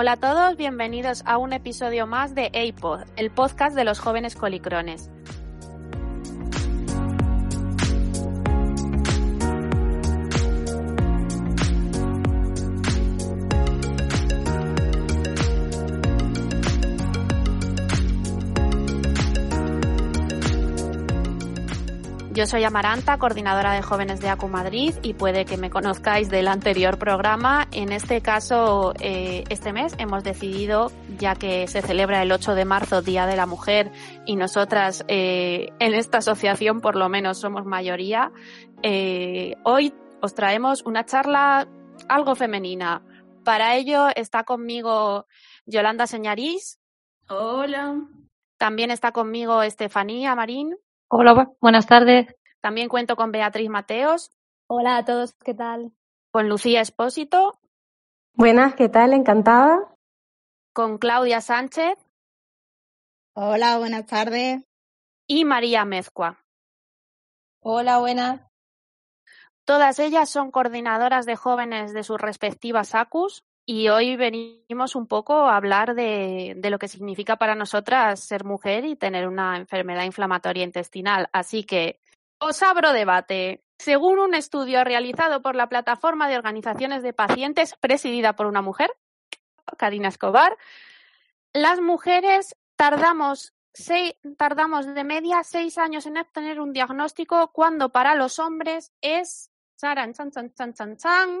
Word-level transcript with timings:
Hola 0.00 0.12
a 0.12 0.16
todos, 0.16 0.56
bienvenidos 0.56 1.24
a 1.26 1.38
un 1.38 1.52
episodio 1.52 2.06
más 2.06 2.32
de 2.32 2.52
APOD, 2.54 3.00
el 3.16 3.32
podcast 3.32 3.74
de 3.74 3.82
los 3.82 3.98
jóvenes 3.98 4.36
colicrones. 4.36 5.10
Yo 22.38 22.46
soy 22.46 22.62
Amaranta, 22.62 23.18
coordinadora 23.18 23.72
de 23.72 23.82
jóvenes 23.82 24.20
de 24.20 24.28
ACU 24.28 24.46
Madrid 24.46 24.94
y 25.02 25.14
puede 25.14 25.44
que 25.44 25.56
me 25.56 25.70
conozcáis 25.70 26.30
del 26.30 26.46
anterior 26.46 26.96
programa. 26.96 27.66
En 27.72 27.90
este 27.90 28.20
caso, 28.20 28.94
eh, 29.00 29.42
este 29.48 29.72
mes 29.72 29.92
hemos 29.98 30.22
decidido, 30.22 30.92
ya 31.18 31.34
que 31.34 31.66
se 31.66 31.82
celebra 31.82 32.22
el 32.22 32.30
8 32.30 32.54
de 32.54 32.64
marzo, 32.64 33.02
Día 33.02 33.26
de 33.26 33.34
la 33.34 33.46
Mujer, 33.46 33.90
y 34.24 34.36
nosotras 34.36 35.04
eh, 35.08 35.72
en 35.80 35.94
esta 35.94 36.18
asociación 36.18 36.80
por 36.80 36.94
lo 36.94 37.08
menos 37.08 37.38
somos 37.38 37.64
mayoría, 37.64 38.30
eh, 38.84 39.56
hoy 39.64 39.92
os 40.22 40.32
traemos 40.32 40.82
una 40.82 41.04
charla 41.04 41.66
algo 42.08 42.36
femenina. 42.36 43.02
Para 43.42 43.74
ello 43.74 44.10
está 44.14 44.44
conmigo 44.44 45.26
Yolanda 45.66 46.06
Señarís. 46.06 46.78
Hola. 47.28 47.96
También 48.58 48.92
está 48.92 49.10
conmigo 49.10 49.64
Estefanía 49.64 50.36
Marín. 50.36 50.76
Hola, 51.10 51.54
buenas 51.62 51.86
tardes. 51.86 52.36
También 52.60 52.90
cuento 52.90 53.16
con 53.16 53.32
Beatriz 53.32 53.70
Mateos. 53.70 54.30
Hola 54.66 54.98
a 54.98 55.04
todos, 55.06 55.32
¿qué 55.42 55.54
tal? 55.54 55.92
Con 56.30 56.50
Lucía 56.50 56.82
Espósito. 56.82 57.58
Buenas, 58.34 58.74
¿qué 58.74 58.90
tal? 58.90 59.14
Encantada. 59.14 59.96
Con 60.74 60.98
Claudia 60.98 61.40
Sánchez. 61.40 61.96
Hola, 63.34 63.78
buenas 63.78 64.04
tardes. 64.04 64.62
Y 65.26 65.46
María 65.46 65.86
Mezcua. 65.86 66.44
Hola, 67.60 68.00
buenas. 68.00 68.42
Todas 69.64 69.98
ellas 70.00 70.28
son 70.28 70.50
coordinadoras 70.50 71.24
de 71.24 71.36
jóvenes 71.36 71.94
de 71.94 72.02
sus 72.02 72.20
respectivas 72.20 72.94
ACUS 72.94 73.44
y 73.70 73.90
hoy 73.90 74.16
venimos 74.16 74.96
un 74.96 75.06
poco 75.06 75.34
a 75.34 75.54
hablar 75.54 75.94
de, 75.94 76.58
lo 76.58 76.78
que 76.78 76.88
significa 76.88 77.36
para 77.36 77.54
nosotras 77.54 78.18
ser 78.18 78.42
mujer 78.44 78.86
y 78.86 78.96
tener 78.96 79.28
una 79.28 79.58
enfermedad 79.58 80.04
inflamatoria 80.04 80.64
intestinal. 80.64 81.28
Así 81.34 81.64
que 81.64 82.00
os 82.38 82.62
abro 82.62 82.94
debate. 82.94 83.62
Según 83.78 84.20
un 84.20 84.34
estudio 84.34 84.84
realizado 84.84 85.42
por 85.42 85.54
la 85.54 85.68
Plataforma 85.68 86.30
de 86.30 86.38
Organizaciones 86.38 87.02
de 87.02 87.12
Pacientes, 87.12 87.74
presidida 87.78 88.34
por 88.34 88.46
una 88.46 88.62
mujer, 88.62 88.90
Karina 89.76 90.08
Escobar, 90.08 90.56
las 91.52 91.78
mujeres 91.82 92.56
tardamos, 92.74 93.52
seis, 93.74 94.14
tardamos 94.38 94.86
de 94.86 95.04
media 95.04 95.44
seis 95.44 95.76
años 95.76 96.06
en 96.06 96.16
obtener 96.16 96.58
un 96.58 96.72
diagnóstico 96.72 97.52
cuando 97.52 97.90
para 97.90 98.14
los 98.14 98.38
hombres 98.38 98.94
es 99.02 99.50
chan, 99.78 100.14
chan, 100.14 100.30
chan, 100.30 100.72
chan, 100.72 100.96
chan, 100.96 101.40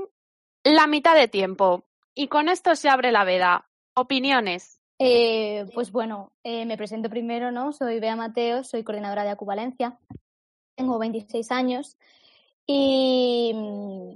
la 0.62 0.86
mitad 0.86 1.14
de 1.14 1.28
tiempo. 1.28 1.87
Y 2.18 2.26
con 2.26 2.48
esto 2.48 2.74
se 2.74 2.88
abre 2.88 3.12
la 3.12 3.22
veda. 3.22 3.68
Opiniones. 3.94 4.80
Eh, 4.98 5.66
pues 5.72 5.92
bueno, 5.92 6.32
eh, 6.42 6.66
me 6.66 6.76
presento 6.76 7.08
primero, 7.08 7.52
¿no? 7.52 7.72
Soy 7.72 8.00
Bea 8.00 8.16
Mateo, 8.16 8.64
soy 8.64 8.82
coordinadora 8.82 9.22
de 9.22 9.30
Acuvalencia. 9.30 10.00
Tengo 10.74 10.98
26 10.98 11.52
años 11.52 11.96
y 12.66 13.52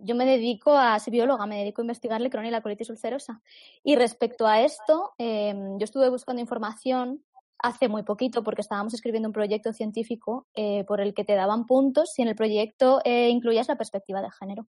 yo 0.02 0.16
me 0.16 0.26
dedico 0.26 0.76
a, 0.76 0.98
soy 0.98 1.12
bióloga, 1.12 1.46
me 1.46 1.58
dedico 1.58 1.80
a 1.80 1.84
investigar 1.84 2.20
el 2.20 2.28
Crohn 2.28 2.46
y 2.46 2.50
la 2.50 2.60
colitis 2.60 2.90
ulcerosa. 2.90 3.40
Y 3.84 3.94
respecto 3.94 4.48
a 4.48 4.62
esto, 4.62 5.12
eh, 5.18 5.54
yo 5.78 5.84
estuve 5.84 6.08
buscando 6.08 6.42
información 6.42 7.22
hace 7.62 7.88
muy 7.88 8.02
poquito 8.02 8.42
porque 8.42 8.62
estábamos 8.62 8.94
escribiendo 8.94 9.28
un 9.28 9.32
proyecto 9.32 9.72
científico 9.72 10.48
eh, 10.54 10.82
por 10.88 11.00
el 11.00 11.14
que 11.14 11.22
te 11.22 11.36
daban 11.36 11.66
puntos 11.66 12.12
si 12.14 12.22
en 12.22 12.28
el 12.28 12.34
proyecto 12.34 13.00
eh, 13.04 13.28
incluías 13.28 13.68
la 13.68 13.76
perspectiva 13.76 14.20
de 14.20 14.30
género. 14.32 14.66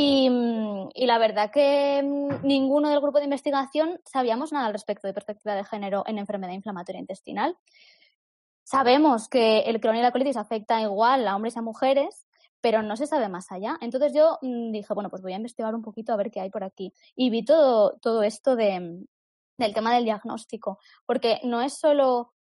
Y, 0.00 0.30
y, 0.94 1.06
la 1.06 1.18
verdad 1.18 1.50
que 1.50 2.00
ninguno 2.44 2.88
del 2.88 3.00
grupo 3.00 3.18
de 3.18 3.24
investigación 3.24 4.00
sabíamos 4.04 4.52
nada 4.52 4.66
al 4.66 4.72
respecto 4.72 5.08
de 5.08 5.12
perspectiva 5.12 5.56
de 5.56 5.64
género 5.64 6.04
en 6.06 6.18
enfermedad 6.18 6.52
inflamatoria 6.52 7.00
intestinal. 7.00 7.56
Sabemos 8.62 9.28
que 9.28 9.62
el 9.62 9.80
Crohn 9.80 9.96
y 9.96 10.00
la 10.00 10.12
colitis 10.12 10.36
afecta 10.36 10.80
igual 10.80 11.26
a 11.26 11.34
hombres 11.34 11.56
y 11.56 11.58
a 11.58 11.62
mujeres, 11.62 12.28
pero 12.60 12.80
no 12.80 12.96
se 12.96 13.08
sabe 13.08 13.28
más 13.28 13.50
allá. 13.50 13.76
Entonces 13.80 14.12
yo 14.14 14.38
dije, 14.40 14.94
bueno, 14.94 15.10
pues 15.10 15.20
voy 15.20 15.32
a 15.32 15.36
investigar 15.36 15.74
un 15.74 15.82
poquito 15.82 16.12
a 16.12 16.16
ver 16.16 16.30
qué 16.30 16.42
hay 16.42 16.50
por 16.50 16.62
aquí. 16.62 16.94
Y 17.16 17.30
vi 17.30 17.44
todo, 17.44 17.98
todo 18.00 18.22
esto 18.22 18.54
de, 18.54 19.04
del 19.58 19.74
tema 19.74 19.92
del 19.92 20.04
diagnóstico, 20.04 20.78
porque 21.06 21.40
no 21.42 21.60
es 21.60 21.72
solo 21.72 22.34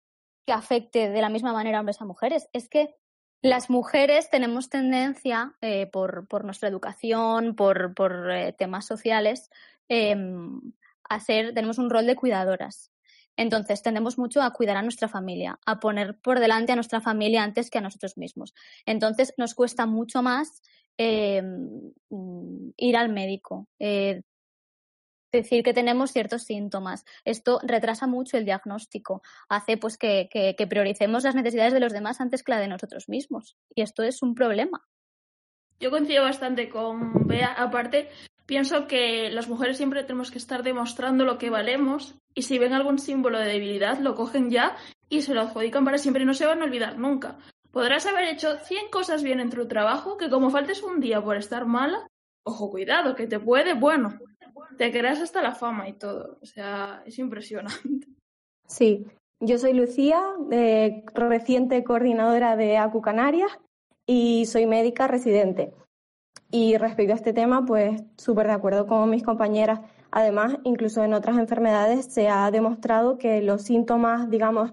que 0.45 0.53
afecte 0.53 1.09
de 1.09 1.22
la 1.22 1.31
misma 1.31 1.55
manera 1.55 1.78
a 1.78 1.81
hombres 1.81 2.03
a 2.03 2.05
mujeres, 2.05 2.50
es 2.53 2.69
que 2.69 2.97
las 3.47 3.71
mujeres 3.71 4.31
tenemos 4.31 4.69
tendencia, 4.69 5.55
eh, 5.61 5.87
por, 5.87 6.45
nuestra 6.45 6.69
educación, 6.69 7.55
por, 7.55 8.31
eh, 8.31 8.55
temas 8.57 8.87
sociales, 8.87 9.51
eh, 9.89 10.17
a 11.09 11.21
ser, 11.21 11.55
tenemos 11.55 11.79
un 11.79 11.91
rol 11.91 12.07
de 12.07 12.17
cuidadoras. 12.17 12.91
Entonces, 13.37 13.83
tendemos 13.83 14.19
mucho 14.19 14.43
a 14.43 14.53
cuidar 14.53 14.77
a 14.77 14.83
nuestra 14.83 15.09
familia, 15.09 15.59
a 15.67 15.79
poner 15.79 16.19
por 16.19 16.41
delante 16.41 16.73
a 16.73 16.75
nuestra 16.75 17.01
familia 17.01 17.43
antes 17.43 17.71
que 17.71 17.79
a 17.79 17.83
nosotros 17.83 18.17
mismos. 18.17 18.55
Entonces, 18.87 19.34
nos 19.37 19.55
cuesta 19.55 19.87
mucho 19.87 20.23
más 20.23 20.63
eh, 20.99 21.43
ir 22.77 22.97
al 22.97 23.11
médico, 23.11 23.69
eh, 23.78 24.23
decir 25.36 25.62
que 25.62 25.74
tenemos 25.74 26.12
ciertos 26.12 26.42
síntomas. 26.44 27.04
Esto 27.24 27.60
retrasa 27.62 28.06
mucho 28.06 28.36
el 28.36 28.44
diagnóstico, 28.44 29.22
hace 29.48 29.76
pues 29.76 29.97
que, 29.97 30.28
prioricemos 30.69 31.24
las 31.24 31.34
necesidades 31.34 31.72
de 31.72 31.80
los 31.80 31.92
demás 31.92 32.20
antes 32.20 32.42
que 32.42 32.52
la 32.52 32.60
de 32.60 32.69
nosotros 32.69 33.08
mismos. 33.08 33.56
Y 33.74 33.82
esto 33.82 34.02
es 34.02 34.22
un 34.22 34.34
problema. 34.34 34.82
Yo 35.78 35.91
coincido 35.91 36.22
bastante 36.22 36.69
con 36.69 37.26
Bea. 37.26 37.52
Aparte, 37.52 38.08
pienso 38.47 38.86
que 38.86 39.30
las 39.30 39.48
mujeres 39.48 39.76
siempre 39.76 40.02
tenemos 40.02 40.30
que 40.30 40.38
estar 40.38 40.62
demostrando 40.62 41.24
lo 41.24 41.38
que 41.38 41.50
valemos 41.50 42.14
y 42.34 42.42
si 42.42 42.58
ven 42.58 42.72
algún 42.72 42.98
símbolo 42.98 43.38
de 43.38 43.47
debilidad 43.47 43.98
lo 43.98 44.14
cogen 44.14 44.50
ya 44.50 44.76
y 45.08 45.22
se 45.22 45.34
lo 45.34 45.42
adjudican 45.42 45.84
para 45.84 45.98
siempre 45.98 46.22
y 46.22 46.26
no 46.26 46.34
se 46.34 46.47
van 46.47 46.62
a 46.62 46.64
olvidar 46.64 46.98
nunca. 46.98 47.38
Podrás 47.70 48.06
haber 48.06 48.24
hecho 48.24 48.56
100 48.56 48.88
cosas 48.91 49.22
bien 49.22 49.38
en 49.41 49.50
tu 49.50 49.68
trabajo 49.68 50.16
que 50.16 50.30
como 50.30 50.50
faltes 50.50 50.82
un 50.82 50.98
día 50.98 51.22
por 51.22 51.36
estar 51.36 51.66
mala, 51.66 52.08
ojo, 52.47 52.71
cuidado, 52.71 53.15
que 53.15 53.27
te 53.27 53.41
puede, 53.41 53.75
bueno, 53.75 54.19
te 54.79 54.93
creas 54.93 55.21
hasta 55.21 55.43
la 55.43 55.55
fama 55.55 55.89
y 55.89 55.95
todo. 55.95 56.39
O 56.41 56.47
sea, 56.47 57.03
es 57.05 57.19
impresionante. 57.19 58.09
Sí, 58.69 59.07
yo 59.41 59.59
soy 59.59 59.75
Lucía, 59.75 60.21
eh, 60.51 61.05
reciente 61.15 61.84
coordinadora 61.84 62.57
de 62.57 62.79
ACU 62.79 63.01
Canarias 63.01 63.51
y 64.07 64.47
soy 64.47 64.67
médica 64.67 65.07
residente. 65.07 65.73
Y 66.51 66.77
respecto 66.77 67.12
a 67.12 67.17
este 67.17 67.33
tema, 67.33 67.65
pues 67.65 68.03
súper 68.17 68.47
de 68.47 68.55
acuerdo 68.55 68.87
con 68.87 69.11
mis 69.11 69.23
compañeras. 69.23 69.81
Además, 70.11 70.57
incluso 70.65 71.03
en 71.05 71.15
otras 71.15 71.39
enfermedades 71.39 72.07
se 72.07 72.28
ha 72.28 72.51
demostrado 72.51 73.19
que 73.19 73.43
los 73.43 73.63
síntomas, 73.63 74.31
digamos, 74.31 74.73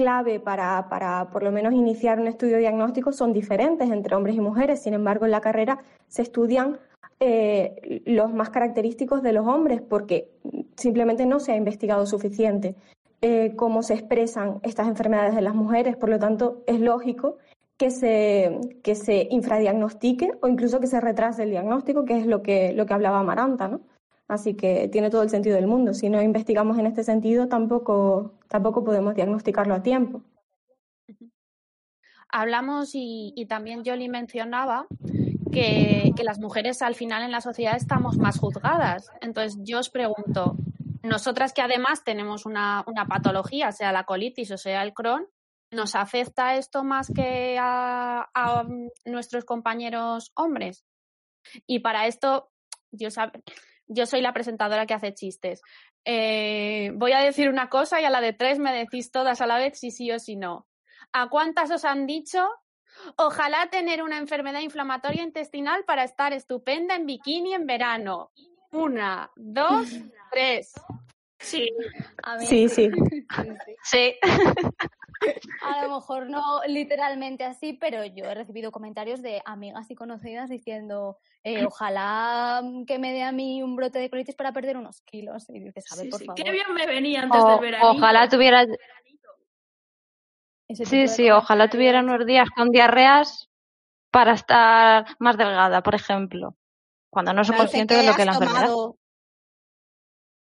clave 0.00 0.40
para, 0.40 0.88
para 0.88 1.28
por 1.30 1.42
lo 1.42 1.52
menos 1.52 1.74
iniciar 1.74 2.18
un 2.18 2.26
estudio 2.26 2.56
diagnóstico 2.56 3.12
son 3.12 3.34
diferentes 3.34 3.90
entre 3.90 4.16
hombres 4.16 4.34
y 4.34 4.40
mujeres. 4.40 4.82
Sin 4.82 4.94
embargo, 4.94 5.26
en 5.26 5.30
la 5.30 5.42
carrera 5.42 5.78
se 6.08 6.22
estudian 6.22 6.78
eh, 7.20 8.00
los 8.06 8.32
más 8.32 8.48
característicos 8.48 9.22
de 9.22 9.34
los 9.34 9.46
hombres 9.46 9.82
porque 9.82 10.30
simplemente 10.74 11.26
no 11.26 11.38
se 11.38 11.52
ha 11.52 11.56
investigado 11.56 12.06
suficiente 12.06 12.76
eh, 13.20 13.52
cómo 13.56 13.82
se 13.82 13.92
expresan 13.92 14.60
estas 14.62 14.88
enfermedades 14.88 15.36
en 15.36 15.44
las 15.44 15.54
mujeres. 15.54 15.98
Por 15.98 16.08
lo 16.08 16.18
tanto, 16.18 16.62
es 16.66 16.80
lógico 16.80 17.36
que 17.76 17.90
se, 17.90 18.58
que 18.82 18.94
se 18.94 19.28
infradiagnostique 19.30 20.30
o 20.40 20.48
incluso 20.48 20.80
que 20.80 20.86
se 20.86 20.98
retrase 20.98 21.42
el 21.42 21.50
diagnóstico, 21.50 22.06
que 22.06 22.16
es 22.18 22.26
lo 22.26 22.40
que, 22.40 22.72
lo 22.72 22.86
que 22.86 22.94
hablaba 22.94 23.20
Amaranta, 23.20 23.68
¿no? 23.68 23.80
Así 24.30 24.54
que 24.54 24.86
tiene 24.86 25.10
todo 25.10 25.24
el 25.24 25.28
sentido 25.28 25.56
del 25.56 25.66
mundo. 25.66 25.92
Si 25.92 26.08
no 26.08 26.22
investigamos 26.22 26.78
en 26.78 26.86
este 26.86 27.02
sentido, 27.02 27.48
tampoco, 27.48 28.38
tampoco 28.46 28.84
podemos 28.84 29.16
diagnosticarlo 29.16 29.74
a 29.74 29.82
tiempo. 29.82 30.22
Hablamos 32.28 32.90
y, 32.92 33.44
también 33.48 33.82
Yoli 33.82 34.08
mencionaba 34.08 34.86
que, 35.50 36.12
las 36.22 36.38
mujeres 36.38 36.80
al 36.80 36.94
final 36.94 37.24
en 37.24 37.32
la 37.32 37.40
sociedad 37.40 37.74
estamos 37.76 38.18
más 38.18 38.38
juzgadas. 38.38 39.10
Entonces 39.20 39.58
yo 39.64 39.80
os 39.80 39.90
pregunto, 39.90 40.54
nosotras 41.02 41.52
que 41.52 41.62
además 41.62 42.04
tenemos 42.04 42.46
una, 42.46 42.84
una 42.86 43.06
patología, 43.06 43.72
sea 43.72 43.90
la 43.90 44.04
colitis 44.04 44.52
o 44.52 44.58
sea 44.58 44.84
el 44.84 44.94
Crohn, 44.94 45.26
¿Nos 45.72 45.94
afecta 45.94 46.56
esto 46.56 46.82
más 46.82 47.12
que 47.14 47.56
a, 47.56 48.28
a 48.34 48.66
nuestros 49.04 49.44
compañeros 49.44 50.32
hombres? 50.34 50.84
Y 51.66 51.78
para 51.78 52.08
esto, 52.08 52.50
yo, 52.90 53.10
sab... 53.10 53.30
yo 53.90 54.06
soy 54.06 54.20
la 54.22 54.32
presentadora 54.32 54.86
que 54.86 54.94
hace 54.94 55.12
chistes. 55.12 55.62
Eh, 56.04 56.92
voy 56.94 57.12
a 57.12 57.20
decir 57.20 57.48
una 57.48 57.68
cosa 57.68 58.00
y 58.00 58.04
a 58.04 58.10
la 58.10 58.20
de 58.20 58.32
tres 58.32 58.58
me 58.58 58.72
decís 58.72 59.10
todas 59.10 59.40
a 59.40 59.46
la 59.46 59.58
vez 59.58 59.78
si 59.78 59.90
sí 59.90 60.10
o 60.12 60.18
si 60.18 60.36
no. 60.36 60.66
¿A 61.12 61.28
cuántas 61.28 61.70
os 61.70 61.84
han 61.84 62.06
dicho? 62.06 62.48
Ojalá 63.16 63.68
tener 63.70 64.02
una 64.02 64.18
enfermedad 64.18 64.60
inflamatoria 64.60 65.22
intestinal 65.22 65.84
para 65.84 66.04
estar 66.04 66.32
estupenda 66.32 66.94
en 66.94 67.06
bikini 67.06 67.54
en 67.54 67.66
verano. 67.66 68.30
Una, 68.70 69.30
dos, 69.34 69.88
tres. 70.30 70.72
Sí. 71.38 71.68
sí, 72.46 72.68
sí. 72.68 72.90
Sí. 73.82 74.14
A 75.62 75.86
lo 75.86 75.94
mejor 75.96 76.30
no 76.30 76.62
literalmente 76.66 77.44
así, 77.44 77.74
pero 77.74 78.04
yo 78.04 78.24
he 78.24 78.34
recibido 78.34 78.72
comentarios 78.72 79.20
de 79.22 79.42
amigas 79.44 79.90
y 79.90 79.94
conocidas 79.94 80.48
diciendo 80.48 81.18
eh, 81.44 81.64
ojalá 81.64 82.62
que 82.86 82.98
me 82.98 83.12
dé 83.12 83.22
a 83.22 83.32
mí 83.32 83.62
un 83.62 83.76
brote 83.76 83.98
de 83.98 84.08
colitis 84.10 84.34
para 84.36 84.52
perder 84.52 84.76
unos 84.76 85.02
kilos. 85.02 85.48
Y 85.50 85.60
dices, 85.60 85.84
a 85.92 85.96
ver, 85.96 86.04
Sí, 86.04 86.10
por 86.10 86.20
sí. 86.20 86.26
favor. 86.26 86.42
Qué 86.44 86.50
bien 86.50 86.72
me 86.74 86.86
venía 86.86 87.22
antes 87.22 87.42
O- 87.44 87.46
del 87.46 87.60
verano. 87.60 87.90
ojalá 87.90 88.28
tuviera, 88.28 88.62
Ese 90.68 90.84
tipo 90.84 90.90
sí, 90.90 91.08
sí, 91.08 91.30
ojalá 91.30 91.68
tuviera 91.68 92.00
unos 92.00 92.24
días 92.24 92.48
con 92.50 92.70
diarreas 92.70 93.48
para 94.10 94.32
estar 94.32 95.04
más 95.18 95.36
delgada, 95.36 95.82
por 95.82 95.94
ejemplo, 95.94 96.56
cuando 97.10 97.32
no 97.32 97.44
soy 97.44 97.56
consciente 97.56 97.94
de 97.94 98.00
"¿Qué 98.00 98.06
lo 98.06 98.14
que 98.14 98.22
es 98.22 98.26
la 98.26 98.32
enfermedad. 98.32 98.60
tomado?". 98.66 98.96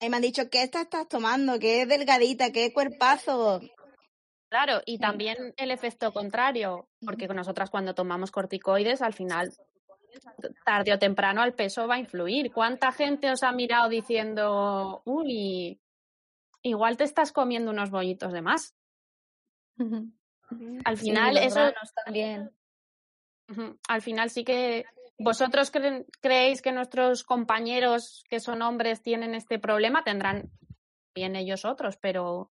Y 0.02 0.10
me 0.10 0.18
han 0.18 0.22
dicho, 0.22 0.50
¿qué 0.50 0.64
esta 0.64 0.82
estás 0.82 1.08
tomando? 1.08 1.58
¿Qué 1.60 1.86
delgadita? 1.86 2.52
¿Qué 2.52 2.74
cuerpazo? 2.74 3.62
Claro, 4.56 4.82
y 4.86 5.00
también 5.00 5.54
el 5.58 5.70
efecto 5.70 6.14
contrario, 6.14 6.88
porque 7.06 7.28
nosotras 7.28 7.70
cuando 7.70 7.94
tomamos 7.94 8.32
corticoides, 8.32 9.02
al 9.02 9.12
final, 9.12 9.52
tarde 10.64 10.94
o 10.94 10.98
temprano, 10.98 11.42
al 11.42 11.54
peso 11.54 11.90
va 11.90 11.96
a 11.96 12.00
influir. 12.00 12.54
¿Cuánta 12.54 12.94
gente 12.94 13.30
os 13.30 13.44
ha 13.44 13.52
mirado 13.52 13.90
diciendo, 13.90 15.02
uy, 15.04 15.82
igual 16.62 16.96
te 16.96 17.04
estás 17.04 17.34
comiendo 17.34 17.70
unos 17.70 17.92
bollitos 17.92 18.32
de 18.32 18.42
más? 18.42 18.78
Al 20.86 20.98
Sí, 20.98 21.08
final, 21.08 21.36
los 21.36 21.44
eso, 21.44 21.74
también. 22.06 22.50
Al 23.90 24.02
final 24.02 24.30
sí 24.30 24.46
que 24.46 24.86
vosotros 25.20 25.70
creéis 26.22 26.62
que 26.62 26.72
nuestros 26.72 27.26
compañeros 27.26 28.24
que 28.30 28.40
son 28.40 28.62
hombres 28.62 29.02
tienen 29.02 29.36
este 29.36 29.60
problema, 29.60 30.06
tendrán 30.06 30.50
bien 31.14 31.36
ellos 31.36 31.66
otros, 31.66 31.98
pero, 31.98 32.54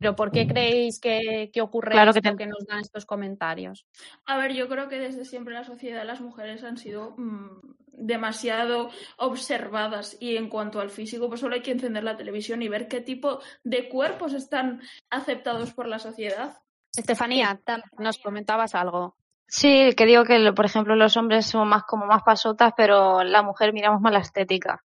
pero 0.00 0.16
¿por 0.16 0.32
qué 0.32 0.46
creéis 0.46 0.98
que, 0.98 1.50
que 1.52 1.60
ocurre 1.60 1.92
Claro 1.92 2.14
que 2.14 2.22
que 2.22 2.46
nos 2.46 2.66
dan 2.66 2.80
estos 2.80 3.04
comentarios? 3.04 3.86
A 4.24 4.38
ver, 4.38 4.54
yo 4.54 4.66
creo 4.66 4.88
que 4.88 4.98
desde 4.98 5.26
siempre 5.26 5.54
en 5.54 5.60
la 5.60 5.66
sociedad 5.66 6.06
las 6.06 6.22
mujeres 6.22 6.64
han 6.64 6.78
sido 6.78 7.14
mm, 7.18 7.60
demasiado 7.92 8.88
observadas 9.18 10.16
y 10.18 10.36
en 10.36 10.48
cuanto 10.48 10.80
al 10.80 10.88
físico, 10.88 11.28
pues 11.28 11.40
solo 11.40 11.54
hay 11.54 11.60
que 11.60 11.72
encender 11.72 12.02
la 12.02 12.16
televisión 12.16 12.62
y 12.62 12.68
ver 12.68 12.88
qué 12.88 13.02
tipo 13.02 13.40
de 13.62 13.90
cuerpos 13.90 14.32
están 14.32 14.80
aceptados 15.10 15.74
por 15.74 15.86
la 15.86 15.98
sociedad. 15.98 16.56
Estefanía, 16.96 17.60
nos 17.98 18.16
comentabas 18.16 18.74
algo. 18.74 19.16
Sí, 19.46 19.92
que 19.96 20.06
digo 20.06 20.24
que, 20.24 20.52
por 20.54 20.64
ejemplo, 20.64 20.96
los 20.96 21.18
hombres 21.18 21.44
son 21.44 21.68
más 21.68 21.82
como 21.84 22.06
más 22.06 22.22
pasotas, 22.22 22.72
pero 22.74 23.22
la 23.22 23.42
mujer 23.42 23.74
miramos 23.74 24.00
más 24.00 24.14
la 24.14 24.20
estética. 24.20 24.82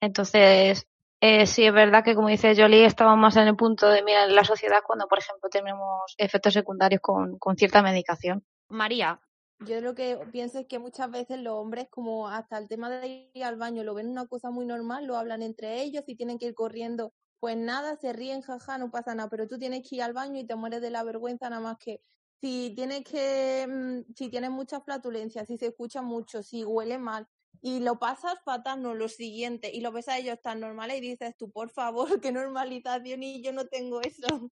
Entonces, 0.00 0.86
eh, 1.20 1.46
sí 1.46 1.64
es 1.64 1.72
verdad 1.72 2.04
que, 2.04 2.14
como 2.14 2.28
dice 2.28 2.54
Jolie, 2.56 2.84
estamos 2.84 3.16
más 3.18 3.36
en 3.36 3.48
el 3.48 3.56
punto 3.56 3.88
de 3.88 4.02
mirar 4.02 4.30
la 4.30 4.44
sociedad 4.44 4.78
cuando, 4.86 5.08
por 5.08 5.18
ejemplo, 5.18 5.48
tenemos 5.50 6.14
efectos 6.16 6.54
secundarios 6.54 7.00
con, 7.00 7.38
con 7.38 7.56
cierta 7.56 7.82
medicación. 7.82 8.44
María, 8.68 9.20
Yo 9.60 9.80
lo 9.80 9.94
que 9.94 10.18
pienso 10.30 10.60
es 10.60 10.66
que 10.66 10.78
muchas 10.78 11.10
veces 11.10 11.40
los 11.40 11.54
hombres, 11.54 11.88
como 11.90 12.28
hasta 12.28 12.58
el 12.58 12.68
tema 12.68 12.88
de 12.90 13.30
ir 13.34 13.44
al 13.44 13.56
baño, 13.56 13.82
lo 13.82 13.94
ven 13.94 14.08
una 14.08 14.26
cosa 14.26 14.50
muy 14.50 14.66
normal, 14.66 15.06
lo 15.06 15.16
hablan 15.16 15.42
entre 15.42 15.82
ellos, 15.82 16.04
si 16.06 16.14
tienen 16.14 16.38
que 16.38 16.46
ir 16.46 16.54
corriendo, 16.54 17.12
pues 17.40 17.56
nada, 17.56 17.96
se 17.96 18.12
ríen, 18.12 18.42
jaja, 18.42 18.78
no 18.78 18.90
pasa 18.90 19.14
nada, 19.14 19.28
pero 19.28 19.48
tú 19.48 19.58
tienes 19.58 19.88
que 19.88 19.96
ir 19.96 20.02
al 20.02 20.12
baño 20.12 20.38
y 20.38 20.46
te 20.46 20.54
mueres 20.54 20.80
de 20.80 20.90
la 20.90 21.02
vergüenza 21.02 21.50
nada 21.50 21.62
más 21.62 21.78
que 21.78 22.00
si 22.40 22.72
tienes 22.76 23.02
que, 23.02 23.66
mm, 23.68 24.12
si 24.14 24.28
tienes 24.28 24.50
mucha 24.50 24.80
flatulencia, 24.80 25.44
si 25.44 25.56
se 25.56 25.66
escucha 25.66 26.02
mucho, 26.02 26.42
si 26.42 26.64
huele 26.64 26.98
mal 26.98 27.26
y 27.60 27.80
lo 27.80 27.98
pasas 27.98 28.40
fatal, 28.44 28.82
no, 28.82 28.94
lo 28.94 29.08
siguiente, 29.08 29.70
y 29.72 29.80
lo 29.80 29.92
ves 29.92 30.08
a 30.08 30.18
ellos 30.18 30.40
tan 30.40 30.60
normales 30.60 30.98
y 30.98 31.00
dices 31.00 31.36
tú, 31.36 31.50
por 31.50 31.70
favor, 31.70 32.08
qué 32.22 32.32
normalización 32.32 33.22
y 33.22 33.42
yo 33.42 33.52
no 33.52 33.66
tengo 33.66 34.00
eso. 34.00 34.50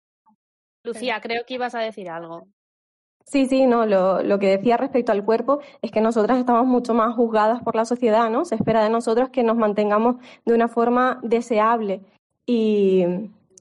Lucía, 0.82 1.20
creo 1.20 1.44
que 1.46 1.54
ibas 1.54 1.74
a 1.74 1.80
decir 1.80 2.08
algo. 2.08 2.46
Sí, 3.24 3.46
sí, 3.46 3.66
no, 3.66 3.86
lo, 3.86 4.22
lo 4.22 4.38
que 4.38 4.46
decía 4.46 4.76
respecto 4.76 5.10
al 5.10 5.24
cuerpo 5.24 5.58
es 5.82 5.90
que 5.90 6.00
nosotras 6.00 6.38
estamos 6.38 6.64
mucho 6.64 6.94
más 6.94 7.16
juzgadas 7.16 7.60
por 7.62 7.74
la 7.74 7.84
sociedad, 7.84 8.30
¿no? 8.30 8.44
Se 8.44 8.54
espera 8.54 8.84
de 8.84 8.90
nosotros 8.90 9.30
que 9.30 9.42
nos 9.42 9.56
mantengamos 9.56 10.16
de 10.44 10.54
una 10.54 10.68
forma 10.68 11.18
deseable 11.24 12.02
y, 12.46 13.04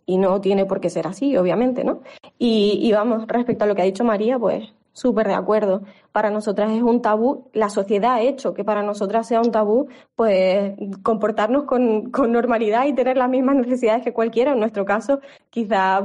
y 0.06 0.18
no 0.19 0.39
tiene 0.39 0.65
por 0.65 0.81
qué 0.81 0.91
ser 0.91 1.07
así, 1.07 1.36
obviamente, 1.36 1.83
¿no? 1.83 2.01
Y, 2.38 2.80
y 2.80 2.91
vamos, 2.91 3.25
respecto 3.27 3.63
a 3.63 3.68
lo 3.68 3.74
que 3.74 3.81
ha 3.81 3.86
dicho 3.86 4.03
María, 4.03 4.38
pues 4.38 4.69
súper 4.95 5.27
de 5.27 5.33
acuerdo. 5.33 5.83
Para 6.12 6.31
nosotras 6.31 6.71
es 6.71 6.81
un 6.81 7.01
tabú, 7.01 7.50
la 7.53 7.69
sociedad 7.69 8.13
ha 8.13 8.21
hecho 8.21 8.53
que 8.53 8.63
para 8.63 8.81
nosotras 8.81 9.27
sea 9.27 9.42
un 9.42 9.51
tabú, 9.51 9.88
pues 10.15 10.74
comportarnos 11.03 11.65
con, 11.65 12.09
con 12.12 12.31
normalidad 12.31 12.86
y 12.86 12.95
tener 12.95 13.18
las 13.18 13.30
mismas 13.30 13.57
necesidades 13.57 14.03
que 14.03 14.13
cualquiera, 14.13 14.53
en 14.53 14.59
nuestro 14.59 14.86
caso 14.86 15.19
quizás 15.50 16.01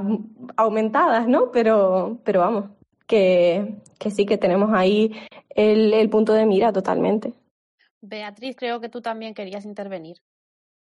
aumentadas, 0.56 1.28
¿no? 1.28 1.50
Pero, 1.52 2.18
pero 2.24 2.40
vamos, 2.40 2.64
que, 3.06 3.76
que 3.98 4.10
sí 4.10 4.26
que 4.26 4.38
tenemos 4.38 4.70
ahí 4.74 5.12
el, 5.50 5.94
el 5.94 6.10
punto 6.10 6.32
de 6.32 6.44
mira 6.44 6.72
totalmente. 6.72 7.32
Beatriz, 8.02 8.56
creo 8.56 8.80
que 8.80 8.88
tú 8.88 9.00
también 9.00 9.34
querías 9.34 9.64
intervenir. 9.64 10.16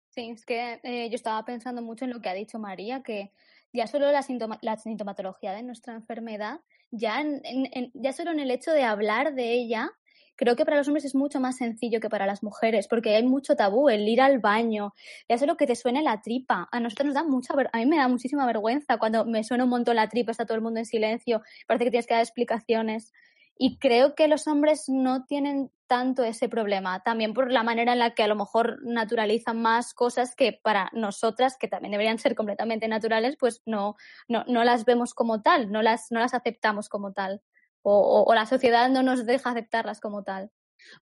Sí, 0.09 0.31
es 0.31 0.45
que 0.45 0.81
eh, 0.83 1.09
yo 1.09 1.15
estaba 1.15 1.45
pensando 1.45 1.83
mucho 1.83 2.05
en 2.05 2.13
lo 2.13 2.21
que 2.21 2.29
ha 2.31 2.35
dicho 2.35 2.59
María, 2.59 3.03
que 3.03 3.33
ya 3.73 3.87
solo 3.87 4.11
la, 4.11 4.23
sintoma- 4.23 4.59
la 4.63 4.77
sintomatología 4.77 5.53
de 5.53 5.63
nuestra 5.63 5.95
enfermedad, 5.95 6.61
ya, 6.91 7.21
en- 7.21 7.41
en- 7.45 7.91
ya 7.95 8.13
solo 8.13 8.31
en 8.33 8.41
el 8.41 8.51
hecho 8.51 8.73
de 8.73 8.83
hablar 8.85 9.35
de 9.35 9.53
ella, 9.55 9.91
creo 10.37 10.57
que 10.57 10.65
para 10.65 10.79
los 10.79 10.89
hombres 10.89 11.05
es 11.05 11.15
mucho 11.15 11.39
más 11.41 11.57
sencillo 11.59 12.01
que 12.01 12.09
para 12.09 12.27
las 12.27 12.43
mujeres, 12.43 12.89
porque 12.89 13.15
hay 13.17 13.23
mucho 13.25 13.57
tabú, 13.57 13.89
el 13.91 14.09
ir 14.09 14.21
al 14.23 14.39
baño, 14.39 14.95
ya 15.29 15.37
solo 15.39 15.57
que 15.57 15.67
te 15.67 15.77
suene 15.77 16.03
la 16.03 16.21
tripa. 16.23 16.69
A 16.73 16.81
nosotros 16.81 17.07
nos 17.07 17.15
da 17.15 17.25
mucha, 17.25 17.55
a 17.73 17.79
mí 17.79 17.87
me 17.87 17.97
da 17.99 18.09
muchísima 18.09 18.47
vergüenza 18.47 18.97
cuando 18.99 19.25
me 19.27 19.45
suena 19.45 19.65
un 19.65 19.71
montón 19.71 19.97
la 19.97 20.09
tripa, 20.09 20.33
está 20.33 20.47
todo 20.47 20.57
el 20.57 20.63
mundo 20.63 20.81
en 20.81 20.87
silencio, 20.87 21.43
parece 21.67 21.85
que 21.85 21.91
tienes 21.91 22.07
que 22.07 22.15
dar 22.15 22.23
explicaciones. 22.23 23.13
Y 23.63 23.77
creo 23.79 24.15
que 24.15 24.27
los 24.27 24.47
hombres 24.47 24.85
no 24.89 25.27
tienen 25.27 25.71
tanto 25.87 26.23
ese 26.25 26.49
problema, 26.49 27.03
también 27.03 27.35
por 27.35 27.53
la 27.53 27.63
manera 27.63 27.93
en 27.93 27.99
la 27.99 28.15
que 28.15 28.23
a 28.23 28.27
lo 28.27 28.35
mejor 28.37 28.79
naturalizan 28.83 29.61
más 29.61 29.93
cosas 29.93 30.35
que 30.35 30.59
para 30.63 30.89
nosotras, 30.95 31.59
que 31.61 31.69
también 31.69 31.93
deberían 31.93 32.19
ser 32.19 32.35
completamente 32.35 32.89
naturales, 32.89 33.37
pues 33.39 33.61
no, 33.67 33.97
no, 34.29 34.45
no 34.47 34.65
las 34.65 34.87
vemos 34.87 35.13
como 35.13 35.43
tal, 35.43 35.71
no 35.71 35.83
las, 35.83 36.07
no 36.11 36.21
las 36.21 36.33
aceptamos 36.33 36.89
como 36.89 37.13
tal. 37.13 37.43
O, 37.83 37.93
o- 37.93 38.25
o 38.25 38.35
la 38.35 38.47
sociedad 38.47 38.89
no 38.89 39.03
nos 39.03 39.27
deja 39.27 39.51
aceptarlas 39.51 40.01
como 40.01 40.23
tal. 40.23 40.51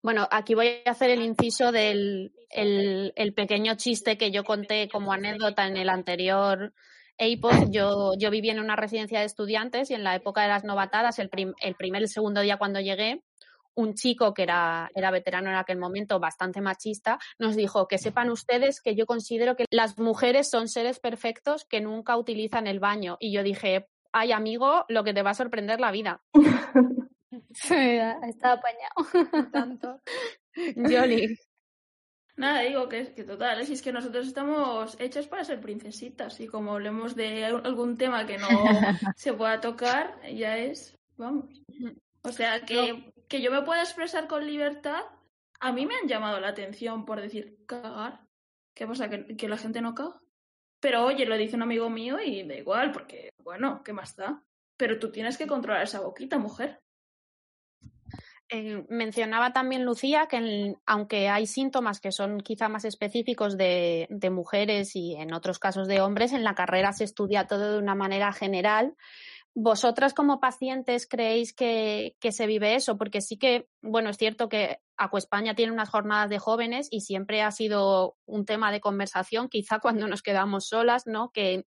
Bueno, 0.02 0.26
aquí 0.32 0.54
voy 0.54 0.82
a 0.84 0.90
hacer 0.90 1.10
el 1.10 1.22
inciso 1.22 1.70
del 1.70 2.32
el, 2.50 3.12
el 3.14 3.34
pequeño 3.34 3.76
chiste 3.76 4.18
que 4.18 4.32
yo 4.32 4.42
conté 4.42 4.88
como 4.88 5.12
anécdota 5.12 5.66
en 5.68 5.76
el 5.76 5.88
anterior 5.90 6.72
EIPOD. 7.18 7.50
Yo, 7.72 8.12
yo 8.18 8.30
viví 8.30 8.50
en 8.50 8.60
una 8.60 8.76
residencia 8.76 9.20
de 9.20 9.26
estudiantes 9.26 9.90
y 9.90 9.94
en 9.94 10.04
la 10.04 10.14
época 10.14 10.42
de 10.42 10.48
las 10.48 10.64
novatadas, 10.64 11.18
el, 11.18 11.28
prim- 11.28 11.54
el 11.60 11.74
primer 11.74 12.00
y 12.02 12.04
el 12.04 12.08
segundo 12.08 12.40
día 12.40 12.56
cuando 12.56 12.80
llegué, 12.80 13.22
un 13.74 13.94
chico 13.94 14.34
que 14.34 14.42
era, 14.42 14.90
era 14.94 15.10
veterano 15.12 15.50
en 15.50 15.56
aquel 15.56 15.78
momento, 15.78 16.18
bastante 16.18 16.60
machista, 16.60 17.18
nos 17.38 17.54
dijo 17.54 17.86
que 17.86 17.98
sepan 17.98 18.28
ustedes 18.30 18.80
que 18.80 18.96
yo 18.96 19.06
considero 19.06 19.54
que 19.54 19.66
las 19.70 19.98
mujeres 19.98 20.50
son 20.50 20.66
seres 20.68 20.98
perfectos 20.98 21.64
que 21.64 21.80
nunca 21.80 22.16
utilizan 22.16 22.66
el 22.66 22.80
baño. 22.80 23.16
Y 23.20 23.32
yo 23.32 23.44
dije, 23.44 23.86
ay 24.12 24.32
amigo, 24.32 24.84
lo 24.88 25.04
que 25.04 25.14
te 25.14 25.22
va 25.22 25.30
a 25.30 25.34
sorprender 25.34 25.78
la 25.78 25.92
vida. 25.92 26.22
Está 28.28 28.52
apañado. 28.52 29.50
Tanto. 29.52 30.00
Jolie. 30.76 31.36
Nada, 32.38 32.60
digo 32.60 32.88
que, 32.88 33.12
que 33.14 33.24
total, 33.24 33.66
si 33.66 33.72
es 33.72 33.82
que 33.82 33.92
nosotros 33.92 34.26
estamos 34.26 34.96
hechas 35.00 35.26
para 35.26 35.44
ser 35.44 35.60
princesitas 35.60 36.38
y 36.40 36.46
como 36.46 36.72
hablemos 36.72 37.14
de 37.16 37.44
al- 37.44 37.66
algún 37.66 37.96
tema 37.98 38.26
que 38.26 38.38
no 38.38 38.48
se 39.16 39.32
pueda 39.32 39.60
tocar, 39.60 40.20
ya 40.32 40.56
es, 40.56 40.96
vamos. 41.16 41.46
O 42.22 42.30
sea, 42.32 42.60
que, 42.60 43.12
que 43.28 43.42
yo 43.42 43.50
me 43.50 43.62
pueda 43.62 43.82
expresar 43.82 44.28
con 44.28 44.46
libertad, 44.46 45.02
a 45.60 45.72
mí 45.72 45.84
me 45.84 45.96
han 45.96 46.06
llamado 46.06 46.38
la 46.38 46.48
atención 46.48 47.04
por 47.04 47.20
decir 47.20 47.58
cagar. 47.66 48.20
¿Qué 48.74 48.86
pasa? 48.86 49.10
¿Que, 49.10 49.36
que 49.36 49.48
la 49.48 49.56
gente 49.58 49.80
no 49.80 49.94
caga? 49.96 50.20
Pero 50.80 51.04
oye, 51.06 51.26
lo 51.26 51.36
dice 51.36 51.56
un 51.56 51.62
amigo 51.62 51.90
mío 51.90 52.20
y 52.24 52.44
da 52.46 52.54
igual, 52.54 52.92
porque, 52.92 53.30
bueno, 53.42 53.82
¿qué 53.84 53.92
más 53.92 54.14
da? 54.14 54.44
Pero 54.76 55.00
tú 55.00 55.10
tienes 55.10 55.36
que 55.36 55.48
controlar 55.48 55.82
esa 55.82 55.98
boquita, 56.00 56.38
mujer. 56.38 56.78
Eh, 58.50 58.86
mencionaba 58.88 59.52
también 59.52 59.84
Lucía 59.84 60.26
que 60.26 60.74
aunque 60.86 61.28
hay 61.28 61.46
síntomas 61.46 62.00
que 62.00 62.12
son 62.12 62.40
quizá 62.40 62.70
más 62.70 62.86
específicos 62.86 63.58
de, 63.58 64.08
mujeres 64.30 64.96
y 64.96 65.16
en 65.16 65.34
otros 65.34 65.58
casos 65.58 65.86
de 65.86 66.00
hombres, 66.00 66.32
en 66.32 66.44
la 66.44 66.54
carrera 66.54 66.92
se 66.94 67.04
estudia 67.04 67.46
todo 67.46 67.72
de 67.72 67.78
una 67.78 67.94
manera 67.94 68.32
general. 68.32 68.96
¿Vosotras 69.54 70.14
como 70.14 70.40
pacientes 70.40 71.06
creéis 71.06 71.52
que, 71.52 72.16
que 72.20 72.32
se 72.32 72.46
vive 72.46 72.74
eso? 72.74 72.96
Porque 72.96 73.20
sí 73.20 73.36
que, 73.36 73.68
bueno, 73.82 74.10
es 74.10 74.16
cierto 74.16 74.48
que 74.48 74.80
Acuespaña 74.96 75.54
tiene 75.54 75.72
unas 75.72 75.90
jornadas 75.90 76.30
de 76.30 76.38
jóvenes 76.38 76.88
y 76.90 77.02
siempre 77.02 77.42
ha 77.42 77.50
sido 77.50 78.16
un 78.24 78.46
tema 78.46 78.72
de 78.72 78.80
conversación, 78.80 79.48
quizá 79.48 79.78
cuando 79.80 80.08
nos 80.08 80.22
quedamos 80.22 80.68
solas, 80.68 81.06
¿no? 81.06 81.32
Que 81.32 81.66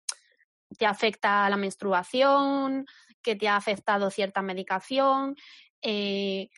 te 0.79 0.87
afecta 0.87 1.47
la 1.49 1.57
menstruación, 1.57 2.85
que 3.21 3.35
te 3.35 3.47
ha 3.47 3.55
afectado 3.55 4.09
cierta 4.09 4.41
medicación. 4.41 5.35
eh, 5.83 6.49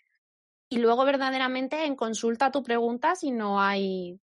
y 0.73 0.77
luego 0.77 1.05
verdaderamente 1.05 1.85
en 1.85 1.95
consulta 1.95 2.51
tú 2.51 2.63
preguntas 2.63 3.23
y 3.23 3.29
no 3.29 3.61
hay 3.61 4.19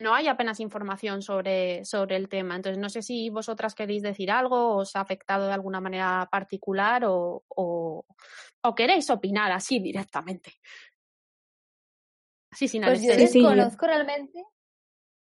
no 0.00 0.14
hay 0.14 0.28
apenas 0.28 0.60
información 0.60 1.22
sobre, 1.22 1.84
sobre 1.84 2.16
el 2.16 2.28
tema. 2.28 2.54
Entonces, 2.54 2.78
no 2.78 2.88
sé 2.88 3.02
si 3.02 3.30
vosotras 3.30 3.74
queréis 3.74 4.00
decir 4.02 4.30
algo, 4.30 4.76
os 4.76 4.94
ha 4.94 5.00
afectado 5.00 5.46
de 5.46 5.52
alguna 5.52 5.80
manera 5.80 6.28
particular 6.30 7.04
o, 7.04 7.42
o, 7.48 8.06
o 8.62 8.74
queréis 8.76 9.10
opinar 9.10 9.50
así 9.50 9.80
directamente. 9.80 10.52
Así 12.50 12.68
sin 12.68 12.82
Pues 12.84 13.02
yo 13.02 13.14
desconozco 13.14 13.86
realmente 13.86 14.44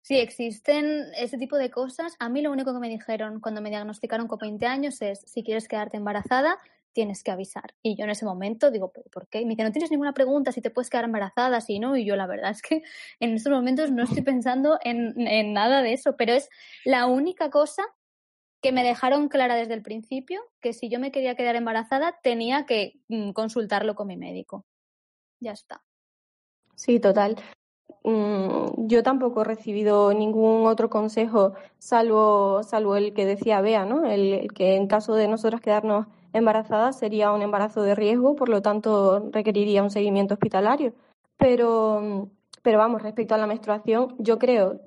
si 0.01 0.19
existen 0.19 1.05
ese 1.17 1.37
tipo 1.37 1.57
de 1.57 1.71
cosas. 1.71 2.13
A 2.19 2.29
mí 2.29 2.41
lo 2.41 2.51
único 2.51 2.73
que 2.73 2.79
me 2.79 2.89
dijeron 2.89 3.39
cuando 3.39 3.61
me 3.61 3.69
diagnosticaron 3.69 4.27
con 4.27 4.39
20 4.39 4.67
años 4.67 5.01
es, 5.01 5.21
si 5.21 5.41
quieres 5.41 5.67
quedarte 5.67 5.97
embarazada, 5.97 6.59
tienes 6.95 7.23
que 7.23 7.31
avisar. 7.31 7.75
Y 7.83 7.97
yo 7.97 8.05
en 8.05 8.09
ese 8.09 8.25
momento 8.25 8.71
digo, 8.71 8.91
¿pero 8.93 9.07
por 9.11 9.27
qué? 9.27 9.41
Y 9.41 9.45
me 9.45 9.51
dice, 9.51 9.63
no 9.63 9.71
tienes 9.73 9.91
ninguna 9.91 10.13
pregunta 10.13 10.53
si 10.53 10.61
te 10.61 10.71
puedes 10.71 10.89
quedar 10.89 11.03
embarazada, 11.03 11.59
si 11.59 11.77
no. 11.77 11.97
Y 11.97 12.05
yo 12.05 12.15
la 12.15 12.25
verdad 12.25 12.51
es 12.51 12.61
que 12.61 12.81
en 13.19 13.33
estos 13.33 13.51
momentos 13.51 13.91
no 13.91 14.03
estoy 14.03 14.23
pensando 14.23 14.79
en, 14.81 15.13
en 15.27 15.53
nada 15.53 15.81
de 15.81 15.93
eso, 15.93 16.15
pero 16.17 16.33
es 16.33 16.49
la 16.85 17.05
única 17.05 17.51
cosa 17.51 17.83
que 18.61 18.71
me 18.71 18.83
dejaron 18.83 19.27
clara 19.27 19.55
desde 19.55 19.75
el 19.75 19.83
principio, 19.83 20.41
que 20.61 20.73
si 20.73 20.89
yo 20.89 20.99
me 20.99 21.11
quería 21.11 21.35
quedar 21.35 21.55
embarazada 21.55 22.15
tenía 22.23 22.65
que 22.65 22.93
mm, 23.09 23.31
consultarlo 23.31 23.93
con 23.93 24.07
mi 24.07 24.17
médico. 24.17 24.65
Ya 25.41 25.51
está. 25.51 25.83
Sí, 26.75 26.99
total. 27.01 27.35
Mm, 28.03 28.87
yo 28.87 29.03
tampoco 29.03 29.41
he 29.41 29.43
recibido 29.43 30.13
ningún 30.13 30.65
otro 30.65 30.89
consejo 30.89 31.53
salvo, 31.77 32.63
salvo 32.63 32.95
el 32.95 33.13
que 33.13 33.25
decía 33.25 33.61
Bea, 33.61 33.85
¿no? 33.85 34.05
El, 34.05 34.33
el 34.33 34.53
que 34.53 34.75
en 34.75 34.87
caso 34.87 35.13
de 35.13 35.27
nosotras 35.27 35.59
quedarnos 35.59 36.07
embarazadas 36.35 36.99
sería 36.99 37.31
un 37.31 37.41
embarazo 37.41 37.81
de 37.81 37.95
riesgo, 37.95 38.35
por 38.35 38.49
lo 38.49 38.61
tanto 38.61 39.29
requeriría 39.31 39.83
un 39.83 39.89
seguimiento 39.89 40.35
hospitalario. 40.35 40.93
Pero, 41.37 42.29
pero 42.61 42.77
vamos, 42.77 43.01
respecto 43.01 43.35
a 43.35 43.37
la 43.37 43.47
menstruación, 43.47 44.15
yo 44.19 44.37
creo 44.39 44.81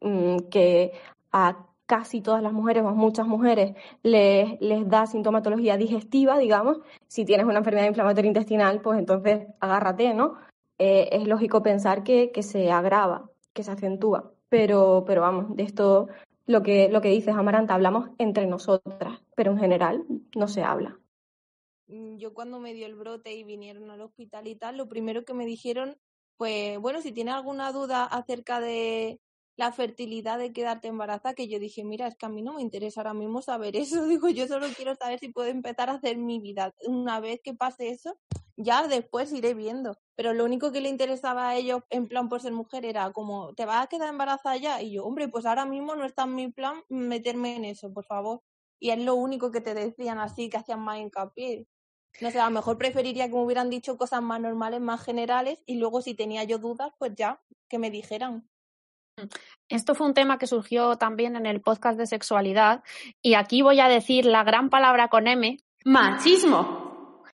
mm, 0.00 0.48
que 0.50 0.92
a 1.32 1.66
casi 1.86 2.20
todas 2.20 2.42
las 2.42 2.52
mujeres 2.52 2.82
o 2.82 2.88
a 2.88 2.94
muchas 2.94 3.26
mujeres 3.26 3.76
les, 4.02 4.60
les 4.60 4.88
da 4.88 5.06
sintomatología 5.06 5.76
digestiva, 5.76 6.38
digamos. 6.38 6.78
Si 7.06 7.24
tienes 7.24 7.46
una 7.46 7.58
enfermedad 7.58 7.86
inflamatoria 7.86 8.28
intestinal, 8.28 8.80
pues 8.80 8.98
entonces 8.98 9.46
agárrate, 9.60 10.14
¿no? 10.14 10.34
eh, 10.78 11.08
es 11.12 11.26
lógico 11.26 11.62
pensar 11.62 12.02
que, 12.02 12.30
que 12.32 12.42
se 12.42 12.70
agrava, 12.70 13.30
que 13.52 13.62
se 13.62 13.70
acentúa. 13.70 14.32
Pero, 14.48 15.04
pero 15.06 15.20
vamos, 15.22 15.56
de 15.56 15.64
esto, 15.64 16.08
lo 16.46 16.62
que, 16.62 16.88
lo 16.88 17.00
que 17.00 17.08
dices, 17.08 17.34
Amaranta, 17.34 17.74
hablamos 17.74 18.10
entre 18.18 18.46
nosotras, 18.46 19.20
pero 19.36 19.52
en 19.52 19.58
general 19.58 20.04
no 20.36 20.48
se 20.48 20.64
habla. 20.64 21.00
Mm, 21.88 22.16
Yo 22.18 22.34
cuando 22.34 22.58
me 22.60 22.74
dio 22.74 22.86
el 22.86 22.94
brote 22.96 23.34
y 23.34 23.44
vinieron 23.44 23.90
al 23.90 24.00
hospital 24.00 24.46
y 24.48 24.56
tal, 24.56 24.76
lo 24.76 24.88
primero 24.88 25.24
que 25.24 25.34
me 25.34 25.46
dijeron, 25.46 25.98
pues 26.36 26.78
bueno, 26.80 27.00
si 27.00 27.12
tienes 27.12 27.34
alguna 27.34 27.72
duda 27.72 28.04
acerca 28.04 28.60
de 28.60 29.20
la 29.56 29.72
fertilidad 29.72 30.38
de 30.38 30.52
quedarte 30.52 30.88
embarazada, 30.88 31.34
que 31.34 31.48
yo 31.48 31.58
dije, 31.58 31.82
mira, 31.84 32.06
es 32.08 32.16
que 32.16 32.26
a 32.26 32.28
mí 32.28 32.42
no 32.42 32.54
me 32.54 32.62
interesa 32.62 33.00
ahora 33.00 33.14
mismo 33.14 33.40
saber 33.40 33.74
eso, 33.76 34.04
digo, 34.06 34.28
yo 34.28 34.46
solo 34.46 34.66
quiero 34.76 34.94
saber 34.96 35.18
si 35.18 35.28
puedo 35.30 35.48
empezar 35.48 35.88
a 35.90 35.94
hacer 35.94 36.18
mi 36.18 36.40
vida. 36.40 36.74
Una 36.86 37.20
vez 37.20 37.40
que 37.42 37.54
pase 37.54 37.88
eso, 37.90 38.18
ya 38.56 38.86
después 38.88 39.32
iré 39.32 39.54
viendo. 39.54 39.96
Pero 40.14 40.34
lo 40.34 40.44
único 40.44 40.72
que 40.72 40.80
le 40.82 40.88
interesaba 40.90 41.48
a 41.50 41.56
ellos, 41.56 41.82
en 41.90 42.08
plan 42.08 42.28
por 42.28 42.40
ser 42.42 42.52
mujer, 42.52 42.84
era 42.84 43.12
como, 43.12 43.54
¿te 43.54 43.64
vas 43.64 43.84
a 43.84 43.86
quedar 43.88 44.08
embarazada 44.10 44.56
ya? 44.56 44.82
Y 44.82 44.92
yo, 44.92 45.04
hombre, 45.06 45.28
pues 45.28 45.46
ahora 45.46 45.64
mismo 45.66 45.94
no 45.94 46.04
está 46.04 46.24
en 46.24 46.34
mi 46.34 46.50
plan 46.52 46.82
meterme 46.88 47.56
en 47.56 47.64
eso, 47.66 47.92
por 47.92 48.04
favor. 48.04 48.42
Y 48.78 48.90
es 48.90 48.98
lo 48.98 49.14
único 49.14 49.50
que 49.50 49.60
te 49.60 49.74
decían 49.74 50.18
así, 50.18 50.48
que 50.48 50.58
hacían 50.58 50.80
más 50.80 50.98
hincapié. 50.98 51.66
No 52.20 52.30
sé, 52.30 52.40
a 52.40 52.46
lo 52.46 52.50
mejor 52.50 52.78
preferiría 52.78 53.26
que 53.28 53.34
me 53.34 53.42
hubieran 53.42 53.70
dicho 53.70 53.96
cosas 53.96 54.22
más 54.22 54.40
normales, 54.40 54.80
más 54.80 55.02
generales, 55.02 55.62
y 55.66 55.76
luego 55.76 56.00
si 56.00 56.14
tenía 56.14 56.44
yo 56.44 56.58
dudas, 56.58 56.92
pues 56.98 57.12
ya, 57.14 57.42
que 57.68 57.78
me 57.78 57.90
dijeran. 57.90 58.48
Esto 59.68 59.94
fue 59.94 60.06
un 60.06 60.14
tema 60.14 60.38
que 60.38 60.46
surgió 60.46 60.96
también 60.96 61.36
en 61.36 61.46
el 61.46 61.62
podcast 61.62 61.98
de 61.98 62.06
sexualidad 62.06 62.82
y 63.22 63.32
aquí 63.32 63.62
voy 63.62 63.80
a 63.80 63.88
decir 63.88 64.26
la 64.26 64.44
gran 64.44 64.68
palabra 64.68 65.08
con 65.08 65.26
M, 65.26 65.56
machismo. 65.84 66.85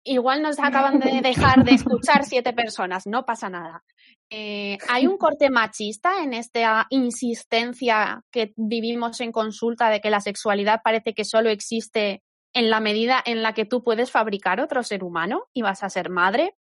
Igual 0.03 0.41
nos 0.41 0.57
acaban 0.59 0.99
de 0.99 1.21
dejar 1.21 1.63
de 1.63 1.73
escuchar 1.73 2.25
siete 2.25 2.53
personas, 2.53 3.05
no 3.05 3.23
pasa 3.23 3.49
nada. 3.49 3.83
Eh, 4.31 4.77
hay 4.89 5.05
un 5.05 5.17
corte 5.17 5.49
machista 5.49 6.23
en 6.23 6.33
esta 6.33 6.87
insistencia 6.89 8.23
que 8.31 8.53
vivimos 8.55 9.19
en 9.21 9.31
consulta 9.31 9.89
de 9.89 10.01
que 10.01 10.09
la 10.09 10.21
sexualidad 10.21 10.81
parece 10.83 11.13
que 11.13 11.25
solo 11.25 11.49
existe 11.49 12.23
en 12.53 12.69
la 12.69 12.79
medida 12.79 13.21
en 13.25 13.43
la 13.43 13.53
que 13.53 13.65
tú 13.65 13.83
puedes 13.83 14.11
fabricar 14.11 14.59
otro 14.59 14.83
ser 14.83 15.03
humano 15.03 15.43
y 15.53 15.61
vas 15.61 15.83
a 15.83 15.89
ser 15.89 16.09
madre. 16.09 16.55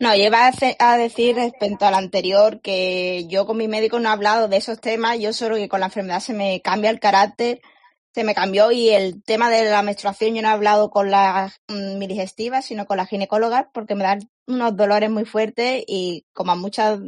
No, 0.00 0.14
yo 0.14 0.24
iba 0.24 0.50
a, 0.80 0.96
decir 0.98 1.36
respecto 1.36 1.86
al 1.86 1.94
anterior 1.94 2.60
que 2.60 3.26
yo 3.28 3.46
con 3.46 3.56
mi 3.56 3.68
médico 3.68 4.00
no 4.00 4.08
he 4.08 4.12
hablado 4.12 4.48
de 4.48 4.56
esos 4.56 4.80
temas, 4.80 5.18
yo 5.18 5.32
solo 5.32 5.56
que 5.56 5.68
con 5.68 5.80
la 5.80 5.86
enfermedad 5.86 6.20
se 6.20 6.34
me 6.34 6.60
cambia 6.60 6.90
el 6.90 6.98
carácter, 6.98 7.60
se 8.16 8.24
me 8.24 8.34
cambió 8.34 8.72
y 8.72 8.88
el 8.88 9.22
tema 9.22 9.50
de 9.50 9.70
la 9.70 9.82
menstruación 9.82 10.34
yo 10.34 10.40
no 10.40 10.48
he 10.48 10.52
hablado 10.52 10.88
con 10.88 11.10
la 11.10 11.52
mm, 11.68 11.98
mi 11.98 12.06
digestiva, 12.06 12.62
sino 12.62 12.86
con 12.86 12.96
la 12.96 13.04
ginecóloga 13.04 13.68
porque 13.74 13.94
me 13.94 14.04
dan 14.04 14.20
unos 14.46 14.74
dolores 14.74 15.10
muy 15.10 15.26
fuertes 15.26 15.84
y 15.86 16.24
como 16.32 16.52
a 16.52 16.56
muchas 16.56 16.98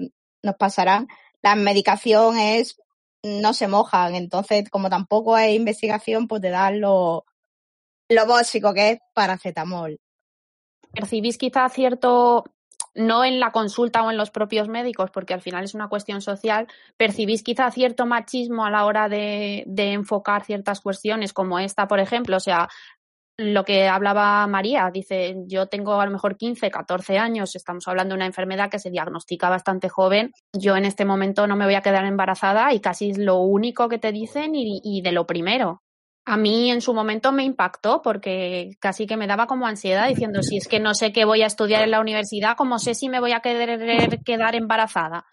nos 0.43 0.57
pasarán, 0.57 1.09
la 1.41 1.55
medicación 1.55 2.37
es 2.37 2.77
no 3.23 3.55
se 3.55 3.69
mojan, 3.69 4.17
entonces 4.17 4.69
como 4.69 4.91
tampoco 4.91 5.35
hay 5.35 5.55
investigación, 5.55 6.29
pues 6.29 6.43
te 6.43 6.50
dan 6.50 6.79
lo, 6.83 7.25
lo 8.11 8.75
que 8.75 8.91
es 8.91 8.99
paracetamol. 9.15 9.99
percibís 10.93 11.38
quizá 11.38 11.71
cierto, 11.71 12.45
no 12.99 13.25
en 13.25 13.40
la 13.40 13.52
consulta 13.52 14.02
o 14.02 14.11
en 14.11 14.17
los 14.17 14.31
propios 14.31 14.69
médicos, 14.69 15.11
porque 15.11 15.35
al 15.35 15.40
final 15.40 15.64
es 15.64 15.75
una 15.75 15.88
cuestión 15.88 16.21
social, 16.21 16.67
percibís 16.97 17.43
quizá 17.43 17.71
cierto 17.71 18.05
machismo 18.07 18.64
a 18.64 18.71
la 18.71 18.85
hora 18.85 19.09
de, 19.09 19.64
de 19.67 19.93
enfocar 19.93 20.45
ciertas 20.45 20.81
cuestiones 20.81 21.33
como 21.33 21.59
esta, 21.59 21.87
por 21.87 22.00
ejemplo, 22.00 22.37
o 22.37 22.40
sea, 22.40 22.69
lo 23.40 23.64
que 23.64 23.87
hablaba 23.87 24.45
María, 24.49 24.90
dice, 24.93 25.37
yo 25.47 25.69
tengo 25.69 26.00
a 26.00 26.05
lo 26.05 26.11
mejor 26.11 26.37
15, 26.37 26.73
14 26.73 27.19
años, 27.19 27.55
estamos 27.55 27.87
hablando 27.87 28.14
de 28.14 28.17
una 28.17 28.26
enfermedad 28.26 28.69
que 28.69 28.81
se 28.81 28.90
diagnostica 28.90 29.49
bastante 29.49 29.88
joven, 29.88 30.33
yo 30.52 30.76
en 30.76 30.85
este 30.85 31.05
momento 31.05 31.47
no 31.47 31.55
me 31.55 31.64
voy 31.64 31.76
a 31.76 31.81
quedar 31.81 32.05
embarazada 32.05 32.73
y 32.75 32.81
casi 32.81 33.11
es 33.11 33.19
lo 33.19 33.37
único 33.37 33.88
que 33.88 33.99
te 33.99 34.11
dicen 34.11 34.57
y, 34.57 34.81
y 34.83 35.02
de 35.02 35.12
lo 35.12 35.25
primero. 35.25 35.83
A 36.30 36.37
mí 36.37 36.70
en 36.70 36.82
su 36.82 36.92
momento 36.92 37.32
me 37.32 37.42
impactó 37.44 38.02
porque 38.02 38.76
casi 38.80 39.06
que 39.06 39.16
me 39.16 39.26
daba 39.26 39.47
como 39.47 39.66
ansiedad 39.66 40.08
diciendo, 40.08 40.42
si 40.42 40.58
es 40.58 40.68
que 40.68 40.78
no 40.78 40.92
sé 40.92 41.11
qué 41.11 41.25
voy 41.25 41.40
a 41.40 41.47
estudiar 41.47 41.82
en 41.82 41.90
la 41.90 42.00
universidad, 42.00 42.54
¿cómo 42.54 42.78
sé 42.78 42.94
si 42.94 43.08
me 43.08 43.18
voy 43.18 43.32
a 43.32 43.40
querer 43.40 44.20
quedar 44.23 44.54
embarazada? 44.54 45.25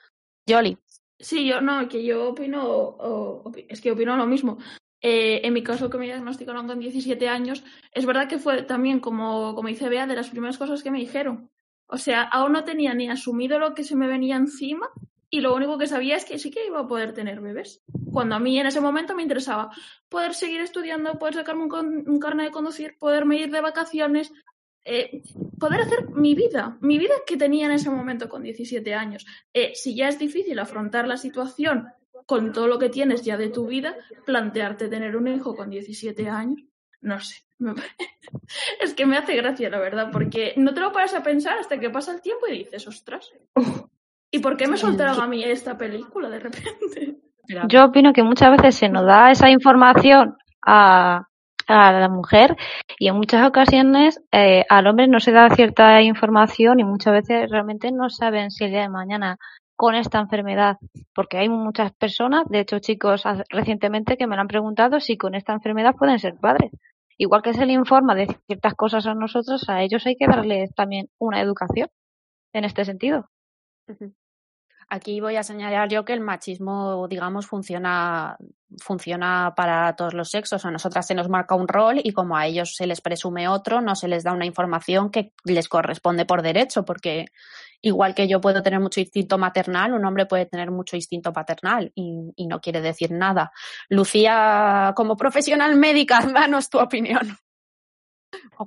Yoli. 0.48 0.78
Sí, 1.20 1.46
yo 1.46 1.60
no, 1.60 1.88
que 1.90 2.04
yo 2.06 2.30
opino, 2.30 2.64
o- 2.66 3.52
es 3.68 3.82
que 3.82 3.92
opino 3.92 4.16
lo 4.16 4.26
mismo. 4.26 4.58
Eh, 5.02 5.42
en 5.44 5.54
mi 5.54 5.64
caso, 5.64 5.90
que 5.90 5.98
me 5.98 6.06
diagnosticaron 6.06 6.66
con 6.66 6.80
17 6.80 7.28
años, 7.28 7.64
es 7.92 8.06
verdad 8.06 8.30
que 8.30 8.40
fue 8.40 8.64
también, 8.64 9.02
como, 9.02 9.54
como 9.54 9.68
dice 9.68 9.90
Bea, 9.90 10.08
de 10.08 10.16
las 10.16 10.30
primeras 10.30 10.58
cosas 10.58 10.82
que 10.82 10.92
me 10.92 11.00
dijeron. 11.00 11.50
O 11.88 11.98
sea, 11.98 12.24
aún 12.24 12.54
no 12.54 12.64
tenía 12.64 12.94
ni 12.94 13.10
asumido 13.10 13.60
lo 13.60 13.74
que 13.74 13.84
se 13.84 13.98
me 13.98 14.08
venía 14.08 14.38
encima 14.38 14.90
y 15.30 15.42
lo 15.42 15.56
único 15.56 15.78
que 15.78 15.88
sabía 15.88 16.16
es 16.16 16.26
que 16.26 16.38
sí 16.40 16.52
que 16.52 16.66
iba 16.66 16.80
a 16.80 16.88
poder 16.88 17.14
tener 17.14 17.42
bebés. 17.42 17.84
Cuando 18.12 18.36
a 18.36 18.40
mí 18.40 18.60
en 18.60 18.68
ese 18.68 18.82
momento 18.82 19.16
me 19.16 19.24
interesaba 19.24 19.70
poder 20.10 20.34
seguir 20.34 20.62
estudiando, 20.62 21.18
poder 21.20 21.36
sacarme 21.36 21.64
un, 21.64 21.70
con- 21.70 22.20
carnet 22.20 22.48
de 22.48 22.52
conducir, 22.52 22.98
poderme 22.98 23.38
ir 23.38 23.52
de 23.52 23.62
vacaciones, 23.62 24.32
eh, 24.86 25.24
poder 25.60 25.82
hacer 25.82 26.10
mi 26.12 26.36
vida, 26.36 26.78
mi 26.82 26.98
vida 27.00 27.16
que 27.26 27.38
tenía 27.38 27.66
en 27.66 27.72
ese 27.74 27.90
momento 27.90 28.30
con 28.30 28.44
17 28.44 28.94
años. 28.94 29.26
Eh, 29.54 29.72
si 29.76 29.96
ya 29.96 30.08
es 30.10 30.20
difícil 30.20 30.60
afrontar 30.60 31.08
la 31.08 31.18
situación 31.18 31.88
con 32.26 32.52
todo 32.54 32.68
lo 32.68 32.80
que 32.80 32.90
tienes 32.90 33.24
ya 33.24 33.36
de 33.38 33.50
tu 33.50 33.68
vida, 33.68 33.96
plantearte 34.26 34.88
tener 34.88 35.16
un 35.16 35.28
hijo 35.28 35.56
con 35.56 35.70
17 35.70 36.30
años, 36.30 36.62
no 37.02 37.20
sé. 37.20 37.44
es 38.82 38.94
que 38.94 39.06
me 39.06 39.18
hace 39.18 39.36
gracia, 39.36 39.70
la 39.70 39.80
verdad, 39.80 40.10
porque 40.12 40.54
no 40.58 40.74
te 40.74 40.82
lo 40.82 40.92
paras 40.92 41.14
a 41.14 41.24
pensar 41.24 41.58
hasta 41.58 41.80
que 41.80 41.90
pasa 41.90 42.14
el 42.14 42.22
tiempo 42.22 42.48
y 42.48 42.58
dices, 42.60 42.88
ostras. 42.88 43.32
¿Y 44.32 44.40
por 44.40 44.58
qué 44.58 44.68
me 44.68 44.78
soltaron 44.78 45.20
a 45.22 45.28
mí 45.28 45.44
esta 45.44 45.78
película 45.78 46.30
de 46.30 46.40
repente? 46.40 47.18
Yo 47.70 47.86
opino 47.86 48.12
que 48.14 48.24
muchas 48.24 48.52
veces 48.52 48.76
se 48.76 48.90
nos 48.90 49.06
da 49.06 49.32
esa 49.32 49.50
información 49.50 50.36
a, 50.66 51.28
a 51.68 51.92
la 51.92 52.10
mujer 52.10 52.56
y 53.00 53.08
en 53.08 53.16
muchas 53.16 53.48
ocasiones 53.48 54.22
eh, 54.32 54.66
al 54.70 54.88
hombre 54.88 55.08
no 55.08 55.20
se 55.20 55.32
da 55.32 55.50
cierta 55.50 56.02
información 56.02 56.80
y 56.80 56.84
muchas 56.84 57.14
veces 57.14 57.50
realmente 57.50 57.92
no 57.92 58.10
saben 58.10 58.52
si 58.52 58.66
el 58.66 58.72
día 58.72 58.82
de 58.82 58.90
mañana 58.90 59.38
con 59.76 59.94
esta 59.94 60.20
enfermedad, 60.20 60.78
porque 61.14 61.38
hay 61.38 61.50
muchas 61.50 61.92
personas, 61.94 62.46
de 62.48 62.62
hecho 62.62 62.80
chicos 62.80 63.24
recientemente 63.50 64.16
que 64.16 64.26
me 64.26 64.36
lo 64.36 64.42
han 64.42 64.48
preguntado 64.48 65.02
si 65.02 65.18
con 65.18 65.36
esta 65.36 65.54
enfermedad 65.54 65.96
pueden 65.98 66.18
ser 66.20 66.36
padres. 66.36 66.72
Igual 67.18 67.42
que 67.42 67.54
se 67.54 67.66
le 67.66 67.74
informa 67.74 68.16
de 68.16 68.28
ciertas 68.48 68.74
cosas 68.74 69.06
a 69.06 69.16
nosotros, 69.16 69.68
a 69.70 69.82
ellos 69.82 70.06
hay 70.06 70.16
que 70.16 70.28
darles 70.28 70.74
también 70.76 71.08
una 71.18 71.42
educación 71.42 71.90
en 72.54 72.66
este 72.66 72.86
sentido. 72.86 73.30
Aquí 74.88 75.20
voy 75.20 75.36
a 75.36 75.44
señalar 75.44 75.90
yo 75.90 76.06
que 76.06 76.14
el 76.14 76.22
machismo, 76.22 77.08
digamos, 77.08 77.48
funciona, 77.48 78.38
funciona 78.78 79.54
para 79.56 79.96
todos 79.96 80.14
los 80.14 80.30
sexos. 80.30 80.64
A 80.64 80.70
nosotras 80.70 81.08
se 81.08 81.16
nos 81.16 81.28
marca 81.28 81.56
un 81.56 81.68
rol 81.68 82.00
y 82.04 82.12
como 82.14 82.38
a 82.38 82.46
ellos 82.46 82.76
se 82.76 82.86
les 82.86 83.02
presume 83.02 83.48
otro, 83.48 83.82
no 83.82 83.96
se 83.96 84.08
les 84.08 84.24
da 84.24 84.32
una 84.32 84.46
información 84.46 85.10
que 85.10 85.34
les 85.44 85.68
corresponde 85.68 86.26
por 86.26 86.44
derecho, 86.44 86.86
porque 86.86 87.26
Igual 87.86 88.16
que 88.16 88.28
yo 88.28 88.42
puedo 88.42 88.64
tener 88.64 88.80
mucho 88.80 89.00
instinto 89.00 89.38
maternal, 89.38 89.94
un 89.94 90.04
hombre 90.06 90.26
puede 90.26 90.48
tener 90.48 90.72
mucho 90.72 90.96
instinto 90.96 91.32
paternal 91.32 91.92
y, 91.94 92.34
y 92.36 92.48
no 92.48 92.60
quiere 92.60 92.82
decir 92.82 93.12
nada. 93.12 93.52
Lucía, 93.90 94.94
como 94.96 95.16
profesional 95.16 95.76
médica, 95.76 96.20
danos 96.34 96.72
tu 96.72 96.80
opinión. 96.80 97.38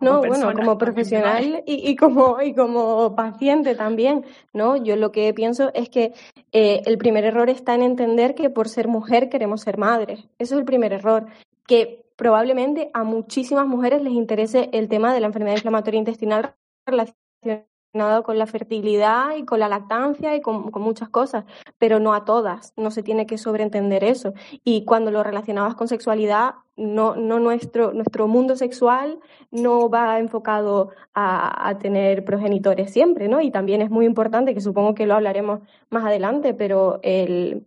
No, 0.01 0.21
bueno, 0.21 0.53
como 0.53 0.79
profesional 0.79 1.63
y, 1.67 1.91
y, 1.91 1.97
como, 1.97 2.41
y 2.41 2.55
como 2.55 3.15
paciente 3.15 3.75
también, 3.75 4.25
¿no? 4.53 4.77
Yo 4.77 4.97
lo 4.97 5.13
que 5.13 5.33
pienso 5.35 5.73
es 5.75 5.89
que 5.89 6.13
eh, 6.53 6.83
el 6.87 6.99
primer 6.99 7.25
error 7.25 7.49
está 7.51 7.75
en 7.75 7.83
entender 7.83 8.35
que 8.35 8.51
por 8.51 8.69
ser 8.69 8.89
mujer 8.89 9.29
queremos 9.29 9.63
ser 9.63 9.79
madres. 9.79 10.29
Eso 10.39 10.55
es 10.55 10.61
el 10.61 10.65
primer 10.65 10.93
error. 10.93 11.27
Que 11.67 12.05
probablemente 12.17 12.91
a 12.95 13.05
muchísimas 13.05 13.67
mujeres 13.67 14.03
les 14.03 14.13
interese 14.13 14.69
el 14.73 14.89
tema 14.89 15.15
de 15.15 15.21
la 15.21 15.27
enfermedad 15.27 15.57
inflamatoria 15.57 15.99
intestinal 15.99 16.55
con 18.25 18.39
la 18.39 18.47
fertilidad 18.47 19.37
y 19.37 19.45
con 19.45 19.61
la 19.61 19.69
lactancia 19.69 20.37
y 20.37 20.41
con, 20.41 20.71
muchas 20.75 21.09
cosas, 21.09 21.45
pero 21.79 21.99
no 21.99 22.15
a 22.15 22.25
todas, 22.25 22.73
no 22.77 22.91
se 22.91 23.03
tiene 23.03 23.27
que 23.27 23.39
sobreentender 23.39 24.05
eso. 24.05 24.35
Y 24.65 24.85
cuando 24.85 25.11
lo 25.11 25.23
relacionabas 25.23 25.75
con 25.75 25.89
sexualidad, 25.89 26.55
no, 26.77 27.17
no 27.17 27.41
nuestro, 27.41 27.93
nuestro 27.93 28.29
mundo 28.29 28.55
sexual 28.57 29.19
no 29.51 29.89
va 29.89 30.19
enfocado 30.21 30.91
a, 31.13 31.69
a, 31.69 31.79
tener 31.79 32.25
progenitores 32.25 32.93
siempre, 32.93 33.27
¿no? 33.27 33.41
Y 33.41 33.51
también 33.51 33.83
es 33.83 33.91
muy 33.91 34.07
importante, 34.07 34.55
que 34.55 34.61
supongo 34.61 34.95
que 34.95 35.07
lo 35.07 35.15
hablaremos 35.15 35.61
más 35.91 36.05
adelante, 36.05 36.55
pero 36.55 37.01
el, 37.03 37.65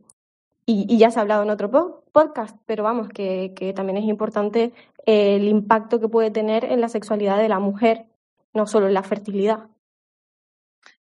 y, 0.65 0.85
y 0.87 0.97
ya 0.97 1.11
se 1.11 1.19
ha 1.19 1.23
hablado 1.23 1.43
en 1.43 1.49
otro 1.49 2.03
podcast, 2.11 2.55
pero 2.65 2.83
vamos, 2.83 3.09
que, 3.09 3.53
que 3.55 3.73
también 3.73 3.97
es 3.97 4.05
importante 4.05 4.71
el 5.05 5.47
impacto 5.47 5.99
que 5.99 6.07
puede 6.07 6.31
tener 6.31 6.63
en 6.65 6.79
la 6.79 6.87
sexualidad 6.89 7.37
de 7.37 7.49
la 7.49 7.59
mujer, 7.59 8.05
no 8.53 8.67
solo 8.67 8.87
en 8.87 8.93
la 8.93 9.03
fertilidad. 9.03 9.67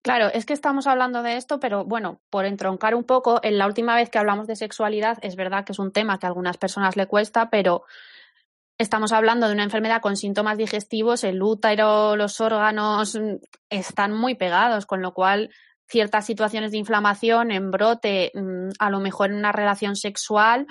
Claro, 0.02 0.28
es 0.33 0.47
que 0.47 0.54
estamos 0.54 0.87
hablando 0.87 1.23
de 1.23 1.37
esto, 1.37 1.61
pero 1.61 1.85
bueno, 1.85 2.21
por 2.30 2.47
entroncar 2.47 2.95
un 2.95 3.04
poco, 3.04 3.40
en 3.42 3.59
la 3.59 3.66
última 3.66 3.95
vez 3.95 4.09
que 4.09 4.19
hablamos 4.19 4.47
de 4.47 4.57
sexualidad, 4.57 5.19
es 5.21 5.37
verdad 5.37 5.64
que 5.64 5.73
es 5.73 5.78
un 5.78 5.92
tema 5.92 6.19
que 6.19 6.25
a 6.25 6.30
algunas 6.30 6.57
personas 6.57 6.97
le 6.97 7.07
cuesta, 7.07 7.50
pero 7.50 7.85
estamos 8.78 9.12
hablando 9.12 9.47
de 9.47 9.52
una 9.52 9.64
enfermedad 9.64 10.00
con 10.00 10.16
síntomas 10.16 10.57
digestivos, 10.57 11.23
el 11.23 11.42
útero, 11.42 12.16
los 12.16 12.40
órganos 12.40 13.14
mm, 13.14 13.37
están 13.69 14.14
muy 14.14 14.37
pegados, 14.37 14.87
con 14.87 15.02
lo 15.02 15.12
cual 15.12 15.50
ciertas 15.87 16.25
situaciones 16.25 16.71
de 16.71 16.78
inflamación 16.78 17.50
en 17.50 17.71
brote, 17.71 18.33
mm, 18.35 18.71
a 18.78 18.88
lo 18.88 19.00
mejor 19.00 19.30
en 19.30 19.37
una 19.37 19.52
relación 19.52 19.97
sexual, 19.97 20.66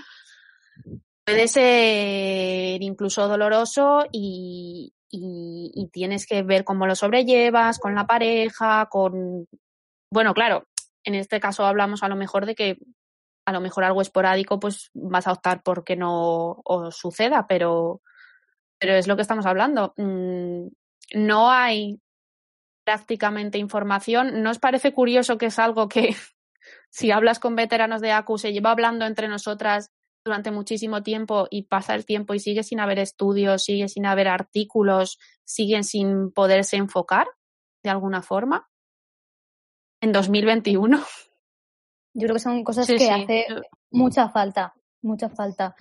puede 1.24 1.48
ser 1.48 2.82
incluso 2.82 3.28
doloroso 3.28 4.06
y, 4.12 4.92
y, 5.10 5.72
y, 5.74 5.88
tienes 5.90 6.26
que 6.26 6.44
ver 6.44 6.64
cómo 6.64 6.86
lo 6.86 6.96
sobrellevas 6.96 7.80
con 7.80 7.96
la 7.96 8.06
pareja, 8.06 8.88
con... 8.90 9.48
Bueno, 10.12 10.34
claro, 10.34 10.66
en 11.04 11.16
este 11.16 11.40
caso 11.40 11.66
hablamos 11.66 12.04
a 12.04 12.08
lo 12.08 12.16
mejor 12.16 12.46
de 12.46 12.56
que 12.56 12.78
a 13.50 13.52
lo 13.52 13.62
mejor 13.62 13.84
algo 13.84 14.02
esporádico, 14.02 14.60
pues 14.60 14.92
vas 14.94 15.28
a 15.28 15.32
optar 15.32 15.64
por 15.64 15.84
que 15.84 15.96
no 15.96 16.62
os 16.64 16.96
suceda, 16.96 17.48
pero, 17.48 18.02
pero 18.80 18.94
es 18.94 19.08
lo 19.08 19.16
que 19.16 19.24
estamos 19.24 19.48
hablando. 19.48 19.94
Mm, 19.98 20.68
no 21.16 21.50
hay 21.50 22.00
prácticamente 22.86 23.58
información. 23.58 24.44
¿No 24.44 24.52
os 24.52 24.60
parece 24.60 24.94
curioso 24.94 25.40
que 25.40 25.48
es 25.48 25.58
algo 25.58 25.90
que 25.90 26.16
si 26.92 27.10
hablas 27.10 27.40
con 27.40 27.56
veteranos 27.56 28.02
de 28.02 28.12
ACU 28.12 28.38
se 28.38 28.54
lleva 28.54 28.72
hablando 28.72 29.06
entre 29.06 29.28
nosotras 29.28 29.90
durante 30.30 30.52
muchísimo 30.52 31.02
tiempo 31.02 31.48
y 31.50 31.64
pasa 31.64 31.96
el 31.96 32.06
tiempo 32.06 32.36
y 32.36 32.40
sigue 32.40 32.62
sin 32.62 32.80
haber 32.80 33.00
estudios, 33.00 33.64
sigue 33.64 33.88
sin 33.88 34.06
haber 34.06 34.28
artículos, 34.28 35.18
siguen 35.44 35.84
sin 35.84 36.32
poderse 36.32 36.78
enfocar 36.78 37.28
de 37.84 37.90
alguna 37.90 38.22
forma 38.22 38.70
en 40.02 40.12
2021. 40.12 41.00
Yo 42.14 42.28
creo 42.28 42.36
que 42.36 42.40
son 42.40 42.64
cosas 42.64 42.86
sí, 42.86 42.94
que 42.94 43.00
sí. 43.00 43.10
hace 43.10 43.48
mucha 43.90 44.30
falta, 44.30 44.76
mucha 45.02 45.30
falta 45.30 45.76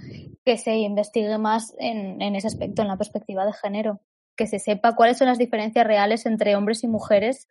que 0.44 0.56
se 0.56 0.76
investigue 0.76 1.37
más 1.37 1.74
en, 1.78 2.22
en 2.22 2.34
ese 2.34 2.46
aspecto, 2.46 2.80
en 2.80 2.88
la 2.88 2.96
perspectiva 2.96 3.44
de 3.44 3.52
género, 3.52 4.00
que 4.34 4.46
se 4.46 4.58
sepa 4.58 4.94
cuáles 4.94 5.18
son 5.18 5.26
las 5.26 5.38
diferencias 5.38 5.87
reales 5.87 6.24
entre 6.24 6.56
hombres 6.56 6.84
y 6.84 6.88
mujeres 6.88 7.48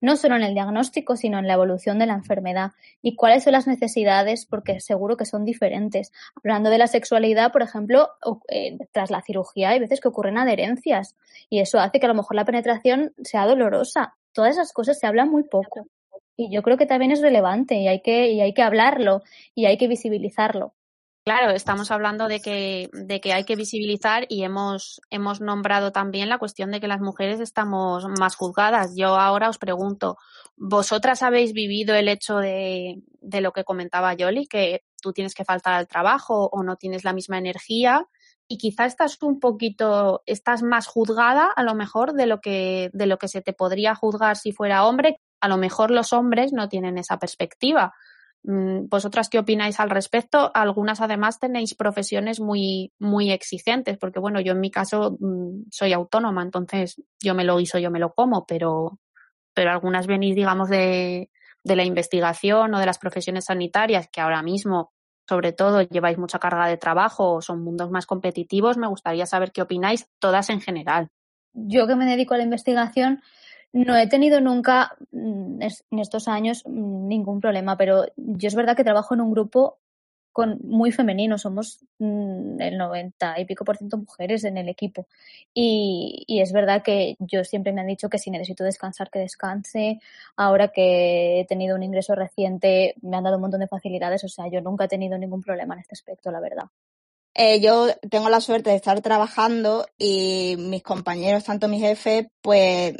no 0.00 0.16
solo 0.16 0.36
en 0.36 0.42
el 0.42 0.54
diagnóstico, 0.54 1.16
sino 1.16 1.38
en 1.38 1.46
la 1.46 1.54
evolución 1.54 1.98
de 1.98 2.06
la 2.06 2.14
enfermedad 2.14 2.72
y 3.02 3.16
cuáles 3.16 3.44
son 3.44 3.52
las 3.52 3.66
necesidades, 3.66 4.46
porque 4.46 4.80
seguro 4.80 5.16
que 5.16 5.26
son 5.26 5.44
diferentes. 5.44 6.12
Hablando 6.36 6.70
de 6.70 6.78
la 6.78 6.86
sexualidad, 6.86 7.52
por 7.52 7.62
ejemplo, 7.62 8.08
eh, 8.48 8.78
tras 8.92 9.10
la 9.10 9.22
cirugía 9.22 9.70
hay 9.70 9.80
veces 9.80 10.00
que 10.00 10.08
ocurren 10.08 10.38
adherencias 10.38 11.16
y 11.48 11.60
eso 11.60 11.78
hace 11.78 12.00
que 12.00 12.06
a 12.06 12.08
lo 12.08 12.14
mejor 12.14 12.36
la 12.36 12.44
penetración 12.44 13.12
sea 13.22 13.46
dolorosa. 13.46 14.14
Todas 14.32 14.52
esas 14.52 14.72
cosas 14.72 14.98
se 14.98 15.06
hablan 15.06 15.28
muy 15.30 15.44
poco 15.44 15.86
y 16.36 16.50
yo 16.50 16.62
creo 16.62 16.78
que 16.78 16.86
también 16.86 17.12
es 17.12 17.20
relevante 17.20 17.74
y 17.76 17.88
hay 17.88 18.00
que, 18.00 18.30
y 18.30 18.40
hay 18.40 18.54
que 18.54 18.62
hablarlo 18.62 19.22
y 19.54 19.66
hay 19.66 19.76
que 19.76 19.88
visibilizarlo. 19.88 20.74
Claro, 21.30 21.52
estamos 21.52 21.92
hablando 21.92 22.26
de 22.26 22.40
que, 22.40 22.90
de 22.92 23.20
que 23.20 23.32
hay 23.32 23.44
que 23.44 23.54
visibilizar 23.54 24.26
y 24.28 24.42
hemos, 24.42 25.00
hemos 25.10 25.40
nombrado 25.40 25.92
también 25.92 26.28
la 26.28 26.38
cuestión 26.38 26.72
de 26.72 26.80
que 26.80 26.88
las 26.88 27.00
mujeres 27.00 27.38
estamos 27.38 28.04
más 28.18 28.34
juzgadas. 28.34 28.96
Yo 28.96 29.14
ahora 29.14 29.48
os 29.48 29.56
pregunto, 29.56 30.18
¿vosotras 30.56 31.22
habéis 31.22 31.52
vivido 31.52 31.94
el 31.94 32.08
hecho 32.08 32.38
de, 32.38 33.04
de 33.20 33.40
lo 33.42 33.52
que 33.52 33.62
comentaba 33.62 34.12
Yoli, 34.14 34.48
que 34.48 34.82
tú 35.00 35.12
tienes 35.12 35.34
que 35.34 35.44
faltar 35.44 35.74
al 35.74 35.86
trabajo 35.86 36.48
o 36.50 36.64
no 36.64 36.74
tienes 36.74 37.04
la 37.04 37.12
misma 37.12 37.38
energía? 37.38 38.08
Y 38.48 38.58
quizá 38.58 38.86
estás 38.86 39.16
un 39.22 39.38
poquito, 39.38 40.24
estás 40.26 40.64
más 40.64 40.88
juzgada 40.88 41.48
a 41.54 41.62
lo 41.62 41.76
mejor 41.76 42.14
de 42.14 42.26
lo 42.26 42.40
que, 42.40 42.90
de 42.92 43.06
lo 43.06 43.18
que 43.18 43.28
se 43.28 43.40
te 43.40 43.52
podría 43.52 43.94
juzgar 43.94 44.36
si 44.36 44.50
fuera 44.50 44.84
hombre. 44.84 45.20
A 45.40 45.46
lo 45.46 45.58
mejor 45.58 45.92
los 45.92 46.12
hombres 46.12 46.52
no 46.52 46.68
tienen 46.68 46.98
esa 46.98 47.20
perspectiva 47.20 47.94
¿Vosotras 48.42 49.28
qué 49.28 49.38
opináis 49.38 49.80
al 49.80 49.90
respecto? 49.90 50.50
Algunas 50.54 51.00
además 51.00 51.38
tenéis 51.38 51.74
profesiones 51.74 52.40
muy, 52.40 52.92
muy 52.98 53.30
exigentes, 53.30 53.98
porque 53.98 54.18
bueno, 54.18 54.40
yo 54.40 54.52
en 54.52 54.60
mi 54.60 54.70
caso 54.70 55.18
mm, 55.20 55.64
soy 55.70 55.92
autónoma, 55.92 56.42
entonces 56.42 57.02
yo 57.22 57.34
me 57.34 57.44
lo 57.44 57.58
guiso, 57.58 57.78
yo 57.78 57.90
me 57.90 57.98
lo 57.98 58.12
como, 58.14 58.46
pero, 58.46 58.98
pero 59.52 59.70
algunas 59.70 60.06
venís, 60.06 60.34
digamos, 60.34 60.70
de, 60.70 61.30
de 61.64 61.76
la 61.76 61.84
investigación 61.84 62.74
o 62.74 62.78
de 62.78 62.86
las 62.86 62.98
profesiones 62.98 63.44
sanitarias, 63.46 64.08
que 64.10 64.20
ahora 64.20 64.42
mismo, 64.42 64.92
sobre 65.28 65.52
todo, 65.52 65.82
lleváis 65.82 66.16
mucha 66.16 66.38
carga 66.38 66.66
de 66.66 66.78
trabajo 66.78 67.34
o 67.34 67.42
son 67.42 67.62
mundos 67.62 67.90
más 67.90 68.06
competitivos. 68.06 68.78
Me 68.78 68.88
gustaría 68.88 69.26
saber 69.26 69.52
qué 69.52 69.62
opináis 69.62 70.08
todas 70.18 70.48
en 70.48 70.60
general. 70.60 71.08
Yo 71.52 71.86
que 71.86 71.96
me 71.96 72.06
dedico 72.06 72.34
a 72.34 72.38
la 72.38 72.44
investigación, 72.44 73.22
no 73.72 73.96
he 73.96 74.06
tenido 74.08 74.40
nunca 74.40 74.96
mm, 75.12 75.62
en 75.62 75.98
estos 75.98 76.28
años 76.28 76.62
mm, 76.66 77.08
ningún 77.08 77.40
problema, 77.40 77.76
pero 77.76 78.06
yo 78.16 78.48
es 78.48 78.54
verdad 78.54 78.76
que 78.76 78.84
trabajo 78.84 79.14
en 79.14 79.20
un 79.20 79.32
grupo 79.32 79.78
con 80.32 80.60
muy 80.62 80.92
femenino, 80.92 81.38
somos 81.38 81.80
mm, 81.98 82.60
el 82.60 82.78
90 82.78 83.40
y 83.40 83.44
pico 83.44 83.64
por 83.64 83.76
ciento 83.76 83.98
mujeres 83.98 84.44
en 84.44 84.58
el 84.58 84.68
equipo. 84.68 85.06
Y, 85.52 86.24
y, 86.26 86.40
es 86.40 86.52
verdad 86.52 86.82
que 86.82 87.16
yo 87.18 87.44
siempre 87.44 87.72
me 87.72 87.80
han 87.80 87.88
dicho 87.88 88.08
que 88.08 88.18
si 88.18 88.30
necesito 88.30 88.62
descansar, 88.64 89.10
que 89.10 89.18
descanse. 89.18 90.00
Ahora 90.36 90.68
que 90.68 91.40
he 91.40 91.44
tenido 91.46 91.76
un 91.76 91.82
ingreso 91.82 92.14
reciente, 92.14 92.94
me 93.02 93.16
han 93.16 93.24
dado 93.24 93.36
un 93.36 93.42
montón 93.42 93.60
de 93.60 93.68
facilidades. 93.68 94.22
O 94.24 94.28
sea, 94.28 94.48
yo 94.48 94.60
nunca 94.60 94.84
he 94.84 94.88
tenido 94.88 95.18
ningún 95.18 95.42
problema 95.42 95.74
en 95.74 95.80
este 95.80 95.94
aspecto, 95.94 96.30
la 96.30 96.40
verdad. 96.40 96.64
Eh, 97.34 97.60
yo 97.60 97.88
tengo 98.10 98.28
la 98.28 98.40
suerte 98.40 98.70
de 98.70 98.76
estar 98.76 99.00
trabajando 99.00 99.86
y 99.98 100.56
mis 100.58 100.82
compañeros, 100.82 101.44
tanto 101.44 101.68
mi 101.68 101.78
jefe, 101.78 102.30
pues 102.40 102.96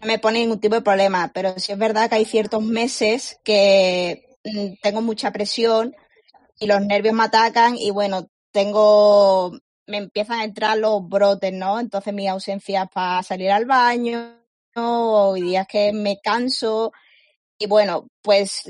no 0.00 0.06
me 0.06 0.18
pone 0.18 0.40
ningún 0.40 0.60
tipo 0.60 0.74
de 0.74 0.82
problema, 0.82 1.30
pero 1.34 1.58
sí 1.58 1.72
es 1.72 1.78
verdad 1.78 2.08
que 2.08 2.16
hay 2.16 2.24
ciertos 2.24 2.62
meses 2.62 3.38
que 3.44 4.36
mm, 4.44 4.74
tengo 4.82 5.02
mucha 5.02 5.32
presión 5.32 5.94
y 6.58 6.66
los 6.66 6.80
nervios 6.82 7.14
me 7.14 7.24
atacan 7.24 7.76
y 7.76 7.90
bueno, 7.90 8.28
tengo, 8.52 9.52
me 9.86 9.98
empiezan 9.98 10.40
a 10.40 10.44
entrar 10.44 10.78
los 10.78 11.06
brotes, 11.08 11.52
¿no? 11.52 11.80
Entonces 11.80 12.14
mi 12.14 12.28
ausencia 12.28 12.86
para 12.86 13.22
salir 13.22 13.50
al 13.50 13.64
baño, 13.66 14.36
o 14.76 15.34
días 15.34 15.66
que 15.66 15.92
me 15.92 16.20
canso 16.20 16.92
y 17.58 17.66
bueno, 17.66 18.08
pues 18.22 18.64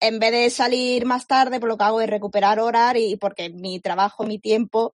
en 0.00 0.18
vez 0.18 0.32
de 0.32 0.50
salir 0.50 1.06
más 1.06 1.26
tarde, 1.26 1.60
por 1.60 1.68
lo 1.68 1.78
que 1.78 1.84
hago 1.84 2.00
es 2.00 2.10
recuperar 2.10 2.60
horas 2.60 2.94
y 2.96 3.16
porque 3.16 3.50
mi 3.50 3.80
trabajo, 3.80 4.24
mi 4.24 4.38
tiempo, 4.38 4.94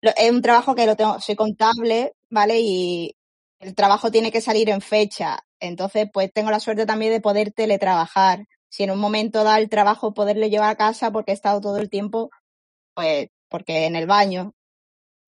es 0.00 0.30
un 0.30 0.42
trabajo 0.42 0.74
que 0.74 0.86
lo 0.86 0.96
tengo, 0.96 1.20
soy 1.20 1.36
contable, 1.36 2.14
¿vale? 2.30 2.60
Y, 2.60 3.14
el 3.60 3.74
trabajo 3.74 4.10
tiene 4.10 4.32
que 4.32 4.40
salir 4.40 4.70
en 4.70 4.80
fecha. 4.80 5.40
Entonces, 5.60 6.08
pues 6.12 6.32
tengo 6.32 6.50
la 6.50 6.60
suerte 6.60 6.86
también 6.86 7.12
de 7.12 7.20
poder 7.20 7.52
teletrabajar. 7.52 8.46
Si 8.70 8.82
en 8.84 8.90
un 8.90 8.98
momento 8.98 9.44
da 9.44 9.58
el 9.58 9.68
trabajo 9.68 10.14
poderle 10.14 10.50
llevar 10.50 10.70
a 10.70 10.76
casa 10.76 11.10
porque 11.10 11.32
he 11.32 11.34
estado 11.34 11.60
todo 11.60 11.78
el 11.78 11.90
tiempo, 11.90 12.30
pues, 12.94 13.28
porque 13.48 13.86
en 13.86 13.96
el 13.96 14.06
baño. 14.06 14.54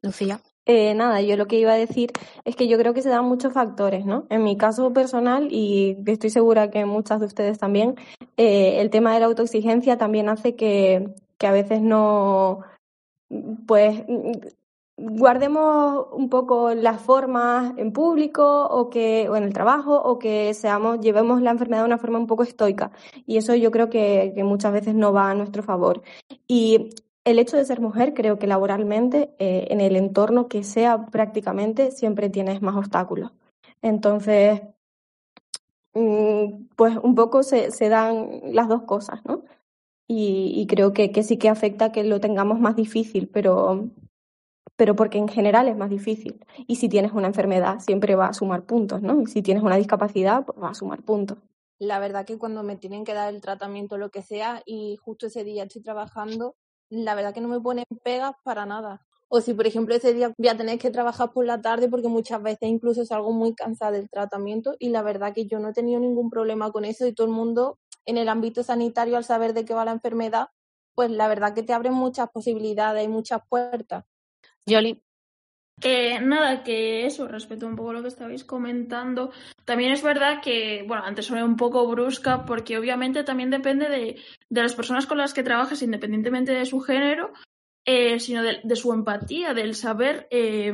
Lucía. 0.03 0.41
Eh, 0.67 0.95
nada, 0.95 1.21
yo 1.21 1.37
lo 1.37 1.47
que 1.47 1.59
iba 1.59 1.73
a 1.73 1.77
decir 1.77 2.13
es 2.45 2.55
que 2.55 2.69
yo 2.69 2.79
creo 2.79 2.95
que 2.95 3.03
se 3.03 3.09
dan 3.09 3.25
muchos 3.25 3.53
factores, 3.53 4.05
¿no? 4.05 4.27
En 4.31 4.45
mi 4.45 4.57
caso 4.57 4.93
personal, 4.93 5.49
y 5.51 5.97
estoy 6.07 6.31
segura 6.31 6.71
que 6.71 6.85
muchas 6.85 7.19
de 7.19 7.27
ustedes 7.27 7.59
también, 7.59 7.97
eh, 8.37 8.81
el 8.81 8.91
tema 8.91 9.13
de 9.13 9.21
la 9.21 9.27
autoexigencia 9.27 9.99
también 9.99 10.29
hace 10.29 10.55
que, 10.55 11.09
que 11.39 11.47
a 11.47 11.53
veces 11.53 11.81
no, 11.81 12.61
pues 13.67 14.05
guardemos 15.01 16.07
un 16.13 16.29
poco 16.29 16.75
las 16.75 17.01
formas 17.01 17.73
en 17.79 17.93
público 17.93 18.67
o 18.67 18.91
que 18.91 19.29
o 19.29 19.37
en 19.37 19.45
el 19.45 19.53
trabajo 19.55 19.97
o 19.97 20.19
que 20.19 20.53
seamos 20.55 21.01
llevemos 21.01 21.41
la 21.41 21.51
enfermedad 21.53 21.83
de 21.83 21.87
una 21.87 21.99
forma 21.99 22.19
un 22.19 22.27
poco 22.27 22.43
estoica. 22.43 22.93
Y 23.27 23.39
eso 23.39 23.55
yo 23.55 23.71
creo 23.71 23.89
que, 23.89 24.35
muchas 24.45 24.73
veces 24.73 24.95
no 24.95 25.13
va 25.13 25.31
a 25.31 25.35
nuestro 25.35 25.63
favor. 25.63 26.03
Y 26.47 26.91
el 27.25 27.39
hecho 27.39 27.57
de 27.57 27.65
ser 27.65 27.81
mujer 27.81 28.15
creo 28.15 28.39
que 28.39 28.47
laboralmente 28.47 29.35
eh, 29.39 29.69
en 29.71 29.81
el 29.81 29.97
entorno 29.97 30.49
que 30.49 30.65
sea 30.65 31.07
prácticamente 31.07 31.91
siempre 31.93 32.29
tienes 32.29 32.61
más 32.63 32.77
obstáculos. 32.77 33.33
Entonces 33.83 34.63
mm, 35.95 36.67
pues 36.77 36.97
un 37.03 37.15
poco 37.15 37.43
se, 37.43 37.71
se 37.71 37.89
dan 37.89 38.41
las 38.53 38.69
dos 38.69 38.83
cosas 38.83 39.21
no 39.25 39.45
y, 40.13 40.67
creo 40.69 40.93
que, 40.93 41.13
que 41.13 41.23
sí 41.23 41.37
que 41.37 41.49
afecta 41.49 41.93
que 41.93 42.03
lo 42.03 42.19
tengamos 42.21 42.59
más 42.59 42.75
difícil 42.75 43.29
pero 43.33 43.91
pero 44.81 44.97
porque 44.97 45.19
en 45.19 45.29
general 45.29 45.69
es 45.69 45.77
más 45.77 45.91
difícil. 45.91 46.43
Y 46.67 46.77
si 46.77 46.89
tienes 46.89 47.13
una 47.13 47.27
enfermedad, 47.27 47.81
siempre 47.81 48.15
va 48.15 48.29
a 48.29 48.33
sumar 48.33 48.65
puntos, 48.65 49.03
¿no? 49.03 49.21
Y 49.21 49.27
si 49.27 49.43
tienes 49.43 49.63
una 49.63 49.77
discapacidad, 49.77 50.47
pues 50.47 50.59
va 50.59 50.71
a 50.71 50.75
sumar 50.75 51.03
puntos. 51.03 51.37
La 51.79 51.99
verdad 51.99 52.25
que 52.25 52.39
cuando 52.39 52.63
me 52.63 52.77
tienen 52.77 53.05
que 53.05 53.13
dar 53.13 53.29
el 53.29 53.43
tratamiento, 53.43 53.99
lo 53.99 54.09
que 54.09 54.23
sea, 54.23 54.63
y 54.65 54.97
justo 54.97 55.27
ese 55.27 55.45
día 55.45 55.65
estoy 55.65 55.83
trabajando, 55.83 56.57
la 56.89 57.15
verdad 57.15 57.35
que 57.35 57.43
no 57.43 57.49
me 57.49 57.61
ponen 57.61 57.85
pegas 58.03 58.33
para 58.43 58.65
nada. 58.65 59.05
O 59.29 59.43
si, 59.43 59.53
por 59.53 59.67
ejemplo, 59.67 59.95
ese 59.95 60.15
día 60.15 60.33
voy 60.39 60.49
a 60.49 60.57
tener 60.57 60.79
que 60.79 60.91
trabajar 60.91 61.31
por 61.35 61.45
la 61.45 61.61
tarde 61.61 61.91
porque 61.91 62.09
muchas 62.09 62.43
veces 62.43 62.71
incluso 62.71 63.05
salgo 63.05 63.33
muy 63.33 63.55
cansada 63.55 63.91
del 63.91 64.09
tratamiento 64.09 64.77
y 64.79 64.89
la 64.89 65.03
verdad 65.03 65.35
que 65.35 65.45
yo 65.45 65.59
no 65.59 65.69
he 65.69 65.73
tenido 65.75 66.01
ningún 66.01 66.31
problema 66.31 66.73
con 66.73 66.87
eso 66.87 67.07
y 67.07 67.13
todo 67.13 67.27
el 67.27 67.35
mundo 67.35 67.79
en 68.07 68.17
el 68.17 68.31
ámbito 68.31 68.63
sanitario 68.63 69.19
al 69.19 69.25
saber 69.25 69.53
de 69.53 69.67
qué 69.67 69.75
va 69.75 69.85
la 69.85 69.93
enfermedad, 69.93 70.47
pues 70.95 71.11
la 71.11 71.29
verdad 71.29 71.53
que 71.53 71.63
te 71.63 71.75
abren 71.75 71.93
muchas 71.93 72.31
posibilidades 72.31 73.05
y 73.05 73.09
muchas 73.09 73.43
puertas. 73.47 74.05
Yoli. 74.71 75.01
Que 75.81 76.21
nada, 76.21 76.63
que 76.63 77.07
eso, 77.07 77.27
respeto 77.27 77.67
un 77.67 77.75
poco 77.75 77.95
lo 77.95 78.03
que 78.03 78.09
estabais 78.09 78.45
comentando. 78.45 79.33
También 79.65 79.93
es 79.93 80.03
verdad 80.03 80.43
que, 80.43 80.85
bueno, 80.87 81.05
antes 81.05 81.27
soné 81.27 81.43
un 81.43 81.57
poco 81.57 81.89
brusca, 81.89 82.45
porque 82.45 82.77
obviamente 82.77 83.25
también 83.25 83.49
depende 83.49 83.89
de, 83.89 84.21
de 84.51 84.63
las 84.63 84.75
personas 84.75 85.07
con 85.07 85.17
las 85.17 85.33
que 85.33 85.43
trabajas, 85.43 85.81
independientemente 85.83 86.53
de 86.53 86.67
su 86.67 86.81
género, 86.81 87.33
eh, 87.87 88.21
sino 88.21 88.43
de, 88.43 88.61
de, 88.63 88.77
su 88.77 88.93
empatía, 88.93 89.55
del 89.55 89.75
saber 89.75 90.29
eh, 90.31 90.73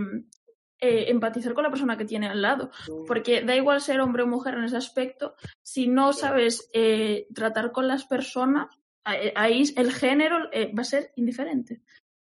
eh, 0.80 1.04
empatizar 1.09 1.54
con 1.54 1.62
la 1.62 1.70
persona 1.70 1.96
que 1.96 2.04
tiene 2.04 2.26
al 2.26 2.42
lado. 2.42 2.72
Porque 3.06 3.42
da 3.42 3.54
igual 3.54 3.80
ser 3.80 4.00
hombre 4.00 4.24
o 4.24 4.26
mujer 4.26 4.54
en 4.54 4.64
ese 4.64 4.76
aspecto, 4.76 5.37
si 5.62 5.87
no 5.87 6.12
sabes 6.12 6.68
tratar 7.32 7.70
con 7.70 7.87
las 7.87 8.04
personas, 8.06 8.66
ahí 9.04 9.62
el 9.76 9.92
género 9.92 10.50
va 10.76 10.82
a 10.82 10.85
ser 10.85 11.12
indiferente. 11.14 11.80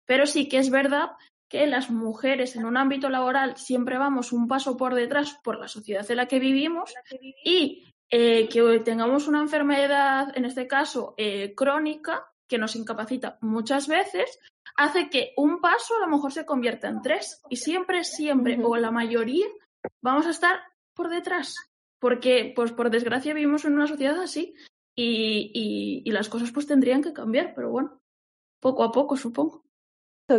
Pero 0.07 0.27
sí 0.27 0.49
que 0.49 0.59
es 0.59 0.71
verdad 0.71 1.11
que 1.51 1.67
las 1.67 1.91
mujeres 1.91 2.55
en 2.55 2.65
un 2.65 2.77
ámbito 2.77 3.11
laboral 3.11 3.57
siempre 3.57 3.99
vamos 3.99 4.33
un 4.33 4.47
paso 4.47 4.77
por 4.77 4.95
detrás 4.95 5.35
por 5.43 5.59
la 5.59 5.67
sociedad 5.67 6.09
en 6.09 6.17
la 6.17 6.27
que 6.27 6.39
vivimos 6.39 6.95
y 7.45 7.89
eh, 8.09 8.49
que 8.49 8.81
tengamos 8.85 9.27
una 9.27 9.41
enfermedad, 9.41 10.33
en 10.37 10.45
este 10.45 10.69
caso 10.69 11.15
eh, 11.19 11.53
crónica, 11.57 12.25
que 12.49 12.57
nos 12.57 12.77
incapacita 12.77 13.37
muchas 13.41 13.89
veces, 13.89 14.39
hace 14.77 15.11
que 15.11 15.33
un 15.37 15.61
paso 15.61 15.97
a 15.97 16.07
lo 16.07 16.09
mejor 16.09 16.33
se 16.33 16.47
convierta 16.47 16.89
en 16.89 17.03
tres 17.03 17.43
y 17.51 17.57
siempre, 17.57 18.05
siempre 18.05 18.57
o 18.63 18.77
la 18.77 18.93
mayoría 18.93 19.47
vamos 20.01 20.27
a 20.27 20.31
estar 20.31 20.61
por 20.95 21.09
detrás, 21.09 21.57
porque 21.99 22.53
pues 22.55 22.71
por 22.71 22.91
desgracia 22.91 23.35
vivimos 23.35 23.65
en 23.65 23.75
una 23.75 23.89
sociedad 23.89 24.21
así 24.21 24.55
y, 24.95 25.51
y, 25.53 26.03
y 26.09 26.13
las 26.13 26.29
cosas 26.29 26.53
pues 26.53 26.69
tendrían 26.69 27.03
que 27.03 27.13
cambiar, 27.13 27.55
pero 27.57 27.71
bueno, 27.71 28.01
poco 28.61 28.85
a 28.85 28.93
poco 28.93 29.17
supongo 29.17 29.65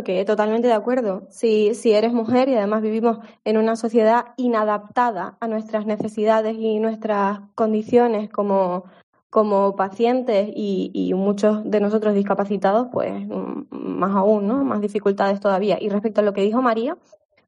que 0.00 0.24
totalmente 0.24 0.68
de 0.68 0.74
acuerdo. 0.74 1.26
Si, 1.28 1.74
si 1.74 1.92
eres 1.92 2.12
mujer 2.12 2.48
y 2.48 2.54
además 2.54 2.80
vivimos 2.80 3.18
en 3.44 3.58
una 3.58 3.76
sociedad 3.76 4.28
inadaptada 4.38 5.36
a 5.40 5.46
nuestras 5.46 5.84
necesidades 5.84 6.56
y 6.58 6.78
nuestras 6.78 7.40
condiciones 7.54 8.30
como, 8.30 8.84
como 9.28 9.76
pacientes 9.76 10.50
y, 10.54 11.12
muchos 11.14 11.62
de 11.70 11.80
nosotros 11.80 12.14
discapacitados, 12.14 12.88
pues 12.90 13.12
mm, 13.26 13.64
más 13.70 14.16
aún, 14.16 14.48
¿no? 14.48 14.64
Más 14.64 14.80
dificultades 14.80 15.40
todavía. 15.40 15.76
Y 15.80 15.90
respecto 15.90 16.22
a 16.22 16.24
lo 16.24 16.32
que 16.32 16.42
dijo 16.42 16.62
María, 16.62 16.96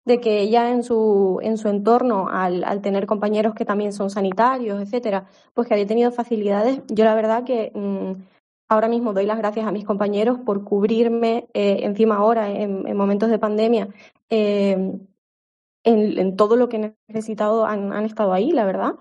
de 0.05 0.21
que 0.21 0.41
ella 0.41 0.71
en 0.71 0.83
su, 0.83 1.39
en 1.43 1.57
su 1.57 1.69
entorno, 1.69 2.29
al, 2.29 2.63
al 2.65 2.83
tener 2.83 3.07
compañeros 3.07 3.55
que 3.55 3.65
también 3.65 3.93
son 3.95 4.11
sanitarios, 4.11 4.83
etcétera, 4.83 5.27
pues 5.55 5.67
que 5.67 5.75
había 5.75 5.87
tenido 5.87 6.13
facilidades, 6.13 6.83
yo 6.89 7.05
la 7.05 7.15
verdad 7.15 7.45
que 7.45 7.73
mm, 7.75 8.23
ahora 8.75 8.89
mismo 8.89 9.13
doy 9.13 9.27
las 9.27 9.39
gracias 9.39 9.67
a 9.67 9.73
mis 9.73 9.85
compañeros 9.85 10.39
por 10.45 10.65
cubrirme 10.65 11.49
eh, 11.55 11.79
encima 11.83 12.17
ahora, 12.17 12.51
en, 12.51 12.97
momentos 12.97 13.31
de 13.31 13.39
pandemia, 13.39 13.89
eh, 14.31 14.93
en, 15.85 16.37
todo 16.37 16.57
lo 16.57 16.69
que 16.69 16.77
he 16.77 16.95
necesitado 17.09 17.67
han, 17.67 18.05
estado 18.05 18.33
ahí, 18.33 18.51
la 18.51 18.65
verdad. 18.65 18.95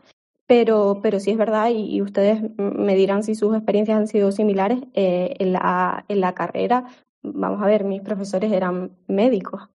Pero, 0.46 1.00
pero 1.02 1.20
sí 1.20 1.32
es 1.32 1.38
verdad, 1.38 1.70
y, 1.74 2.02
ustedes 2.02 2.42
me 2.58 2.96
dirán 2.96 3.24
si 3.24 3.34
sus 3.34 3.56
experiencias 3.56 3.98
han 3.98 4.08
sido 4.08 4.32
similares, 4.32 4.82
eh, 4.94 5.36
en, 5.40 5.54
la, 5.54 6.06
en 6.10 6.20
la 6.20 6.34
carrera, 6.34 6.86
vamos 7.22 7.62
a 7.62 7.66
ver, 7.66 7.86
mis 7.86 8.02
profesores 8.02 8.52
eran 8.52 8.92
médicos 9.08 9.70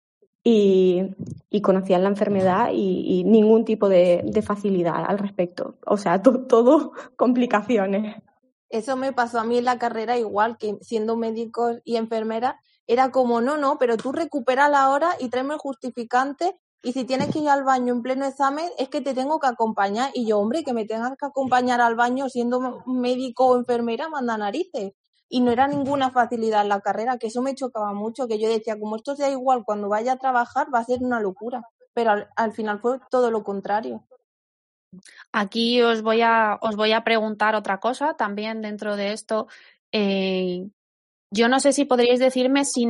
y, 0.42 1.02
y 1.50 1.60
conocían 1.62 2.02
la 2.02 2.10
enfermedad 2.10 2.70
y, 2.72 3.24
ningún 3.24 3.64
tipo 3.64 3.88
de, 3.88 4.42
facilidad 4.44 5.04
al 5.06 5.18
respecto. 5.18 5.76
O 5.86 5.96
sea, 5.96 6.22
todo 6.22 6.92
complicaciones. 7.16 8.16
Eso 8.74 8.96
me 8.96 9.12
pasó 9.12 9.38
a 9.38 9.44
mí 9.44 9.58
en 9.58 9.66
la 9.66 9.78
carrera 9.78 10.18
igual 10.18 10.58
que 10.58 10.76
siendo 10.80 11.16
médico 11.16 11.76
y 11.84 11.94
enfermera. 11.94 12.58
Era 12.88 13.12
como, 13.12 13.40
no, 13.40 13.56
no, 13.56 13.78
pero 13.78 13.96
tú 13.96 14.10
recupera 14.10 14.68
la 14.68 14.90
hora 14.90 15.10
y 15.20 15.28
tráeme 15.28 15.54
el 15.54 15.60
justificante 15.60 16.58
y 16.82 16.92
si 16.92 17.04
tienes 17.04 17.30
que 17.30 17.38
ir 17.38 17.48
al 17.48 17.62
baño 17.62 17.94
en 17.94 18.02
pleno 18.02 18.26
examen 18.26 18.68
es 18.76 18.88
que 18.88 19.00
te 19.00 19.14
tengo 19.14 19.38
que 19.38 19.46
acompañar. 19.46 20.10
Y 20.12 20.26
yo, 20.26 20.40
hombre, 20.40 20.64
que 20.64 20.72
me 20.72 20.86
tengas 20.86 21.12
que 21.16 21.24
acompañar 21.24 21.80
al 21.80 21.94
baño 21.94 22.28
siendo 22.28 22.82
médico 22.86 23.46
o 23.46 23.56
enfermera, 23.56 24.08
manda 24.08 24.36
narices. 24.36 24.92
Y 25.28 25.40
no 25.40 25.52
era 25.52 25.68
ninguna 25.68 26.10
facilidad 26.10 26.62
en 26.62 26.70
la 26.70 26.80
carrera, 26.80 27.16
que 27.16 27.28
eso 27.28 27.42
me 27.42 27.54
chocaba 27.54 27.92
mucho, 27.92 28.26
que 28.26 28.40
yo 28.40 28.48
decía, 28.48 28.76
como 28.76 28.96
esto 28.96 29.14
sea 29.14 29.30
igual 29.30 29.62
cuando 29.64 29.88
vaya 29.88 30.14
a 30.14 30.18
trabajar, 30.18 30.66
va 30.74 30.80
a 30.80 30.84
ser 30.84 30.98
una 31.00 31.20
locura. 31.20 31.62
Pero 31.92 32.10
al, 32.10 32.28
al 32.34 32.50
final 32.50 32.80
fue 32.80 32.98
todo 33.08 33.30
lo 33.30 33.44
contrario. 33.44 34.04
Aquí 35.32 35.82
os 35.82 36.02
voy 36.02 36.22
a, 36.22 36.58
os 36.60 36.76
voy 36.76 36.92
a 36.92 37.04
preguntar 37.04 37.54
otra 37.54 37.78
cosa 37.78 38.14
también 38.14 38.62
dentro 38.62 38.96
de 38.96 39.12
esto. 39.12 39.46
Eh, 39.92 40.66
yo 41.30 41.48
no 41.48 41.60
sé 41.60 41.72
si 41.72 41.84
podríais 41.84 42.20
decirme 42.20 42.64
si 42.64 42.86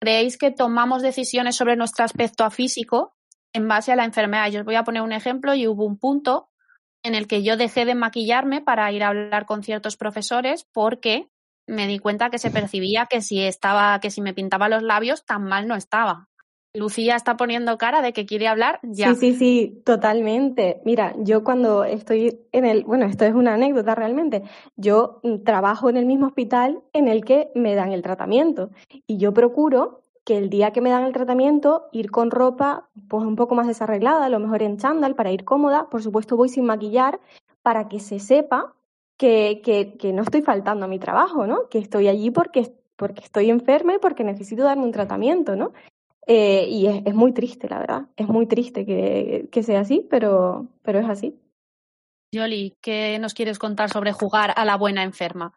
creéis 0.00 0.36
que 0.36 0.50
tomamos 0.50 1.02
decisiones 1.02 1.56
sobre 1.56 1.76
nuestro 1.76 2.04
aspecto 2.04 2.48
físico 2.50 3.14
en 3.52 3.68
base 3.68 3.92
a 3.92 3.96
la 3.96 4.04
enfermedad. 4.04 4.50
Yo 4.50 4.60
os 4.60 4.66
voy 4.66 4.74
a 4.74 4.84
poner 4.84 5.02
un 5.02 5.12
ejemplo 5.12 5.54
y 5.54 5.66
hubo 5.66 5.84
un 5.84 5.98
punto 5.98 6.50
en 7.02 7.14
el 7.14 7.26
que 7.26 7.42
yo 7.42 7.56
dejé 7.56 7.84
de 7.84 7.94
maquillarme 7.94 8.60
para 8.60 8.90
ir 8.90 9.04
a 9.04 9.08
hablar 9.08 9.46
con 9.46 9.62
ciertos 9.62 9.96
profesores 9.96 10.66
porque 10.72 11.28
me 11.66 11.86
di 11.86 11.98
cuenta 11.98 12.30
que 12.30 12.38
se 12.38 12.50
percibía 12.50 13.06
que 13.06 13.20
si 13.20 13.42
estaba, 13.42 13.98
que 14.00 14.10
si 14.10 14.20
me 14.20 14.34
pintaba 14.34 14.68
los 14.68 14.82
labios 14.82 15.24
tan 15.24 15.44
mal 15.44 15.66
no 15.66 15.76
estaba. 15.76 16.28
Lucía 16.74 17.14
está 17.14 17.36
poniendo 17.36 17.78
cara 17.78 18.02
de 18.02 18.12
que 18.12 18.26
quiere 18.26 18.48
hablar 18.48 18.80
ya. 18.82 19.14
Sí, 19.14 19.32
sí, 19.32 19.38
sí, 19.38 19.82
totalmente. 19.84 20.80
Mira, 20.84 21.14
yo 21.18 21.44
cuando 21.44 21.84
estoy 21.84 22.40
en 22.50 22.64
el, 22.64 22.82
bueno, 22.84 23.06
esto 23.06 23.24
es 23.24 23.32
una 23.32 23.54
anécdota 23.54 23.94
realmente, 23.94 24.42
yo 24.76 25.20
trabajo 25.44 25.88
en 25.88 25.96
el 25.96 26.04
mismo 26.04 26.26
hospital 26.26 26.82
en 26.92 27.06
el 27.06 27.24
que 27.24 27.50
me 27.54 27.76
dan 27.76 27.92
el 27.92 28.02
tratamiento 28.02 28.70
y 29.06 29.18
yo 29.18 29.32
procuro 29.32 30.02
que 30.24 30.36
el 30.36 30.50
día 30.50 30.72
que 30.72 30.80
me 30.80 30.90
dan 30.90 31.04
el 31.04 31.12
tratamiento 31.12 31.84
ir 31.92 32.10
con 32.10 32.32
ropa 32.32 32.88
pues 33.08 33.24
un 33.24 33.36
poco 33.36 33.54
más 33.54 33.68
desarreglada, 33.68 34.24
a 34.24 34.30
lo 34.30 34.40
mejor 34.40 34.62
en 34.62 34.78
chándal 34.78 35.14
para 35.14 35.30
ir 35.30 35.44
cómoda, 35.44 35.88
por 35.90 36.02
supuesto 36.02 36.36
voy 36.36 36.48
sin 36.48 36.64
maquillar 36.64 37.20
para 37.62 37.88
que 37.88 38.00
se 38.00 38.18
sepa 38.18 38.74
que, 39.16 39.60
que, 39.62 39.96
que 39.96 40.12
no 40.12 40.22
estoy 40.22 40.42
faltando 40.42 40.86
a 40.86 40.88
mi 40.88 40.98
trabajo, 40.98 41.46
¿no? 41.46 41.68
Que 41.68 41.78
estoy 41.78 42.08
allí 42.08 42.32
porque 42.32 42.72
porque 42.96 43.22
estoy 43.22 43.50
enferma 43.50 43.94
y 43.94 43.98
porque 43.98 44.24
necesito 44.24 44.62
darme 44.62 44.84
un 44.84 44.92
tratamiento, 44.92 45.56
¿no? 45.56 45.72
Eh, 46.26 46.66
y 46.68 46.86
es, 46.86 47.02
es, 47.04 47.14
muy 47.14 47.32
triste, 47.32 47.68
la 47.68 47.78
verdad. 47.78 48.02
Es 48.16 48.28
muy 48.28 48.46
triste 48.46 48.86
que, 48.86 49.48
que 49.52 49.62
sea 49.62 49.80
así, 49.80 50.06
pero, 50.08 50.68
pero 50.82 51.00
es 51.00 51.08
así. 51.08 51.38
Yoli, 52.32 52.76
¿qué 52.80 53.18
nos 53.18 53.34
quieres 53.34 53.58
contar 53.58 53.90
sobre 53.90 54.12
jugar 54.12 54.52
a 54.56 54.64
la 54.64 54.76
buena 54.76 55.02
enferma? 55.02 55.54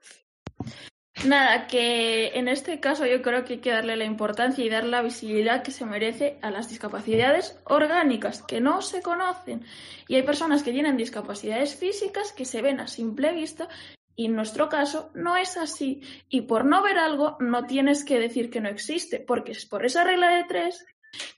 Nada, 1.25 1.65
que 1.65 2.27
en 2.35 2.47
este 2.47 2.79
caso 2.79 3.07
yo 3.07 3.23
creo 3.23 3.43
que 3.43 3.53
hay 3.53 3.59
que 3.59 3.71
darle 3.71 3.95
la 3.95 4.05
importancia 4.05 4.63
y 4.63 4.69
dar 4.69 4.83
la 4.83 5.01
visibilidad 5.01 5.63
que 5.63 5.71
se 5.71 5.85
merece 5.85 6.37
a 6.43 6.51
las 6.51 6.69
discapacidades 6.69 7.59
orgánicas 7.63 8.43
que 8.43 8.61
no 8.61 8.83
se 8.83 9.01
conocen. 9.01 9.65
Y 10.07 10.15
hay 10.15 10.21
personas 10.21 10.61
que 10.61 10.71
tienen 10.71 10.95
discapacidades 10.95 11.75
físicas 11.75 12.33
que 12.33 12.45
se 12.45 12.61
ven 12.61 12.79
a 12.79 12.87
simple 12.87 13.33
vista 13.33 13.67
y 14.17 14.25
en 14.25 14.35
nuestro 14.35 14.67
caso 14.67 15.11
no 15.13 15.37
es 15.37 15.55
así. 15.55 16.01
Y 16.27 16.41
por 16.41 16.65
no 16.65 16.81
ver 16.83 16.97
algo 16.97 17.37
no 17.39 17.65
tienes 17.65 18.03
que 18.03 18.19
decir 18.19 18.49
que 18.49 18.59
no 18.59 18.67
existe, 18.67 19.21
porque 19.21 19.53
es 19.53 19.65
por 19.65 19.85
esa 19.85 20.03
regla 20.03 20.35
de 20.35 20.43
tres 20.43 20.85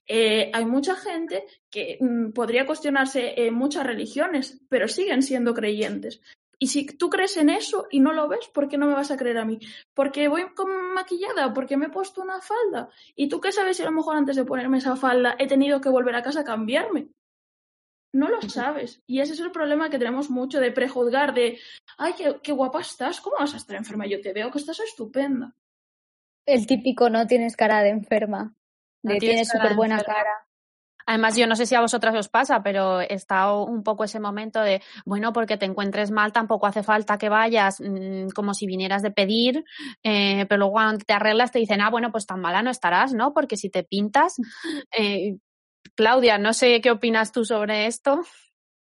eh, 0.07 0.49
hay 0.53 0.65
mucha 0.65 0.95
gente 0.95 1.45
que 1.69 1.97
mm, 1.99 2.31
podría 2.31 2.65
cuestionarse 2.65 3.45
en 3.45 3.53
muchas 3.53 3.85
religiones, 3.85 4.61
pero 4.69 4.87
siguen 4.87 5.21
siendo 5.21 5.53
creyentes. 5.53 6.21
Y 6.57 6.67
si 6.67 6.85
tú 6.85 7.09
crees 7.09 7.37
en 7.37 7.49
eso 7.49 7.87
y 7.91 7.99
no 7.99 8.11
lo 8.11 8.27
ves, 8.27 8.49
¿por 8.53 8.67
qué 8.67 8.77
no 8.77 8.87
me 8.87 8.93
vas 8.93 9.11
a 9.11 9.17
creer 9.17 9.37
a 9.37 9.45
mí? 9.45 9.59
¿Porque 9.93 10.27
voy 10.27 10.53
con 10.55 10.93
maquillada? 10.93 11.53
¿Porque 11.53 11.77
me 11.77 11.85
he 11.85 11.89
puesto 11.89 12.21
una 12.21 12.41
falda? 12.41 12.89
¿Y 13.15 13.29
tú 13.29 13.39
qué 13.39 13.51
sabes 13.51 13.77
si 13.77 13.83
a 13.83 13.85
lo 13.85 13.93
mejor 13.93 14.17
antes 14.17 14.35
de 14.35 14.45
ponerme 14.45 14.79
esa 14.79 14.95
falda 14.95 15.35
he 15.37 15.47
tenido 15.47 15.79
que 15.79 15.89
volver 15.89 16.15
a 16.15 16.23
casa 16.23 16.41
a 16.41 16.45
cambiarme? 16.45 17.09
No 18.11 18.29
lo 18.29 18.41
sabes. 18.41 19.01
Y 19.05 19.19
ese 19.19 19.33
es 19.33 19.39
el 19.39 19.51
problema 19.51 19.89
que 19.89 19.99
tenemos 19.99 20.29
mucho 20.29 20.59
de 20.59 20.71
prejuzgar, 20.71 21.33
de, 21.33 21.59
ay, 21.97 22.13
qué, 22.41 22.51
guapa 22.51 22.81
estás, 22.81 23.21
¿cómo 23.21 23.37
vas 23.39 23.53
a 23.53 23.57
estar 23.57 23.75
enferma? 23.75 24.07
Yo 24.07 24.19
te 24.21 24.33
veo 24.33 24.49
que 24.51 24.57
estás 24.57 24.79
estupenda. 24.79 25.53
El 26.45 26.65
típico 26.65 27.09
no 27.09 27.27
tienes 27.27 27.55
cara 27.55 27.83
de 27.83 27.89
enferma, 27.89 28.55
de 29.03 29.17
tienes 29.17 29.49
súper 29.49 29.75
buena 29.75 30.01
cara. 30.01 30.47
Además, 31.05 31.35
yo 31.35 31.47
no 31.47 31.55
sé 31.55 31.65
si 31.65 31.73
a 31.73 31.81
vosotras 31.81 32.13
os 32.15 32.29
pasa, 32.29 32.61
pero 32.61 33.01
está 33.01 33.51
un 33.53 33.81
poco 33.81 34.03
ese 34.03 34.19
momento 34.19 34.61
de, 34.61 34.81
bueno, 35.05 35.33
porque 35.33 35.57
te 35.57 35.65
encuentres 35.65 36.11
mal, 36.11 36.31
tampoco 36.31 36.67
hace 36.67 36.83
falta 36.83 37.17
que 37.17 37.29
vayas 37.29 37.81
mm, 37.81 38.29
como 38.35 38.53
si 38.53 38.67
vinieras 38.67 39.01
de 39.01 39.09
pedir, 39.09 39.65
eh, 40.03 40.45
pero 40.47 40.59
luego 40.59 40.73
cuando 40.73 41.03
te 41.03 41.13
arreglas 41.13 41.51
te 41.51 41.57
dicen, 41.57 41.81
ah, 41.81 41.89
bueno, 41.89 42.11
pues 42.11 42.27
tan 42.27 42.39
mala 42.39 42.61
no 42.61 42.69
estarás, 42.69 43.13
¿no? 43.13 43.33
Porque 43.33 43.57
si 43.57 43.69
te 43.69 43.83
pintas. 43.83 44.37
Eh, 44.97 45.37
Claudia, 45.95 46.37
no 46.37 46.53
sé 46.53 46.81
qué 46.81 46.91
opinas 46.91 47.31
tú 47.31 47.45
sobre 47.45 47.87
esto. 47.87 48.21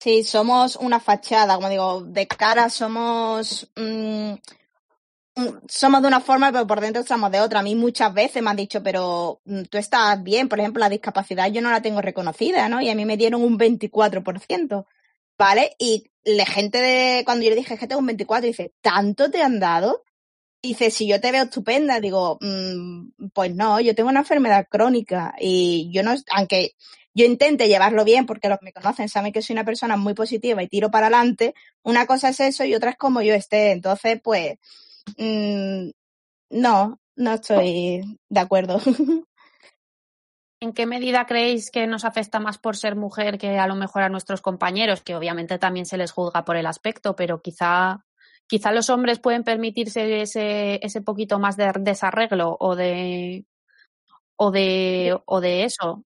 Sí, 0.01 0.25
somos 0.25 0.77
una 0.77 1.01
fachada, 1.01 1.55
como 1.55 1.68
digo, 1.68 2.03
de 2.03 2.27
cara 2.27 2.68
somos. 2.68 3.71
Mm, 3.77 4.35
Mm, 5.35 5.49
somos 5.66 6.03
de 6.03 6.09
una 6.09 6.21
forma, 6.21 6.53
pero 6.53 6.66
por 6.66 6.81
dentro 6.81 7.01
estamos 7.01 7.31
de 7.31 7.40
otra. 7.40 7.61
A 7.61 7.62
mí 7.62 7.75
muchas 7.75 8.12
veces 8.12 8.42
me 8.42 8.51
han 8.51 8.57
dicho, 8.57 8.83
pero 8.83 9.40
mm, 9.45 9.62
tú 9.64 9.79
estás 9.79 10.23
bien, 10.23 10.49
por 10.49 10.61
ejemplo, 10.61 10.81
la 10.81 10.88
discapacidad 10.90 11.51
yo 11.51 11.62
no 11.62 11.71
la 11.71 11.81
tengo 11.83 12.03
reconocida, 12.03 12.68
¿no? 12.68 12.81
Y 12.83 12.90
a 12.90 12.95
mí 12.95 13.05
me 13.07 13.16
dieron 13.16 13.42
un 13.42 13.59
24%, 13.59 14.87
¿vale? 15.38 15.75
Y 15.79 16.11
la 16.25 16.47
gente 16.47 16.79
de, 16.79 17.25
cuando 17.25 17.45
yo 17.45 17.51
le 17.51 17.57
dije 17.57 17.79
que 17.79 17.87
tengo 17.87 18.01
un 18.01 18.07
24, 18.07 18.47
dice, 18.47 18.75
¿tanto 18.83 19.31
te 19.31 19.42
han 19.42 19.59
dado? 19.59 20.05
Dice, 20.62 20.90
si 20.90 21.09
yo 21.09 21.20
te 21.20 21.33
veo 21.33 21.44
estupenda, 21.44 21.98
digo, 22.01 22.38
mm, 22.40 23.31
pues 23.33 23.55
no, 23.55 23.81
yo 23.81 23.94
tengo 23.94 24.11
una 24.11 24.20
enfermedad 24.20 24.66
crónica 24.70 25.35
y 25.40 25.90
yo 25.92 26.03
no, 26.03 26.14
aunque 26.31 26.75
yo 27.14 27.25
intente 27.27 27.68
llevarlo 27.68 28.05
bien 28.05 28.27
porque 28.27 28.48
los 28.48 28.59
que 28.59 28.66
me 28.66 28.72
conocen 28.72 29.09
saben 29.09 29.33
que 29.33 29.42
soy 29.42 29.55
una 29.55 29.64
persona 29.64 29.96
muy 29.96 30.14
positiva 30.14 30.62
y 30.62 30.68
tiro 30.68 30.90
para 30.90 31.09
adelante, 31.09 31.55
una 31.83 32.07
cosa 32.07 32.29
es 32.29 32.40
eso 32.40 32.64
y 32.64 32.75
otra 32.75 32.90
es 32.90 32.96
como 32.96 33.22
yo 33.22 33.35
esté. 33.35 33.72
Entonces, 33.72 34.20
pues, 34.22 34.57
Mm, 35.16 35.90
no, 36.51 37.01
no 37.16 37.33
estoy 37.33 38.18
de 38.29 38.40
acuerdo. 38.40 38.79
¿En 40.61 40.72
qué 40.72 40.87
medida 40.87 41.27
creéis 41.27 41.72
que 41.72 41.88
nos 41.88 42.05
afecta 42.05 42.38
más 42.38 42.59
por 42.59 42.77
ser 42.77 42.94
mujer 42.94 43.37
que 43.37 43.59
a 43.59 43.66
lo 43.66 43.75
mejor 43.75 44.03
a 44.03 44.09
nuestros 44.09 44.40
compañeros, 44.40 45.03
que 45.03 45.16
obviamente 45.16 45.59
también 45.59 45.87
se 45.87 45.96
les 45.96 46.12
juzga 46.12 46.44
por 46.44 46.57
el 46.57 46.66
aspecto, 46.66 47.16
pero 47.16 47.42
quizá, 47.42 48.05
quizá 48.53 48.71
los 48.71 48.91
hombres 48.91 49.19
pueden 49.19 49.45
permitirse 49.45 50.21
ese, 50.21 50.79
ese 50.85 51.01
poquito 51.01 51.38
más 51.38 51.57
de 51.57 51.73
desarreglo 51.81 52.55
o 52.61 52.77
de, 52.77 53.47
o 54.37 54.51
de, 54.51 55.19
o 55.25 55.41
de 55.41 55.65
eso, 55.65 56.05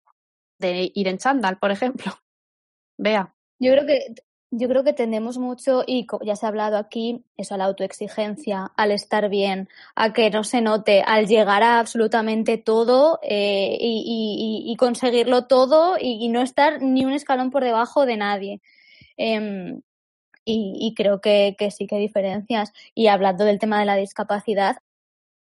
de 0.61 0.92
ir 0.94 1.09
en 1.09 1.18
chándal, 1.18 1.59
por 1.59 1.72
ejemplo? 1.72 2.12
Vea. 2.98 3.35
Yo 3.59 3.72
creo 3.72 3.85
que 3.85 4.14
yo 4.52 4.68
creo 4.68 4.85
que 4.85 4.92
tendemos 4.92 5.38
mucho, 5.38 5.82
y 5.85 6.06
ya 6.22 6.37
se 6.37 6.46
ha 6.46 6.50
hablado 6.50 6.76
aquí, 6.76 7.24
eso 7.37 7.56
a 7.56 7.59
la 7.59 7.64
autoexigencia, 7.64 8.70
al 8.76 8.92
estar 8.92 9.28
bien, 9.28 9.68
a 9.96 10.12
que 10.12 10.30
no 10.30 10.44
se 10.44 10.61
note, 10.61 11.02
al 11.04 11.26
llegar 11.26 11.64
a 11.64 11.80
absolutamente 11.80 12.56
todo 12.56 13.18
eh, 13.24 13.76
y, 13.80 14.76
conseguirlo 14.78 15.48
todo 15.48 15.96
y, 16.00 16.28
no 16.28 16.42
estar 16.42 16.80
ni 16.80 17.04
un 17.04 17.12
escalón 17.12 17.50
por 17.50 17.64
debajo 17.64 18.06
de 18.06 18.16
nadie. 18.16 18.61
Em, 19.16 19.82
y, 20.46 20.94
creo 20.94 21.20
que, 21.20 21.56
que, 21.59 21.70
sí 21.70 21.87
que 21.87 21.96
hay 21.96 22.02
diferencias. 22.02 22.72
Y 22.94 23.09
hablando 23.09 23.44
del 23.44 23.59
tema 23.59 23.80
de 23.80 23.87
la 23.87 23.96
discapacidad, 23.96 24.76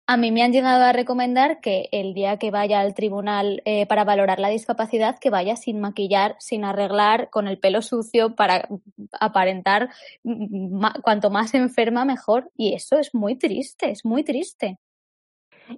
a 0.08 0.18
mí 0.18 0.32
me 0.32 0.44
han 0.44 0.52
llegado 0.52 0.84
a 0.84 0.94
recomendar 0.94 1.62
que 1.62 1.90
el 1.92 2.14
día 2.14 2.38
que 2.38 2.52
vaya 2.52 2.80
al 2.80 2.94
tribunal 2.94 3.64
eh, 3.66 3.88
para 3.88 4.04
valorar 4.04 4.40
la 4.40 4.50
discapacidad, 4.50 5.18
que 5.18 5.32
vaya 5.32 5.56
sin 5.56 5.80
maquillar, 5.80 6.36
sin 6.40 6.64
arreglar, 6.64 7.30
con 7.32 7.48
el 7.48 7.58
pelo 7.58 7.82
sucio, 7.82 8.36
para 8.36 8.68
aparentar 9.20 9.90
cuanto 11.04 11.32
más 11.32 11.56
enferma 11.56 12.06
mejor. 12.06 12.52
Y 12.56 12.74
eso 12.74 13.00
es 13.00 13.16
muy 13.16 13.36
triste, 13.36 13.90
es 13.90 14.06
muy 14.06 14.24
triste. 14.24 14.78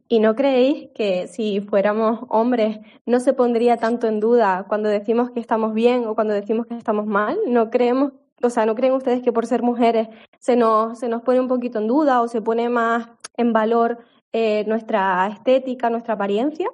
¿Y 0.09 0.19
no 0.19 0.35
creéis 0.35 0.89
que 0.93 1.27
si 1.27 1.61
fuéramos 1.61 2.19
hombres 2.27 2.79
no 3.05 3.21
se 3.21 3.31
pondría 3.31 3.77
tanto 3.77 4.07
en 4.07 4.19
duda 4.19 4.65
cuando 4.67 4.89
decimos 4.89 5.31
que 5.31 5.39
estamos 5.39 5.73
bien 5.73 6.05
o 6.05 6.15
cuando 6.15 6.33
decimos 6.33 6.67
que 6.67 6.75
estamos 6.75 7.05
mal? 7.05 7.37
¿No 7.47 7.69
creemos, 7.69 8.11
o 8.41 8.49
sea, 8.49 8.65
no 8.65 8.75
creen 8.75 8.93
ustedes 8.93 9.23
que 9.23 9.31
por 9.31 9.45
ser 9.45 9.63
mujeres 9.63 10.07
se 10.39 10.55
nos, 10.55 10.99
se 10.99 11.09
nos 11.09 11.21
pone 11.23 11.39
un 11.39 11.47
poquito 11.47 11.79
en 11.79 11.87
duda 11.87 12.21
o 12.21 12.27
se 12.27 12.41
pone 12.41 12.69
más 12.69 13.07
en 13.35 13.53
valor 13.53 14.05
eh, 14.31 14.63
nuestra 14.67 15.27
estética, 15.27 15.89
nuestra 15.89 16.13
apariencia. 16.15 16.67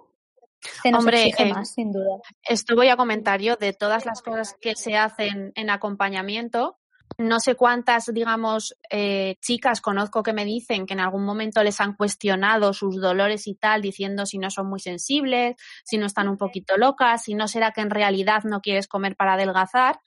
Hombre, 0.94 1.30
eh, 1.38 1.54
sin 1.66 1.92
duda. 1.92 2.18
Esto 2.44 2.76
voy 2.76 2.90
a 2.90 2.98
comentar 2.98 3.42
yo 3.42 3.56
de 3.58 3.74
todas 3.74 4.06
las 4.06 4.22
cosas 4.22 4.56
que 4.60 4.76
se 4.76 4.96
hacen 4.96 5.52
en 5.56 5.70
acompañamiento. 5.70 6.78
No 7.18 7.40
sé 7.40 7.56
cuántas, 7.56 8.12
digamos, 8.12 8.76
eh, 8.90 9.36
chicas 9.40 9.82
conozco 9.82 10.24
que 10.24 10.34
me 10.34 10.46
dicen 10.46 10.86
que 10.86 10.94
en 10.94 11.00
algún 11.00 11.26
momento 11.26 11.62
les 11.62 11.80
han 11.80 11.94
cuestionado 11.94 12.74
sus 12.74 13.00
dolores 13.00 13.46
y 13.48 13.56
tal, 13.56 13.82
diciendo 13.82 14.26
si 14.26 14.40
no 14.40 14.50
son 14.50 14.68
muy 14.68 14.80
sensibles, 14.80 15.56
si 15.84 15.98
no 15.98 16.08
están 16.08 16.28
un 16.28 16.38
poquito 16.38 16.76
locas, 16.78 17.24
si 17.24 17.36
no 17.36 17.48
será 17.48 17.72
que 17.72 17.82
en 17.82 17.92
realidad 17.92 18.44
no 18.46 18.62
quieres 18.62 18.88
comer 18.88 19.16
para 19.16 19.34
adelgazar. 19.34 20.00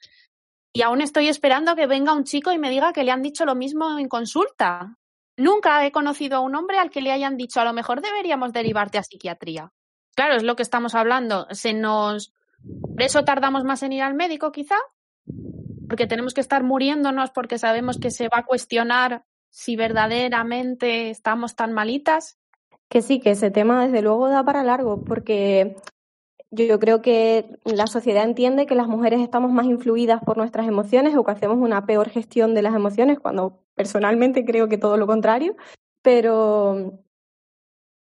Y 0.77 0.83
aún 0.83 1.01
estoy 1.01 1.27
esperando 1.27 1.75
que 1.75 1.87
venga 1.87 2.13
un 2.13 2.23
chico 2.23 2.51
y 2.51 2.59
me 2.59 2.69
diga 2.69 2.93
que 2.93 3.03
le 3.03 3.09
han 3.09 3.23
dicho 3.23 3.45
lo 3.45 3.55
mismo 3.55 3.97
en 3.97 4.07
consulta. 4.07 4.95
Nunca 5.35 5.83
he 5.83 5.91
conocido 5.91 6.37
a 6.37 6.39
un 6.39 6.53
hombre 6.53 6.77
al 6.77 6.91
que 6.91 7.01
le 7.01 7.11
hayan 7.11 7.35
dicho 7.35 7.59
a 7.59 7.65
lo 7.65 7.73
mejor 7.73 7.99
deberíamos 7.99 8.53
derivarte 8.53 8.99
a 8.99 9.03
psiquiatría. 9.03 9.71
Claro, 10.15 10.35
es 10.35 10.43
lo 10.43 10.55
que 10.55 10.61
estamos 10.61 10.93
hablando. 10.93 11.47
Se 11.49 11.73
nos. 11.73 12.31
Por 12.61 13.01
eso 13.01 13.23
tardamos 13.23 13.63
más 13.63 13.81
en 13.81 13.93
ir 13.93 14.03
al 14.03 14.13
médico, 14.13 14.51
quizá. 14.51 14.75
Porque 15.89 16.05
tenemos 16.05 16.35
que 16.35 16.41
estar 16.41 16.61
muriéndonos 16.61 17.31
porque 17.31 17.57
sabemos 17.57 17.97
que 17.97 18.11
se 18.11 18.27
va 18.27 18.41
a 18.41 18.45
cuestionar 18.45 19.25
si 19.49 19.75
verdaderamente 19.75 21.09
estamos 21.09 21.55
tan 21.55 21.73
malitas. 21.73 22.37
Que 22.87 23.01
sí, 23.01 23.19
que 23.19 23.31
ese 23.31 23.49
tema 23.49 23.83
desde 23.83 24.03
luego 24.03 24.29
da 24.29 24.43
para 24.43 24.63
largo, 24.63 25.03
porque 25.03 25.75
yo, 26.51 26.79
creo 26.79 27.01
que 27.01 27.59
la 27.65 27.87
sociedad 27.87 28.23
entiende 28.23 28.65
que 28.65 28.75
las 28.75 28.87
mujeres 28.87 29.21
estamos 29.21 29.51
más 29.51 29.65
influidas 29.65 30.21
por 30.23 30.37
nuestras 30.37 30.67
emociones 30.67 31.15
o 31.15 31.23
que 31.23 31.31
hacemos 31.31 31.57
una 31.57 31.85
peor 31.85 32.09
gestión 32.09 32.53
de 32.53 32.61
las 32.61 32.75
emociones 32.75 33.19
cuando 33.19 33.63
Personalmente 33.77 34.43
creo 34.43 34.67
que 34.67 34.79
todo 34.79 34.97
lo 34.97 35.05
contrario, 35.05 35.55
pero 36.01 36.99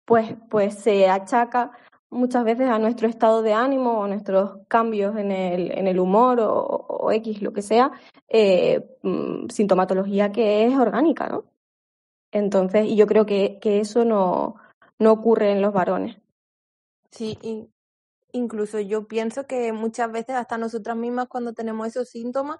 pues, 0.06 0.36
pues 0.48 0.76
se 0.76 1.10
achaca 1.10 1.72
muchas 2.12 2.44
veces 2.44 2.70
a 2.70 2.78
nuestro 2.78 3.08
estado 3.08 3.42
de 3.42 3.54
ánimo 3.54 3.94
o 3.94 4.04
a 4.04 4.08
nuestros 4.08 4.60
cambios 4.68 5.18
en 5.18 5.32
el, 5.32 5.72
en 5.72 5.88
el 5.88 6.00
humor 6.00 6.38
o, 6.40 7.12
X, 7.12 7.42
lo 7.42 7.52
que 7.52 7.64
sea, 7.64 7.92
eh, 8.28 8.96
mm, 9.02 9.50
sintomatología 9.50 10.32
que 10.32 10.68
es 10.68 10.78
orgánica, 10.78 11.30
¿no? 11.30 11.46
Entonces, 12.32 12.86
y 12.86 12.96
yo 12.96 13.08
creo 13.08 13.26
que, 13.26 13.58
que 13.60 13.80
eso 13.80 14.06
no, 14.06 14.58
no 15.00 15.14
ocurre 15.14 15.52
en 15.52 15.64
los 15.64 15.74
varones. 15.74 16.16
Sí, 17.10 17.40
incluso 18.36 18.80
yo 18.80 19.08
pienso 19.08 19.48
que 19.48 19.72
muchas 19.74 20.12
veces 20.12 20.36
hasta 20.36 20.58
nosotras 20.58 20.98
mismas 20.98 21.28
cuando 21.28 21.54
tenemos 21.54 21.88
esos 21.88 22.10
síntomas 22.10 22.60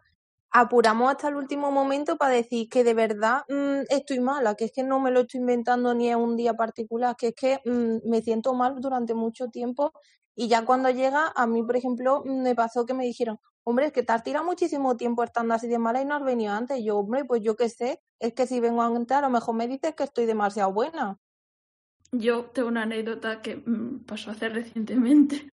apuramos 0.52 1.12
hasta 1.12 1.28
el 1.28 1.36
último 1.36 1.72
momento 1.72 2.18
para 2.18 2.34
decir 2.34 2.70
que 2.70 2.84
de 2.86 2.94
verdad 2.94 3.42
mm, 3.50 3.84
estoy 3.90 4.20
mala, 4.22 4.56
que 4.56 4.66
es 4.66 4.72
que 4.72 4.84
no 4.84 5.00
me 5.02 5.12
lo 5.12 5.22
estoy 5.22 5.42
inventando 5.42 5.94
ni 5.94 6.10
en 6.10 6.18
un 6.20 6.38
día 6.38 6.54
particular, 6.54 7.16
que 7.18 7.28
es 7.30 7.36
que 7.36 7.60
mm, 7.66 8.10
me 8.10 8.22
siento 8.22 8.54
mal 8.54 8.76
durante 8.80 9.14
mucho 9.14 9.50
tiempo 9.50 9.92
y 10.36 10.48
ya 10.50 10.66
cuando 10.66 10.90
llega, 10.90 11.32
a 11.36 11.48
mí, 11.48 11.64
por 11.64 11.76
ejemplo, 11.78 12.24
mm, 12.26 12.42
me 12.44 12.56
pasó 12.56 12.86
que 12.86 12.94
me 12.94 13.06
dijeron, 13.06 13.40
hombre, 13.64 13.88
es 13.88 13.94
que 13.94 14.04
te 14.04 14.14
has 14.14 14.24
tirado 14.24 14.46
muchísimo 14.46 14.98
tiempo 14.98 15.24
estando 15.24 15.54
así 15.54 15.68
de 15.68 15.80
mala 15.80 16.02
y 16.02 16.06
no 16.06 16.16
has 16.16 16.24
venido 16.24 16.54
antes. 16.54 16.82
yo, 16.84 16.98
hombre, 16.98 17.26
pues 17.26 17.42
yo 17.42 17.56
qué 17.56 17.70
sé, 17.70 18.02
es 18.20 18.34
que 18.34 18.48
si 18.48 18.60
vengo 18.60 18.82
antes 18.82 19.18
a 19.18 19.22
lo 19.22 19.30
mejor 19.30 19.56
me 19.56 19.68
dices 19.68 19.96
que 19.96 20.04
estoy 20.04 20.26
demasiado 20.26 20.72
buena. 20.74 21.18
Yo 22.12 22.46
tengo 22.46 22.70
una 22.70 22.84
anécdota 22.84 23.42
que 23.42 23.62
pasó 24.06 24.32
hace 24.32 24.50
recientemente 24.50 25.50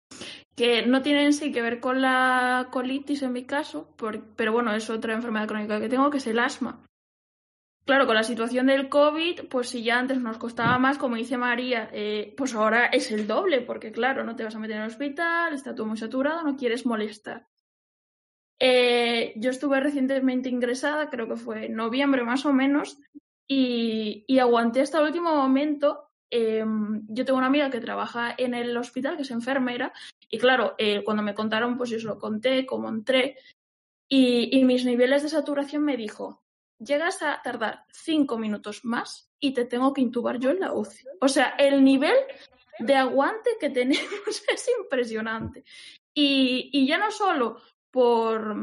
que 0.58 0.82
no 0.86 1.04
tiene 1.04 1.24
en 1.24 1.34
sí 1.34 1.52
que 1.52 1.62
ver 1.62 1.80
con 1.80 2.02
la 2.02 2.70
colitis 2.72 3.22
en 3.22 3.32
mi 3.32 3.46
caso, 3.46 3.96
pero 4.36 4.52
bueno, 4.52 4.74
es 4.74 4.90
otra 4.90 5.14
enfermedad 5.14 5.48
crónica 5.48 5.80
que 5.80 5.88
tengo, 5.88 6.10
que 6.10 6.18
es 6.18 6.26
el 6.26 6.40
asma. 6.40 6.84
Claro, 7.86 8.06
con 8.06 8.16
la 8.16 8.24
situación 8.24 8.66
del 8.66 8.90
COVID, 8.90 9.46
pues 9.50 9.70
si 9.70 9.84
ya 9.84 10.00
antes 10.00 10.20
nos 10.20 10.38
costaba 10.40 10.78
más, 10.80 10.98
como 10.98 11.16
dice 11.16 11.38
María, 11.38 11.90
eh, 11.94 12.34
pues 12.36 12.56
ahora 12.56 12.88
es 12.88 13.12
el 13.12 13.28
doble, 13.28 13.62
porque 13.62 13.92
claro, 13.92 14.24
no 14.24 14.36
te 14.36 14.44
vas 14.44 14.56
a 14.56 14.60
meter 14.60 14.78
en 14.78 14.82
el 14.82 14.90
hospital, 14.90 15.54
está 15.54 15.76
todo 15.76 15.86
muy 15.86 15.98
saturado, 15.98 16.44
no 16.44 16.58
quieres 16.58 16.86
molestar. 16.86 17.48
Eh, 18.60 19.34
yo 19.38 19.52
estuve 19.52 19.80
recientemente 19.80 20.50
ingresada, 20.50 21.10
creo 21.12 21.28
que 21.28 21.38
fue 21.38 21.70
noviembre 21.70 22.24
más 22.24 22.46
o 22.46 22.52
menos, 22.52 23.00
y 23.48 24.40
aguanté 24.40 24.82
hasta 24.82 24.98
el 25.00 25.06
último 25.06 25.34
momento 25.34 26.07
Em, 26.30 27.06
yo 27.08 27.26
tengo 27.26 27.38
una 27.38 27.48
amiga 27.48 27.70
que 27.70 27.80
trabaja 27.80 28.36
en 28.38 28.54
el 28.54 28.76
hospital, 28.78 29.16
que 29.16 29.22
es 29.22 29.32
enfermera, 29.32 29.94
y 30.30 30.38
claro, 30.38 30.76
eh, 30.78 31.04
cuando 31.04 31.24
me 31.24 31.36
contaron, 31.36 31.78
pues 31.78 31.90
yo 31.90 32.00
se 32.00 32.06
lo 32.06 32.20
conté, 32.20 32.66
cómo 32.66 32.90
entré, 32.90 33.38
y, 34.10 34.64
mis 34.64 34.86
niveles 34.86 35.24
de 35.24 35.30
saturación 35.30 35.84
me 35.84 35.98
dijo, 35.98 36.42
llegas 36.80 37.22
a 37.22 37.42
tardar 37.42 37.84
cinco 37.92 38.38
minutos 38.38 38.86
más 38.86 39.30
y 39.40 39.54
te 39.54 39.66
tengo 39.66 39.94
que 39.94 40.02
intubar 40.02 40.40
yo 40.40 40.52
en 40.52 40.62
la 40.62 40.74
UCI. 40.74 41.06
O 41.20 41.28
sea, 41.28 41.50
el 41.58 41.84
nivel 41.84 42.16
de 42.80 42.96
aguante 42.96 43.52
que 43.60 43.70
tenemos 43.70 44.02
es 44.54 44.70
impresionante. 44.80 45.66
Y, 46.14 46.70
y 46.72 46.88
ya 46.88 46.98
no 46.98 47.12
solo 47.12 47.62
por, 47.92 48.56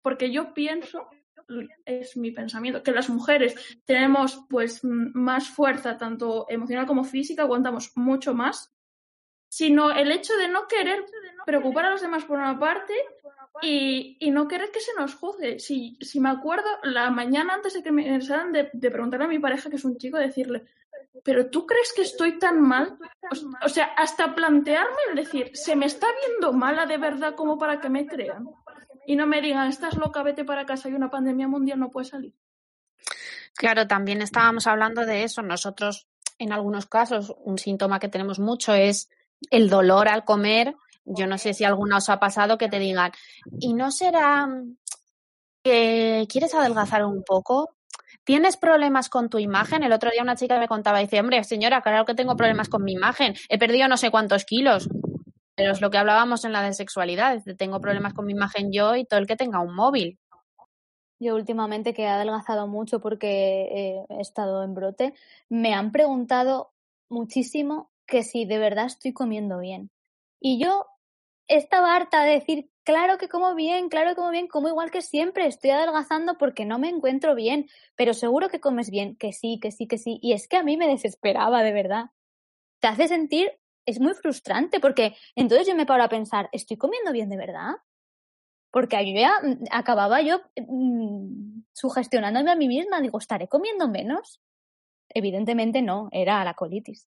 porque 0.00 0.30
yo 0.30 0.54
pienso, 0.54 1.08
es 1.84 2.16
mi 2.16 2.30
pensamiento, 2.30 2.82
que 2.82 2.92
las 2.92 3.08
mujeres 3.08 3.54
tenemos 3.84 4.44
pues 4.48 4.80
más 4.82 5.48
fuerza, 5.48 5.96
tanto 5.96 6.46
emocional 6.48 6.86
como 6.86 7.04
física, 7.04 7.42
aguantamos 7.42 7.92
mucho 7.96 8.34
más, 8.34 8.72
sino 9.48 9.90
el 9.90 10.10
hecho 10.10 10.36
de 10.36 10.48
no 10.48 10.66
querer 10.66 11.04
preocupar 11.44 11.86
a 11.86 11.90
los 11.90 12.02
demás 12.02 12.24
por 12.24 12.38
una 12.38 12.58
parte 12.58 12.92
y, 13.62 14.16
y 14.20 14.30
no 14.30 14.48
querer 14.48 14.70
que 14.70 14.80
se 14.80 14.92
nos 14.98 15.14
juzgue. 15.14 15.58
Si, 15.58 15.96
si 16.00 16.20
me 16.20 16.28
acuerdo, 16.28 16.68
la 16.82 17.10
mañana 17.10 17.54
antes 17.54 17.74
de 17.74 17.82
que 17.82 17.92
me 17.92 18.08
empezaran 18.08 18.52
de, 18.52 18.70
de 18.72 18.90
preguntarle 18.90 19.26
a 19.26 19.28
mi 19.28 19.38
pareja, 19.38 19.70
que 19.70 19.76
es 19.76 19.84
un 19.84 19.96
chico, 19.96 20.18
decirle, 20.18 20.64
pero 21.24 21.50
tú 21.50 21.66
crees 21.66 21.92
que 21.92 22.02
estoy 22.02 22.38
tan 22.38 22.60
mal? 22.60 22.98
O, 23.64 23.68
sea, 23.68 23.86
hasta 23.96 24.34
plantearme 24.34 24.96
el 25.10 25.16
decir, 25.16 25.50
¿se 25.54 25.74
me 25.74 25.86
está 25.86 26.06
viendo 26.26 26.52
mala 26.52 26.86
de 26.86 26.98
verdad 26.98 27.34
como 27.34 27.58
para 27.58 27.80
que 27.80 27.88
me 27.88 28.06
crean? 28.06 28.46
Y 29.06 29.16
no 29.16 29.26
me 29.26 29.40
digan, 29.40 29.68
estás 29.68 29.96
loca, 29.96 30.22
vete 30.22 30.44
para 30.44 30.66
casa, 30.66 30.88
hay 30.88 30.94
una 30.94 31.10
pandemia 31.10 31.48
mundial, 31.48 31.78
no 31.78 31.90
puedes 31.90 32.08
salir. 32.08 32.34
Claro, 33.54 33.86
también 33.86 34.20
estábamos 34.20 34.66
hablando 34.66 35.06
de 35.06 35.24
eso. 35.24 35.42
Nosotros, 35.42 36.08
en 36.38 36.52
algunos 36.52 36.86
casos, 36.86 37.34
un 37.38 37.58
síntoma 37.58 37.98
que 37.98 38.08
tenemos 38.08 38.38
mucho 38.38 38.74
es 38.74 39.08
el 39.50 39.70
dolor 39.70 40.08
al 40.08 40.24
comer. 40.24 40.74
Yo 41.04 41.26
no 41.26 41.38
sé 41.38 41.54
si 41.54 41.64
alguna 41.64 41.98
os 41.98 42.08
ha 42.08 42.18
pasado 42.18 42.58
que 42.58 42.68
te 42.68 42.78
digan, 42.78 43.12
¿y 43.60 43.74
no 43.74 43.90
será 43.90 44.48
que 45.62 46.26
quieres 46.28 46.54
adelgazar 46.54 47.04
un 47.04 47.22
poco? 47.22 47.76
¿Tienes 48.24 48.56
problemas 48.56 49.08
con 49.08 49.28
tu 49.30 49.38
imagen? 49.38 49.84
El 49.84 49.92
otro 49.92 50.10
día 50.10 50.22
una 50.22 50.34
chica 50.34 50.58
me 50.58 50.66
contaba, 50.66 50.98
dice, 50.98 51.20
hombre, 51.20 51.44
señora, 51.44 51.80
claro 51.80 52.04
que 52.04 52.14
tengo 52.14 52.36
problemas 52.36 52.68
con 52.68 52.82
mi 52.82 52.92
imagen, 52.92 53.34
he 53.48 53.56
perdido 53.56 53.86
no 53.86 53.96
sé 53.96 54.10
cuántos 54.10 54.44
kilos. 54.44 54.88
Pero 55.56 55.72
es 55.72 55.80
lo 55.80 55.90
que 55.90 55.98
hablábamos 55.98 56.44
en 56.44 56.52
la 56.52 56.62
de 56.62 56.74
sexualidad, 56.74 57.42
tengo 57.56 57.80
problemas 57.80 58.14
con 58.14 58.26
mi 58.26 58.32
imagen 58.32 58.72
yo 58.72 58.94
y 58.94 59.04
todo 59.04 59.18
el 59.20 59.26
que 59.26 59.36
tenga 59.36 59.60
un 59.60 59.74
móvil. 59.74 60.18
Yo 61.18 61.34
últimamente 61.34 61.94
que 61.94 62.02
he 62.02 62.08
adelgazado 62.08 62.66
mucho 62.66 63.00
porque 63.00 64.04
he 64.08 64.20
estado 64.20 64.62
en 64.62 64.74
brote, 64.74 65.14
me 65.48 65.72
han 65.72 65.90
preguntado 65.92 66.72
muchísimo 67.08 67.90
que 68.06 68.22
si 68.22 68.44
de 68.44 68.58
verdad 68.58 68.86
estoy 68.86 69.14
comiendo 69.14 69.58
bien. 69.58 69.90
Y 70.40 70.62
yo 70.62 70.86
estaba 71.48 71.96
harta 71.96 72.22
de 72.22 72.32
decir 72.32 72.70
Claro 72.86 73.18
que 73.18 73.28
como 73.28 73.56
bien, 73.56 73.88
claro 73.88 74.10
que 74.10 74.14
como 74.14 74.30
bien, 74.30 74.46
como 74.46 74.68
igual 74.68 74.92
que 74.92 75.02
siempre, 75.02 75.48
estoy 75.48 75.70
adelgazando 75.70 76.38
porque 76.38 76.64
no 76.64 76.78
me 76.78 76.88
encuentro 76.88 77.34
bien, 77.34 77.68
pero 77.96 78.14
seguro 78.14 78.48
que 78.48 78.60
comes 78.60 78.90
bien, 78.90 79.16
que 79.16 79.32
sí, 79.32 79.58
que 79.60 79.72
sí, 79.72 79.88
que 79.88 79.98
sí. 79.98 80.20
Y 80.22 80.34
es 80.34 80.46
que 80.46 80.56
a 80.56 80.62
mí 80.62 80.76
me 80.76 80.86
desesperaba, 80.86 81.64
de 81.64 81.72
verdad. 81.72 82.10
Te 82.80 82.86
hace 82.86 83.08
sentir, 83.08 83.58
es 83.86 84.00
muy 84.00 84.14
frustrante 84.14 84.80
porque 84.80 85.16
entonces 85.34 85.66
yo 85.66 85.74
me 85.74 85.86
paro 85.86 86.02
a 86.02 86.08
pensar, 86.08 86.48
¿estoy 86.52 86.76
comiendo 86.76 87.12
bien 87.12 87.28
de 87.28 87.36
verdad? 87.36 87.76
Porque 88.70 88.96
yo 89.10 89.18
ya 89.18 89.32
mm, 89.42 89.64
acababa 89.70 90.20
yo 90.20 90.42
mmm, 90.68 91.62
sugestionándome 91.72 92.50
a 92.50 92.56
mí 92.56 92.68
misma, 92.68 93.00
digo, 93.00 93.18
¿estaré 93.18 93.48
comiendo 93.48 93.88
menos? 93.88 94.40
Evidentemente 95.08 95.82
no, 95.82 96.08
era 96.12 96.44
la 96.44 96.54
colitis. 96.54 97.08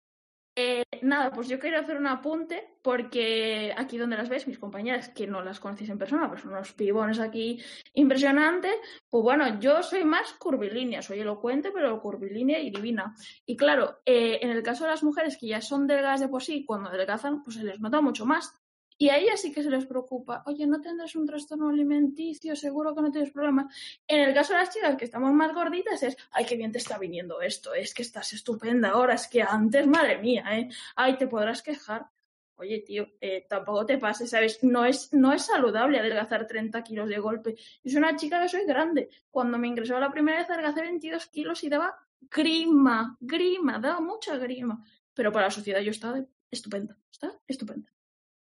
Eh, 0.59 0.83
nada, 1.03 1.29
pues 1.31 1.47
yo 1.47 1.59
quería 1.59 1.81
hacer 1.81 1.97
un 1.97 2.07
apunte 2.07 2.79
porque 2.81 3.71
aquí 3.77 3.95
donde 3.99 4.17
las 4.17 4.27
ves, 4.27 4.47
mis 4.47 4.57
compañeras 4.57 5.09
que 5.09 5.27
no 5.27 5.43
las 5.43 5.59
conocéis 5.59 5.91
en 5.91 5.99
persona, 5.99 6.27
pues 6.27 6.41
son 6.41 6.49
unos 6.49 6.73
pibones 6.73 7.19
aquí 7.19 7.61
impresionantes, 7.93 8.73
pues 9.07 9.23
bueno, 9.23 9.59
yo 9.59 9.83
soy 9.83 10.03
más 10.03 10.33
curvilínea, 10.33 11.03
soy 11.03 11.19
elocuente, 11.19 11.69
pero 11.71 12.01
curvilínea 12.01 12.59
y 12.59 12.71
divina. 12.71 13.13
Y 13.45 13.55
claro, 13.55 13.99
eh, 14.03 14.39
en 14.41 14.49
el 14.49 14.63
caso 14.63 14.85
de 14.85 14.89
las 14.89 15.03
mujeres 15.03 15.37
que 15.37 15.45
ya 15.45 15.61
son 15.61 15.85
delgadas 15.85 16.21
de 16.21 16.27
por 16.27 16.41
sí, 16.41 16.65
cuando 16.65 16.89
adelgazan, 16.89 17.43
pues 17.43 17.57
se 17.57 17.63
les 17.63 17.79
nota 17.79 18.01
mucho 18.01 18.25
más. 18.25 18.51
Y 18.97 19.10
a 19.10 19.17
ellas 19.17 19.39
sí 19.41 19.51
que 19.51 19.62
se 19.62 19.69
les 19.69 19.86
preocupa, 19.86 20.43
oye, 20.47 20.65
no 20.65 20.81
tendrás 20.81 21.15
un 21.15 21.25
trastorno 21.25 21.69
alimenticio, 21.69 22.55
seguro 22.55 22.95
que 22.95 23.01
no 23.01 23.12
tienes 23.12 23.31
problemas. 23.31 23.73
En 24.07 24.21
el 24.21 24.33
caso 24.33 24.53
de 24.53 24.60
las 24.60 24.73
chicas 24.73 24.95
que 24.95 25.05
estamos 25.05 25.31
más 25.33 25.53
gorditas 25.53 26.01
es, 26.01 26.17
ay, 26.31 26.45
qué 26.45 26.55
bien 26.55 26.71
te 26.71 26.79
está 26.79 26.97
viniendo 26.97 27.41
esto, 27.41 27.73
es 27.75 27.93
que 27.93 28.01
estás 28.01 28.33
estupenda 28.33 28.89
ahora, 28.89 29.13
es 29.13 29.27
que 29.27 29.43
antes, 29.43 29.86
madre 29.86 30.17
mía, 30.17 30.45
¿eh? 30.51 30.69
Ay, 30.95 31.17
te 31.17 31.27
podrás 31.27 31.62
quejar. 31.62 32.07
Oye, 32.55 32.79
tío, 32.79 33.07
eh, 33.21 33.45
tampoco 33.47 33.86
te 33.86 33.99
pases, 33.99 34.31
¿sabes? 34.31 34.63
No 34.63 34.83
es, 34.83 35.13
no 35.13 35.31
es 35.31 35.45
saludable 35.45 35.99
adelgazar 35.99 36.47
30 36.47 36.83
kilos 36.83 37.07
de 37.07 37.19
golpe. 37.19 37.55
Yo 37.83 37.91
soy 37.91 37.97
una 37.97 38.15
chica 38.15 38.41
que 38.41 38.49
soy 38.49 38.65
grande. 38.65 39.10
Cuando 39.29 39.60
me 39.60 39.67
ingresó 39.67 39.99
la 39.99 40.10
primera 40.10 40.39
vez 40.39 40.49
adelgacé 40.49 40.81
22 40.81 41.27
kilos 41.27 41.63
y 41.63 41.69
daba 41.69 41.95
grima, 42.19 43.15
grima, 43.19 43.77
daba 43.77 43.99
mucha 43.99 44.38
grima. 44.38 44.83
Pero 45.13 45.31
para 45.31 45.45
la 45.47 45.51
sociedad 45.51 45.81
yo 45.81 45.91
estaba 45.91 46.19
estupenda, 46.49 46.97
está 47.12 47.31
estupenda. 47.47 47.91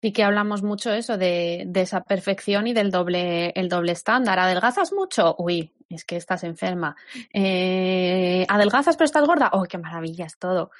Sí 0.02 0.12
que 0.14 0.24
hablamos 0.24 0.64
mucho 0.64 0.92
eso 0.92 1.18
de, 1.18 1.64
de, 1.68 1.82
esa 1.82 2.02
perfección 2.02 2.66
y 2.66 2.74
del 2.74 2.90
doble, 2.90 3.52
el 3.56 3.70
doble 3.70 3.92
estándar. 3.92 4.40
¿Adelgazas 4.40 4.94
mucho? 4.94 5.36
Uy, 5.38 5.74
es 5.90 6.06
que 6.06 6.16
estás 6.16 6.44
enferma. 6.44 6.96
Eh, 7.34 8.46
¿Adelgazas 8.50 8.98
pero 8.98 9.06
estás 9.06 9.28
gorda? 9.28 9.52
¡Oh, 9.54 9.64
qué 9.66 9.78
maravilla 9.78 10.26
es 10.26 10.40
todo! 10.40 10.72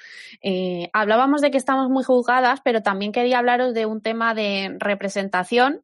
Eh, 0.42 0.90
hablábamos 0.92 1.40
de 1.40 1.52
que 1.52 1.58
estamos 1.58 1.88
muy 1.88 2.02
juzgadas, 2.02 2.60
pero 2.64 2.82
también 2.82 3.12
quería 3.12 3.38
hablaros 3.38 3.74
de 3.74 3.86
un 3.86 4.00
tema 4.00 4.34
de 4.34 4.76
representación. 4.80 5.82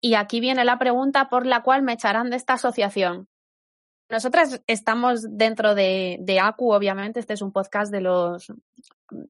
Y 0.00 0.14
aquí 0.14 0.40
viene 0.40 0.64
la 0.64 0.78
pregunta 0.80 1.28
por 1.28 1.46
la 1.46 1.62
cual 1.62 1.82
me 1.82 1.92
echarán 1.92 2.30
de 2.30 2.36
esta 2.36 2.54
asociación. 2.54 3.28
Nosotras 4.12 4.62
estamos 4.66 5.22
dentro 5.38 5.74
de, 5.74 6.38
ACU, 6.38 6.72
obviamente, 6.72 7.18
este 7.18 7.32
es 7.32 7.40
un 7.40 7.50
podcast 7.50 7.90
de 7.90 8.02
los 8.02 8.52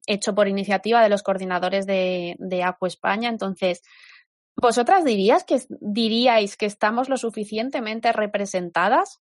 hecho 0.05 0.35
por 0.35 0.49
iniciativa 0.49 1.01
de 1.01 1.07
los 1.07 1.23
coordinadores 1.23 1.85
de, 1.85 2.35
de 2.37 2.63
ACU 2.63 2.87
España. 2.87 3.29
Entonces, 3.29 3.81
¿vosotras 4.57 5.05
dirías 5.05 5.45
que, 5.45 5.61
diríais 5.79 6.57
que 6.57 6.65
estamos 6.65 7.07
lo 7.07 7.15
suficientemente 7.15 8.11
representadas? 8.11 9.21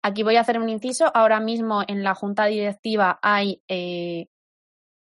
Aquí 0.00 0.22
voy 0.22 0.36
a 0.36 0.42
hacer 0.42 0.60
un 0.60 0.68
inciso. 0.68 1.10
Ahora 1.12 1.40
mismo 1.40 1.82
en 1.88 2.04
la 2.04 2.14
junta 2.14 2.46
directiva 2.46 3.18
hay 3.20 3.64
eh, 3.66 4.28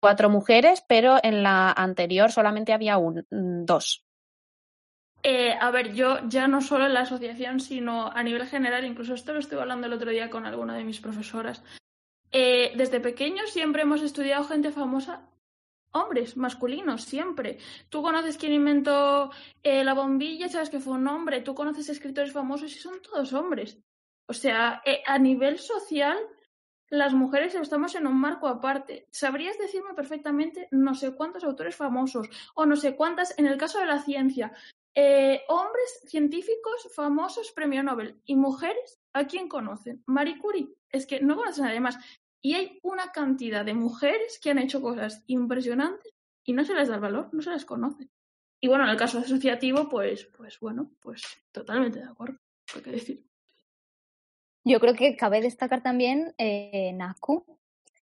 cuatro 0.00 0.30
mujeres, 0.30 0.84
pero 0.86 1.18
en 1.24 1.42
la 1.42 1.72
anterior 1.72 2.30
solamente 2.30 2.72
había 2.72 2.98
un, 2.98 3.26
dos. 3.30 4.06
Eh, 5.22 5.52
a 5.60 5.70
ver, 5.70 5.92
yo 5.92 6.18
ya 6.28 6.48
no 6.48 6.60
solo 6.60 6.86
en 6.86 6.94
la 6.94 7.00
asociación, 7.00 7.60
sino 7.60 8.10
a 8.10 8.22
nivel 8.22 8.46
general, 8.46 8.84
incluso 8.84 9.14
esto 9.14 9.32
lo 9.32 9.40
estuve 9.40 9.60
hablando 9.60 9.86
el 9.86 9.92
otro 9.92 10.10
día 10.10 10.30
con 10.30 10.46
alguna 10.46 10.74
de 10.76 10.84
mis 10.84 11.00
profesoras. 11.00 11.62
Eh, 12.32 12.72
desde 12.76 13.00
pequeños 13.00 13.50
siempre 13.50 13.82
hemos 13.82 14.02
estudiado 14.02 14.44
gente 14.44 14.72
famosa, 14.72 15.28
hombres, 15.92 16.36
masculinos, 16.36 17.04
siempre. 17.04 17.58
Tú 17.90 18.02
conoces 18.02 18.38
quién 18.38 18.52
inventó 18.52 19.30
eh, 19.62 19.84
la 19.84 19.92
bombilla, 19.92 20.48
sabes 20.48 20.70
que 20.70 20.80
fue 20.80 20.94
un 20.94 21.06
hombre. 21.06 21.42
Tú 21.42 21.54
conoces 21.54 21.88
escritores 21.88 22.32
famosos 22.32 22.74
y 22.74 22.78
son 22.78 23.02
todos 23.02 23.32
hombres. 23.32 23.78
O 24.26 24.32
sea, 24.32 24.80
a 25.06 25.18
nivel 25.18 25.58
social, 25.58 26.16
las 26.88 27.12
mujeres 27.14 27.54
estamos 27.56 27.94
en 27.96 28.06
un 28.06 28.18
marco 28.18 28.46
aparte. 28.48 29.08
¿Sabrías 29.10 29.58
decirme 29.58 29.92
perfectamente 29.94 30.68
no 30.70 30.94
sé 30.94 31.14
cuántos 31.16 31.42
autores 31.42 31.74
famosos 31.74 32.28
o 32.54 32.64
no 32.64 32.76
sé 32.76 32.94
cuántas, 32.94 33.36
en 33.38 33.46
el 33.46 33.58
caso 33.58 33.80
de 33.80 33.86
la 33.86 33.98
ciencia, 33.98 34.52
eh, 34.94 35.42
hombres 35.48 36.02
científicos 36.06 36.88
famosos 36.94 37.52
premio 37.52 37.82
Nobel 37.82 38.20
y 38.24 38.34
mujeres, 38.34 39.00
¿a 39.12 39.24
quién 39.26 39.48
conocen? 39.48 40.02
Marie 40.06 40.38
Curie. 40.38 40.68
Es 40.90 41.06
que 41.06 41.20
no 41.20 41.36
conocen 41.36 41.64
a 41.64 41.68
nadie 41.68 41.80
más. 41.80 41.98
Y 42.42 42.54
hay 42.54 42.80
una 42.82 43.12
cantidad 43.12 43.64
de 43.64 43.74
mujeres 43.74 44.40
que 44.42 44.50
han 44.50 44.58
hecho 44.58 44.80
cosas 44.80 45.22
impresionantes 45.26 46.12
y 46.44 46.52
no 46.52 46.64
se 46.64 46.74
les 46.74 46.88
da 46.88 46.96
el 46.96 47.00
valor, 47.00 47.28
no 47.32 47.42
se 47.42 47.50
les 47.50 47.64
conoce. 47.64 48.08
Y 48.60 48.68
bueno, 48.68 48.84
en 48.84 48.90
el 48.90 48.96
caso 48.96 49.18
asociativo, 49.18 49.88
pues, 49.88 50.24
pues 50.36 50.58
bueno, 50.58 50.90
pues 51.00 51.22
totalmente 51.52 52.00
de 52.00 52.06
acuerdo. 52.06 52.38
¿Qué 52.82 52.90
decir? 52.90 53.24
Yo 54.64 54.80
creo 54.80 54.94
que 54.94 55.16
cabe 55.16 55.40
destacar 55.40 55.82
también 55.82 56.34
eh, 56.38 56.92
NACU. 56.94 57.44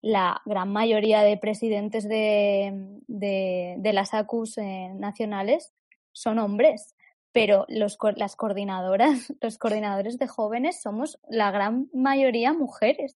La 0.01 0.41
gran 0.45 0.71
mayoría 0.71 1.21
de 1.21 1.37
presidentes 1.37 2.07
de, 2.09 2.99
de, 3.07 3.75
de 3.77 3.93
las 3.93 4.15
ACUs 4.15 4.57
eh, 4.57 4.89
nacionales 4.95 5.73
son 6.11 6.39
hombres, 6.39 6.95
pero 7.31 7.65
los, 7.69 7.97
las 8.15 8.35
coordinadoras, 8.35 9.33
los 9.41 9.57
coordinadores 9.57 10.17
de 10.17 10.27
jóvenes 10.27 10.81
somos 10.81 11.19
la 11.29 11.51
gran 11.51 11.89
mayoría 11.93 12.53
mujeres. 12.53 13.17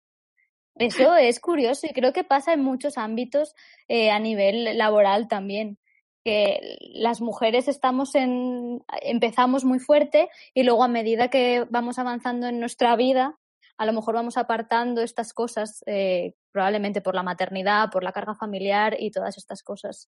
Eso 0.75 1.15
es 1.15 1.39
curioso 1.39 1.87
y 1.87 1.93
creo 1.93 2.13
que 2.13 2.23
pasa 2.23 2.53
en 2.53 2.61
muchos 2.61 2.97
ámbitos 2.97 3.55
eh, 3.87 4.11
a 4.11 4.19
nivel 4.19 4.77
laboral 4.77 5.27
también 5.27 5.77
que 6.23 6.77
las 6.79 7.21
mujeres 7.21 7.67
estamos 7.67 8.15
en 8.15 8.81
empezamos 9.01 9.65
muy 9.65 9.79
fuerte 9.79 10.29
y 10.53 10.63
luego 10.63 10.83
a 10.83 10.87
medida 10.87 11.27
que 11.27 11.65
vamos 11.69 11.99
avanzando 11.99 12.47
en 12.47 12.61
nuestra 12.61 12.95
vida 12.95 13.37
a 13.77 13.85
lo 13.85 13.91
mejor 13.91 14.15
vamos 14.15 14.37
apartando 14.37 15.01
estas 15.01 15.33
cosas 15.33 15.83
eh, 15.85 16.35
probablemente 16.51 17.01
por 17.01 17.15
la 17.15 17.23
maternidad 17.23 17.89
por 17.91 18.05
la 18.05 18.13
carga 18.13 18.35
familiar 18.35 18.95
y 18.97 19.11
todas 19.11 19.37
estas 19.37 19.63
cosas 19.63 20.09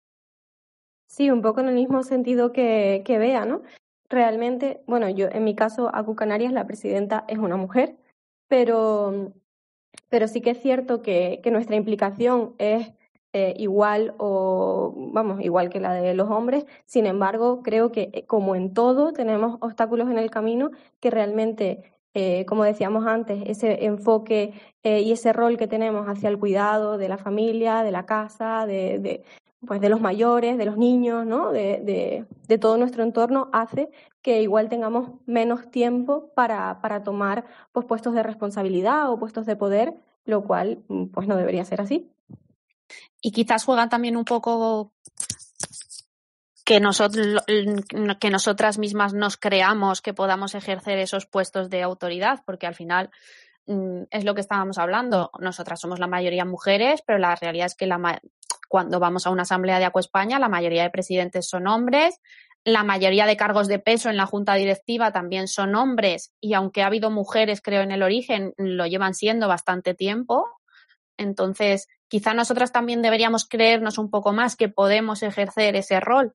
Sí, 1.08 1.30
un 1.32 1.42
poco 1.42 1.62
en 1.62 1.70
el 1.70 1.76
mismo 1.76 2.04
sentido 2.04 2.52
que, 2.52 3.04
que 3.06 3.18
Bea, 3.18 3.46
¿no? 3.46 3.62
Realmente, 4.10 4.82
bueno, 4.88 5.10
yo 5.10 5.28
en 5.32 5.44
mi 5.44 5.56
caso, 5.56 5.90
Acu 5.94 6.16
Canarias, 6.16 6.54
la 6.54 6.68
presidenta 6.68 7.26
es 7.28 7.38
una 7.38 7.58
mujer 7.58 7.96
pero, 8.48 9.34
pero 10.10 10.28
sí 10.28 10.42
que 10.42 10.52
es 10.52 10.62
cierto 10.62 11.02
que, 11.02 11.42
que 11.44 11.52
nuestra 11.52 11.76
implicación 11.76 12.54
es 12.58 12.94
eh, 13.34 13.54
igual 13.58 14.14
o, 14.18 14.94
vamos, 14.96 15.42
igual 15.42 15.70
que 15.70 15.80
la 15.80 15.94
de 15.94 16.14
los 16.14 16.30
hombres. 16.30 16.66
Sin 16.86 17.06
embargo, 17.06 17.62
creo 17.64 17.92
que 17.92 18.10
eh, 18.14 18.26
como 18.26 18.56
en 18.56 18.74
todo 18.74 19.14
tenemos 19.14 19.58
obstáculos 19.62 20.10
en 20.10 20.18
el 20.18 20.32
camino 20.32 20.72
que 21.00 21.12
realmente 21.12 21.92
eh, 22.14 22.46
como 22.46 22.64
decíamos 22.64 23.06
antes, 23.06 23.44
ese 23.46 23.86
enfoque 23.86 24.54
y 24.84 25.12
ese 25.12 25.34
rol 25.34 25.58
que 25.58 25.68
tenemos 25.68 26.08
hacia 26.08 26.30
el 26.30 26.40
cuidado 26.40 26.98
de 26.98 27.10
la 27.10 27.18
familia, 27.18 27.84
de 27.84 27.92
la 27.92 28.06
casa, 28.06 28.66
de 28.66 29.22
pues 29.66 29.82
de 29.82 29.90
los 29.90 30.02
mayores, 30.02 30.58
de 30.58 30.66
los 30.66 30.78
niños, 30.78 31.26
¿no? 31.26 31.52
de, 31.52 32.26
de, 32.48 32.58
todo 32.58 32.78
nuestro 32.78 33.04
entorno, 33.04 33.50
hace 33.54 33.90
que 34.22 34.42
igual 34.42 34.70
tengamos 34.70 35.10
menos 35.26 35.70
tiempo 35.72 36.32
para, 36.36 36.82
para 36.82 37.04
tomar 37.04 37.46
pues, 37.72 37.86
puestos 37.86 38.14
de 38.14 38.24
responsabilidad 38.24 39.12
o 39.12 39.20
puestos 39.20 39.46
de 39.46 39.56
poder, 39.56 39.94
lo 40.26 40.44
cual 40.44 40.84
mm, 40.88 41.06
pues 41.08 41.28
no 41.28 41.36
debería 41.36 41.66
ser 41.66 41.82
así 41.82 42.12
y 43.26 43.32
quizás 43.32 43.66
juegan 43.66 43.90
también 43.90 44.18
un 44.18 44.24
poco 44.24 44.94
que, 46.64 46.80
nosotros, 46.80 47.44
que 48.20 48.30
nosotras 48.30 48.78
mismas 48.78 49.14
nos 49.14 49.38
creamos 49.38 50.02
que 50.02 50.14
podamos 50.14 50.56
ejercer 50.56 51.00
esos 51.00 51.26
puestos 51.26 51.70
de 51.70 51.82
autoridad, 51.82 52.44
porque 52.46 52.68
al 52.68 52.76
final 52.76 53.10
mm, 53.66 54.04
es 54.12 54.26
lo 54.26 54.36
que 54.36 54.42
estábamos 54.42 54.78
hablando. 54.78 55.32
Nosotras 55.40 55.80
somos 55.80 56.00
la 56.00 56.06
mayoría 56.06 56.46
mujeres, 56.46 57.02
pero 57.06 57.20
la 57.20 57.36
realidad 57.36 57.66
es 57.66 57.76
que 57.76 57.88
la, 57.88 58.22
cuando 58.68 59.00
vamos 59.00 59.26
a 59.26 59.30
una 59.30 59.44
asamblea 59.44 59.80
de 59.80 59.86
Acu 59.86 60.00
España, 60.00 60.40
la 60.40 60.50
mayoría 60.50 60.84
de 60.84 60.90
presidentes 60.90 61.48
son 61.48 61.68
hombres, 61.68 62.20
la 62.64 62.84
mayoría 62.84 63.28
de 63.28 63.38
cargos 63.38 63.68
de 63.68 63.78
peso 63.78 64.10
en 64.10 64.18
la 64.18 64.26
junta 64.26 64.56
directiva 64.56 65.12
también 65.12 65.48
son 65.48 65.76
hombres, 65.76 66.34
y 66.42 66.56
aunque 66.56 66.82
ha 66.82 66.88
habido 66.88 67.12
mujeres, 67.12 67.62
creo, 67.62 67.84
en 67.84 67.92
el 67.92 68.02
origen, 68.02 68.54
lo 68.58 68.88
llevan 68.88 69.14
siendo 69.14 69.48
bastante 69.48 69.94
tiempo. 69.94 70.48
Entonces, 71.18 71.88
quizá 72.08 72.34
nosotras 72.34 72.72
también 72.72 73.02
deberíamos 73.04 73.48
creernos 73.48 74.00
un 74.00 74.10
poco 74.10 74.34
más 74.34 74.56
que 74.56 74.68
podemos 74.68 75.22
ejercer 75.22 75.76
ese 75.76 76.00
rol. 76.00 76.34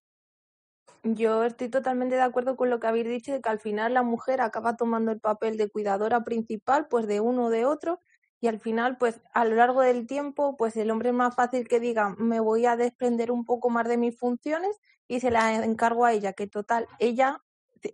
Yo 1.03 1.45
estoy 1.45 1.69
totalmente 1.69 2.15
de 2.15 2.23
acuerdo 2.23 2.57
con 2.57 2.71
lo 2.71 2.79
que 2.79 2.87
habéis 2.87 3.09
dicho 3.09 3.33
de 3.33 3.41
que 3.41 3.49
al 3.49 3.59
final 3.59 3.95
la 3.95 4.03
mujer 4.03 4.41
acaba 4.41 4.77
tomando 4.77 5.11
el 5.11 5.19
papel 5.19 5.57
de 5.57 5.69
cuidadora 5.69 6.25
principal, 6.25 6.87
pues 6.89 7.07
de 7.07 7.21
uno 7.21 7.47
o 7.47 7.51
de 7.51 7.65
otro, 7.65 8.01
y 8.41 8.49
al 8.49 8.59
final, 8.61 8.97
pues 8.99 9.21
a 9.33 9.45
lo 9.45 9.57
largo 9.57 9.83
del 9.83 10.07
tiempo, 10.07 10.57
pues 10.57 10.77
el 10.77 10.91
hombre 10.91 11.11
es 11.11 11.15
más 11.15 11.35
fácil 11.35 11.69
que 11.69 11.81
diga, 11.81 12.15
me 12.19 12.41
voy 12.41 12.67
a 12.67 12.77
desprender 12.77 13.31
un 13.31 13.45
poco 13.45 13.71
más 13.71 13.87
de 13.89 13.99
mis 13.99 14.19
funciones 14.19 14.79
y 15.09 15.21
se 15.21 15.31
las 15.31 15.63
encargo 15.63 16.05
a 16.05 16.13
ella, 16.13 16.33
que 16.33 16.47
total, 16.47 16.87
ella 16.99 17.43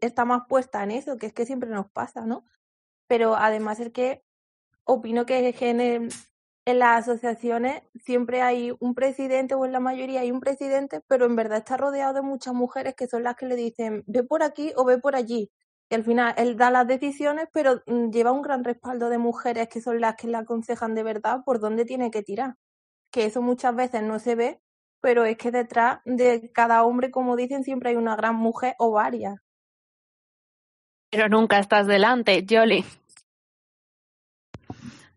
está 0.01 0.25
más 0.25 0.43
puesta 0.49 0.83
en 0.85 0.91
eso, 0.93 1.17
que 1.17 1.27
es 1.27 1.33
que 1.33 1.47
siempre 1.47 1.71
nos 1.71 1.91
pasa, 1.91 2.27
¿no? 2.27 2.45
Pero 3.09 3.37
además 3.37 3.81
es 3.81 3.93
que 3.93 4.25
opino 4.85 5.27
que 5.27 5.39
en 5.39 6.11
en 6.67 6.81
las 6.81 7.09
asociaciones 7.09 7.83
siempre 8.05 8.43
hay 8.43 8.73
un 8.81 8.95
presidente 8.95 9.55
o 9.55 9.65
en 9.65 9.73
la 9.73 9.81
mayoría 9.81 10.21
hay 10.23 10.33
un 10.33 10.41
presidente, 10.41 11.01
pero 11.07 11.25
en 11.27 11.37
verdad 11.37 11.59
está 11.59 11.77
rodeado 11.77 12.15
de 12.15 12.23
muchas 12.23 12.55
mujeres 12.55 12.95
que 12.97 13.07
son 13.07 13.23
las 13.23 13.37
que 13.37 13.47
le 13.47 13.55
dicen 13.57 14.03
ve 14.09 14.25
por 14.25 14.43
aquí 14.43 14.73
o 14.77 14.85
ve 14.85 14.99
por 14.99 15.15
allí. 15.15 15.51
Y 15.89 15.95
al 15.95 16.05
final 16.05 16.35
él 16.37 16.57
da 16.57 16.71
las 16.71 16.87
decisiones, 16.87 17.49
pero 17.53 17.83
mm, 17.87 18.11
lleva 18.11 18.33
un 18.33 18.43
gran 18.43 18.65
respaldo 18.65 19.09
de 19.09 19.19
mujeres 19.19 19.69
que 19.69 19.81
son 19.81 20.01
las 20.01 20.17
que 20.17 20.27
le 20.27 20.37
aconsejan 20.37 20.95
de 20.95 21.03
verdad 21.03 21.43
por 21.45 21.61
dónde 21.61 21.85
tiene 21.85 22.11
que 22.11 22.23
tirar. 22.23 22.55
Que 23.13 23.27
eso 23.27 23.41
muchas 23.41 23.75
veces 23.75 24.03
no 24.03 24.19
se 24.19 24.35
ve, 24.35 24.61
pero 25.01 25.25
es 25.25 25.37
que 25.37 25.53
detrás 25.53 26.01
de 26.05 26.51
cada 26.53 26.83
hombre, 26.85 27.11
como 27.11 27.37
dicen, 27.37 27.63
siempre 27.63 27.91
hay 27.91 27.97
una 27.97 28.17
gran 28.17 28.35
mujer 28.35 28.75
o 28.79 28.91
varias. 28.91 29.37
Pero 31.11 31.29
nunca 31.29 31.61
estás 31.61 31.87
delante, 31.87 32.45
Jolly. 32.49 32.85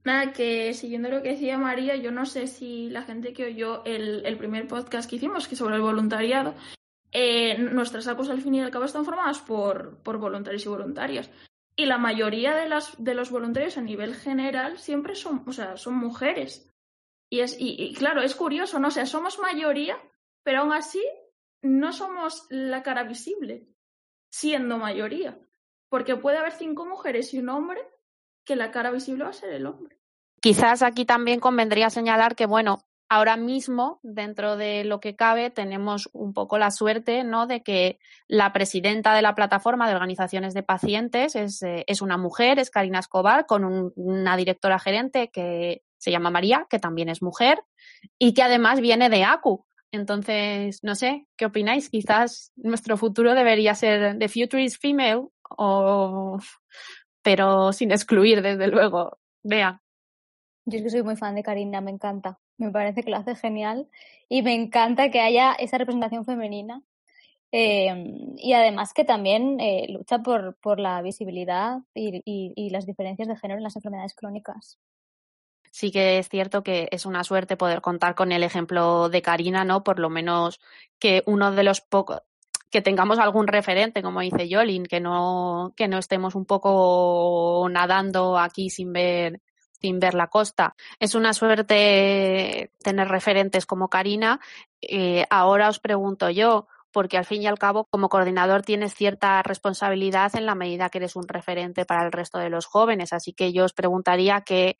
Nada, 0.04 0.32
que 0.32 0.74
siguiendo 0.74 1.10
lo 1.10 1.22
que 1.22 1.30
decía 1.30 1.58
María, 1.58 1.96
yo 1.96 2.12
no 2.12 2.26
sé 2.26 2.48
si 2.48 2.90
la 2.90 3.02
gente 3.02 3.34
que 3.34 3.46
oyó 3.46 3.84
el, 3.86 4.26
el 4.26 4.38
primer 4.38 4.68
podcast 4.68 5.10
que 5.10 5.18
hicimos, 5.18 5.48
que 5.48 5.56
sobre 5.56 5.76
el 5.76 5.82
voluntariado, 5.82 6.54
eh, 7.12 7.58
nuestras 7.58 8.08
ACOS 8.08 8.30
al 8.30 8.42
fin 8.42 8.56
y 8.56 8.62
al 8.62 8.72
cabo 8.72 8.86
están 8.86 9.06
formadas 9.06 9.40
por, 9.40 9.98
por 10.04 10.18
voluntarios 10.18 10.66
y 10.66 10.70
voluntarias. 10.70 11.30
Y 11.76 11.86
la 11.86 11.98
mayoría 11.98 12.56
de, 12.56 12.68
las, 12.68 13.02
de 13.04 13.14
los 13.14 13.32
voluntarios 13.32 13.78
a 13.78 13.82
nivel 13.82 14.16
general 14.16 14.78
siempre 14.78 15.16
son, 15.16 15.44
o 15.48 15.54
sea, 15.54 15.78
son 15.78 15.96
mujeres. 15.96 16.72
Y, 17.30 17.40
es, 17.40 17.60
y, 17.60 17.76
y 17.82 17.94
claro, 17.94 18.22
es 18.22 18.36
curioso, 18.36 18.80
¿no? 18.80 18.90
O 18.90 18.92
sea, 18.92 19.06
somos 19.06 19.40
mayoría, 19.40 19.98
pero 20.44 20.62
aún 20.62 20.74
así 20.74 21.04
no 21.62 21.94
somos 21.94 22.48
la 22.50 22.84
cara 22.84 23.04
visible, 23.04 23.68
siendo 24.30 24.78
mayoría. 24.78 25.40
Porque 25.90 26.16
puede 26.16 26.38
haber 26.38 26.52
cinco 26.52 26.86
mujeres 26.86 27.34
y 27.34 27.40
un 27.40 27.50
hombre 27.50 27.82
que 28.46 28.56
la 28.56 28.72
cara 28.72 28.92
visible 28.92 29.24
va 29.24 29.30
a 29.32 29.34
ser 29.34 29.54
el 29.54 29.66
hombre. 29.66 29.98
Quizás 30.42 30.82
aquí 30.84 31.06
también 31.06 31.40
convendría 31.40 31.90
señalar 31.90 32.36
que, 32.36 32.46
bueno, 32.46 32.84
ahora 33.10 33.36
mismo, 33.38 34.00
dentro 34.04 34.56
de 34.56 34.84
lo 34.84 35.00
que 35.00 35.16
cabe, 35.16 35.50
tenemos 35.50 36.10
un 36.14 36.34
poco 36.34 36.58
la 36.58 36.72
suerte, 36.72 37.24
¿no?, 37.24 37.48
de 37.48 37.64
que 37.64 38.00
la 38.28 38.54
presidenta 38.54 39.14
de 39.14 39.22
la 39.22 39.36
plataforma 39.36 39.90
de 39.90 39.96
organizaciones 39.96 40.54
de 40.54 40.64
pacientes 40.64 41.36
es, 41.36 41.62
eh, 41.64 41.84
es 41.88 42.02
una 42.02 42.18
mujer, 42.18 42.60
es 42.60 42.70
Karina 42.70 43.00
Escobar, 43.00 43.46
con 43.48 43.66
un, 43.66 43.92
una 43.96 44.38
directora 44.38 44.80
gerente 44.80 45.30
que 45.32 45.82
se 45.98 46.12
llama 46.12 46.30
María, 46.30 46.68
que 46.70 46.80
también 46.80 47.10
es 47.10 47.22
mujer, 47.22 47.60
y 48.18 48.34
que 48.34 48.44
además 48.44 48.80
viene 48.80 49.10
de 49.10 49.24
ACU. 49.24 49.66
Entonces, 49.92 50.84
no 50.84 50.94
sé, 50.94 51.26
¿qué 51.36 51.46
opináis? 51.46 51.90
Quizás 51.90 52.52
nuestro 52.56 52.96
futuro 52.96 53.34
debería 53.34 53.74
ser 53.74 54.20
The 54.20 54.30
Future 54.30 54.64
is 54.64 54.78
Female 54.78 55.30
o 55.50 56.38
pero 57.22 57.74
sin 57.74 57.92
excluir, 57.92 58.42
desde 58.42 58.68
luego. 58.68 59.18
Vea. 59.44 59.82
Yo 60.66 60.78
es 60.78 60.84
que 60.84 60.90
soy 60.90 61.04
muy 61.04 61.16
fan 61.16 61.36
de 61.36 61.44
Karina, 61.44 61.82
me 61.82 61.92
encanta. 61.92 62.40
Me 62.60 62.72
parece 62.72 63.02
que 63.02 63.10
lo 63.10 63.18
hace 63.18 63.36
genial 63.36 63.90
y 64.30 64.44
me 64.44 64.54
encanta 64.54 65.10
que 65.10 65.20
haya 65.20 65.54
esa 65.54 65.80
representación 65.80 66.26
femenina 66.26 66.84
eh, 67.52 68.06
y 68.38 68.54
además 68.54 68.94
que 68.94 69.06
también 69.06 69.60
eh, 69.60 69.88
lucha 69.90 70.20
por, 70.20 70.56
por 70.62 70.80
la 70.80 71.02
visibilidad 71.02 71.80
y, 71.96 72.22
y, 72.26 72.54
y 72.56 72.70
las 72.70 72.86
diferencias 72.86 73.28
de 73.28 73.38
género 73.38 73.58
en 73.58 73.64
las 73.64 73.76
enfermedades 73.76 74.14
crónicas 74.14 74.78
sí 75.72 75.92
que 75.92 76.20
es 76.20 76.30
cierto 76.30 76.64
que 76.64 76.88
es 76.92 77.06
una 77.06 77.24
suerte 77.24 77.58
poder 77.58 77.82
contar 77.82 78.16
con 78.16 78.32
el 78.32 78.44
ejemplo 78.44 79.10
de 79.10 79.22
Karina, 79.22 79.64
¿no? 79.64 79.84
Por 79.84 80.00
lo 80.00 80.10
menos 80.10 80.60
que 81.00 81.24
uno 81.26 81.52
de 81.52 81.64
los 81.64 81.82
pocos, 81.82 82.22
que 82.70 82.82
tengamos 82.82 83.20
algún 83.20 83.48
referente, 83.48 84.02
como 84.02 84.22
dice 84.22 84.48
Jolin, 84.50 84.86
que 84.86 85.00
no, 85.00 85.74
que 85.76 85.88
no 85.88 85.98
estemos 85.98 86.36
un 86.36 86.46
poco 86.46 87.68
nadando 87.70 88.38
aquí 88.38 88.70
sin 88.70 88.94
ver, 88.94 89.42
sin 89.82 90.00
ver 90.00 90.14
la 90.14 90.28
costa. 90.28 90.76
Es 91.00 91.16
una 91.16 91.34
suerte 91.34 92.72
tener 92.84 93.08
referentes 93.08 93.66
como 93.66 93.90
Karina. 93.90 94.40
Eh, 94.82 95.26
ahora 95.30 95.70
os 95.70 95.80
pregunto 95.80 96.30
yo, 96.30 96.68
porque 96.92 97.18
al 97.18 97.26
fin 97.26 97.42
y 97.42 97.48
al 97.48 97.60
cabo, 97.60 97.86
como 97.90 98.10
coordinador, 98.10 98.64
tienes 98.64 98.94
cierta 98.94 99.42
responsabilidad 99.44 100.36
en 100.36 100.46
la 100.46 100.56
medida 100.56 100.90
que 100.90 100.98
eres 101.00 101.16
un 101.16 101.28
referente 101.28 101.86
para 101.86 102.06
el 102.06 102.12
resto 102.12 102.40
de 102.40 102.50
los 102.50 102.66
jóvenes. 102.66 103.14
Así 103.14 103.34
que 103.34 103.54
yo 103.54 103.66
os 103.66 103.74
preguntaría 103.74 104.42
qué, 104.42 104.78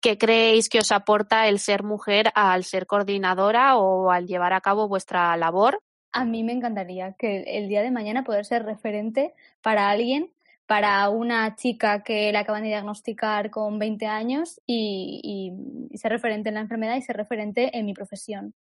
qué 0.00 0.18
creéis 0.18 0.68
que 0.68 0.80
os 0.80 0.92
aporta 0.92 1.48
el 1.48 1.58
ser 1.58 1.82
mujer 1.82 2.30
al 2.34 2.64
ser 2.64 2.86
coordinadora 2.86 3.76
o 3.76 4.10
al 4.10 4.26
llevar 4.26 4.52
a 4.52 4.60
cabo 4.60 4.88
vuestra 4.88 5.36
labor 5.36 5.80
a 6.14 6.24
mí 6.24 6.44
me 6.44 6.52
encantaría 6.52 7.14
que 7.18 7.42
el 7.42 7.68
día 7.68 7.82
de 7.82 7.90
mañana 7.90 8.22
poder 8.22 8.44
ser 8.44 8.64
referente 8.64 9.34
para 9.62 9.90
alguien, 9.90 10.30
para 10.66 11.08
una 11.10 11.56
chica 11.56 12.02
que 12.02 12.32
le 12.32 12.38
acaban 12.38 12.62
de 12.62 12.68
diagnosticar 12.68 13.50
con 13.50 13.78
20 13.78 14.06
años 14.06 14.60
y, 14.66 15.52
ser 15.94 16.12
referente 16.12 16.48
en 16.48 16.56
la 16.56 16.62
enfermedad 16.62 16.96
y 16.96 17.02
ser 17.02 17.16
referente 17.16 17.76
en 17.76 17.86
mi 17.86 17.94
profesión. 17.94 18.54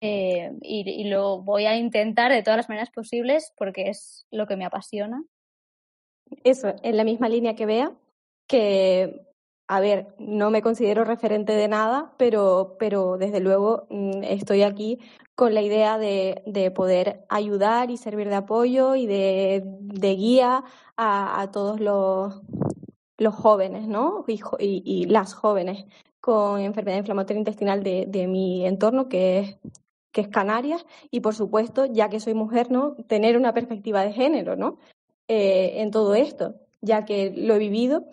Eh, 0.00 0.52
y, 0.60 0.88
y, 0.90 1.04
lo 1.04 1.42
voy 1.42 1.66
a 1.66 1.76
intentar 1.76 2.32
de 2.32 2.42
todas 2.42 2.58
las 2.58 2.68
maneras 2.68 2.90
posibles 2.90 3.52
porque 3.56 3.88
es 3.88 4.26
lo 4.30 4.46
que 4.46 4.56
me 4.56 4.64
apasiona. 4.64 5.24
Eso, 6.42 6.74
en 6.82 6.96
la 6.96 7.04
misma 7.04 7.28
línea 7.28 7.54
que 7.54 7.66
vea, 7.66 7.92
que 8.46 9.24
a 9.66 9.80
ver, 9.80 10.14
no 10.18 10.50
me 10.50 10.62
considero 10.62 11.04
referente 11.04 11.52
de 11.54 11.68
nada, 11.68 12.12
pero, 12.18 12.76
pero 12.78 13.16
desde 13.16 13.40
luego 13.40 13.86
mm, 13.88 14.22
estoy 14.24 14.62
aquí 14.62 14.98
con 15.34 15.54
la 15.54 15.62
idea 15.62 15.98
de, 15.98 16.42
de 16.46 16.70
poder 16.70 17.24
ayudar 17.28 17.90
y 17.90 17.96
servir 17.96 18.28
de 18.28 18.36
apoyo 18.36 18.94
y 18.94 19.06
de, 19.06 19.62
de 19.64 20.14
guía 20.14 20.64
a, 20.96 21.40
a, 21.40 21.50
todos 21.50 21.80
los, 21.80 22.40
los 23.18 23.34
jóvenes, 23.34 23.88
¿no? 23.88 24.24
Y, 24.28 24.40
y, 24.58 24.82
y, 24.84 25.06
las 25.06 25.34
jóvenes 25.34 25.86
con 26.20 26.60
enfermedad 26.60 26.98
inflamatoria 26.98 27.40
intestinal 27.40 27.82
de, 27.82 28.06
de 28.06 28.26
mi 28.26 28.64
entorno, 28.64 29.08
que 29.08 29.38
es, 29.40 29.58
que 30.12 30.22
es 30.22 30.28
Canarias, 30.28 30.86
y 31.10 31.20
por 31.20 31.34
supuesto, 31.34 31.86
ya 31.86 32.08
que 32.08 32.20
soy 32.20 32.34
mujer, 32.34 32.70
¿no? 32.70 32.94
Tener 33.08 33.36
una 33.36 33.52
perspectiva 33.52 34.02
de 34.02 34.12
género, 34.12 34.56
¿no? 34.56 34.78
Eh, 35.28 35.82
en 35.82 35.90
todo 35.90 36.14
esto, 36.14 36.54
ya 36.80 37.04
que 37.04 37.32
lo 37.36 37.54
he 37.54 37.58
vivido 37.58 38.04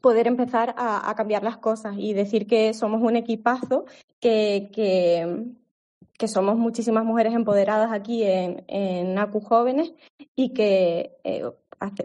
poder 0.00 0.26
empezar 0.26 0.74
a, 0.76 1.08
a, 1.08 1.14
cambiar 1.14 1.42
las 1.42 1.56
cosas 1.56 1.94
y 1.98 2.12
decir 2.12 2.46
que 2.46 2.74
somos 2.74 3.02
un 3.02 3.16
equipazo, 3.16 3.86
que, 4.20 4.70
que, 4.72 5.46
que 6.18 6.28
somos 6.28 6.56
muchísimas 6.56 7.04
mujeres 7.04 7.34
empoderadas 7.34 7.92
aquí 7.92 8.22
en, 8.22 8.64
en 8.68 9.18
ACU 9.18 9.40
Jóvenes 9.40 9.92
y 10.36 10.50
que 10.50 11.16
eh, 11.24 11.44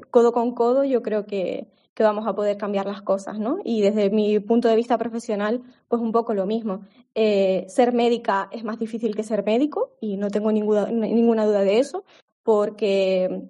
codo 0.09 0.31
con 0.31 0.53
codo 0.53 0.83
yo 0.83 1.01
creo 1.01 1.25
que, 1.25 1.67
que 1.93 2.03
vamos 2.03 2.27
a 2.27 2.33
poder 2.33 2.57
cambiar 2.57 2.85
las 2.85 3.01
cosas, 3.01 3.39
¿no? 3.39 3.59
Y 3.63 3.81
desde 3.81 4.09
mi 4.09 4.39
punto 4.39 4.67
de 4.67 4.75
vista 4.75 4.97
profesional, 4.97 5.61
pues 5.87 6.01
un 6.01 6.11
poco 6.11 6.33
lo 6.33 6.45
mismo. 6.45 6.81
Eh, 7.13 7.65
ser 7.67 7.93
médica 7.93 8.49
es 8.51 8.63
más 8.63 8.79
difícil 8.79 9.15
que 9.15 9.23
ser 9.23 9.43
médico 9.43 9.97
y 9.99 10.17
no 10.17 10.29
tengo 10.29 10.51
ninguna, 10.51 10.85
ninguna 10.87 11.45
duda 11.45 11.61
de 11.61 11.79
eso, 11.79 12.05
porque 12.43 13.49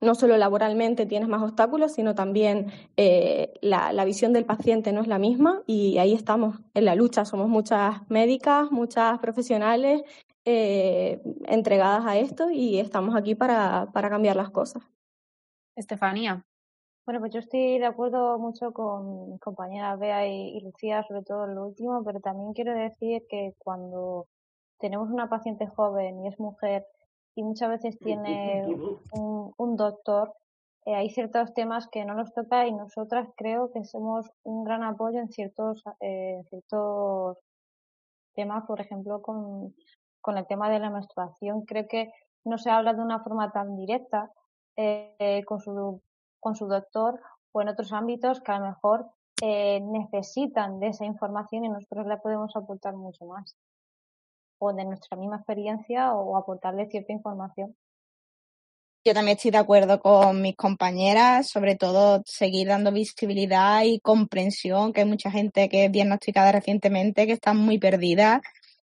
no 0.00 0.14
solo 0.14 0.36
laboralmente 0.36 1.06
tienes 1.06 1.28
más 1.28 1.42
obstáculos, 1.42 1.92
sino 1.92 2.14
también 2.14 2.70
eh, 2.96 3.54
la, 3.60 3.92
la, 3.92 4.04
visión 4.04 4.32
del 4.32 4.44
paciente 4.44 4.92
no 4.92 5.00
es 5.00 5.08
la 5.08 5.18
misma 5.18 5.62
y 5.66 5.98
ahí 5.98 6.14
estamos 6.14 6.56
en 6.74 6.84
la 6.84 6.94
lucha. 6.94 7.24
Somos 7.24 7.48
muchas 7.48 8.08
médicas, 8.08 8.70
muchas 8.70 9.18
profesionales 9.18 10.02
eh, 10.44 11.20
entregadas 11.46 12.06
a 12.06 12.16
esto 12.16 12.50
y 12.50 12.78
estamos 12.78 13.16
aquí 13.16 13.34
para, 13.34 13.88
para 13.92 14.08
cambiar 14.08 14.36
las 14.36 14.50
cosas. 14.50 14.82
Estefanía. 15.76 16.44
Bueno, 17.04 17.20
pues 17.20 17.32
yo 17.32 17.40
estoy 17.40 17.78
de 17.78 17.86
acuerdo 17.86 18.38
mucho 18.38 18.72
con 18.72 19.30
mis 19.30 19.40
compañeras 19.40 19.98
Bea 19.98 20.26
y, 20.26 20.56
y 20.56 20.60
Lucía, 20.60 21.02
sobre 21.08 21.22
todo 21.22 21.44
en 21.46 21.54
lo 21.54 21.66
último, 21.66 22.02
pero 22.04 22.20
también 22.20 22.52
quiero 22.52 22.74
decir 22.74 23.24
que 23.28 23.54
cuando 23.58 24.26
tenemos 24.78 25.10
una 25.10 25.28
paciente 25.28 25.66
joven 25.66 26.24
y 26.24 26.28
es 26.28 26.38
mujer 26.38 26.86
y 27.38 27.44
muchas 27.44 27.68
veces 27.68 27.96
tiene 28.00 28.66
un, 29.12 29.54
un 29.56 29.76
doctor, 29.76 30.34
eh, 30.84 30.96
hay 30.96 31.08
ciertos 31.10 31.54
temas 31.54 31.86
que 31.86 32.04
no 32.04 32.14
nos 32.14 32.34
toca 32.34 32.66
y 32.66 32.72
nosotras 32.72 33.28
creo 33.36 33.70
que 33.70 33.84
somos 33.84 34.26
un 34.42 34.64
gran 34.64 34.82
apoyo 34.82 35.20
en 35.20 35.28
ciertos, 35.28 35.84
eh, 36.00 36.42
ciertos 36.48 37.38
temas, 38.34 38.64
por 38.66 38.80
ejemplo, 38.80 39.22
con, 39.22 39.72
con 40.20 40.36
el 40.36 40.48
tema 40.48 40.68
de 40.68 40.80
la 40.80 40.90
menstruación. 40.90 41.64
Creo 41.64 41.86
que 41.86 42.10
no 42.44 42.58
se 42.58 42.70
habla 42.70 42.92
de 42.92 43.02
una 43.02 43.20
forma 43.20 43.52
tan 43.52 43.76
directa 43.76 44.32
eh, 44.76 45.44
con, 45.46 45.60
su, 45.60 46.02
con 46.40 46.56
su 46.56 46.66
doctor 46.66 47.20
o 47.52 47.62
en 47.62 47.68
otros 47.68 47.92
ámbitos 47.92 48.40
que 48.40 48.50
a 48.50 48.58
lo 48.58 48.66
mejor 48.66 49.06
eh, 49.42 49.78
necesitan 49.80 50.80
de 50.80 50.88
esa 50.88 51.04
información 51.04 51.64
y 51.64 51.68
nosotros 51.68 52.04
le 52.08 52.16
podemos 52.16 52.56
aportar 52.56 52.96
mucho 52.96 53.26
más 53.26 53.56
o 54.58 54.72
de 54.72 54.84
nuestra 54.84 55.16
misma 55.16 55.36
experiencia 55.36 56.12
o 56.14 56.36
aportarle 56.36 56.88
cierta 56.90 57.12
información. 57.12 57.76
Yo 59.04 59.14
también 59.14 59.36
estoy 59.36 59.52
de 59.52 59.58
acuerdo 59.58 60.00
con 60.00 60.42
mis 60.42 60.56
compañeras, 60.56 61.48
sobre 61.48 61.76
todo 61.76 62.22
seguir 62.26 62.68
dando 62.68 62.92
visibilidad 62.92 63.82
y 63.84 64.00
comprensión, 64.00 64.92
que 64.92 65.00
hay 65.00 65.06
mucha 65.06 65.30
gente 65.30 65.68
que 65.68 65.86
es 65.86 65.92
diagnosticada 65.92 66.52
recientemente, 66.52 67.26
que 67.26 67.32
está 67.32 67.54
muy 67.54 67.78
perdida. 67.78 68.42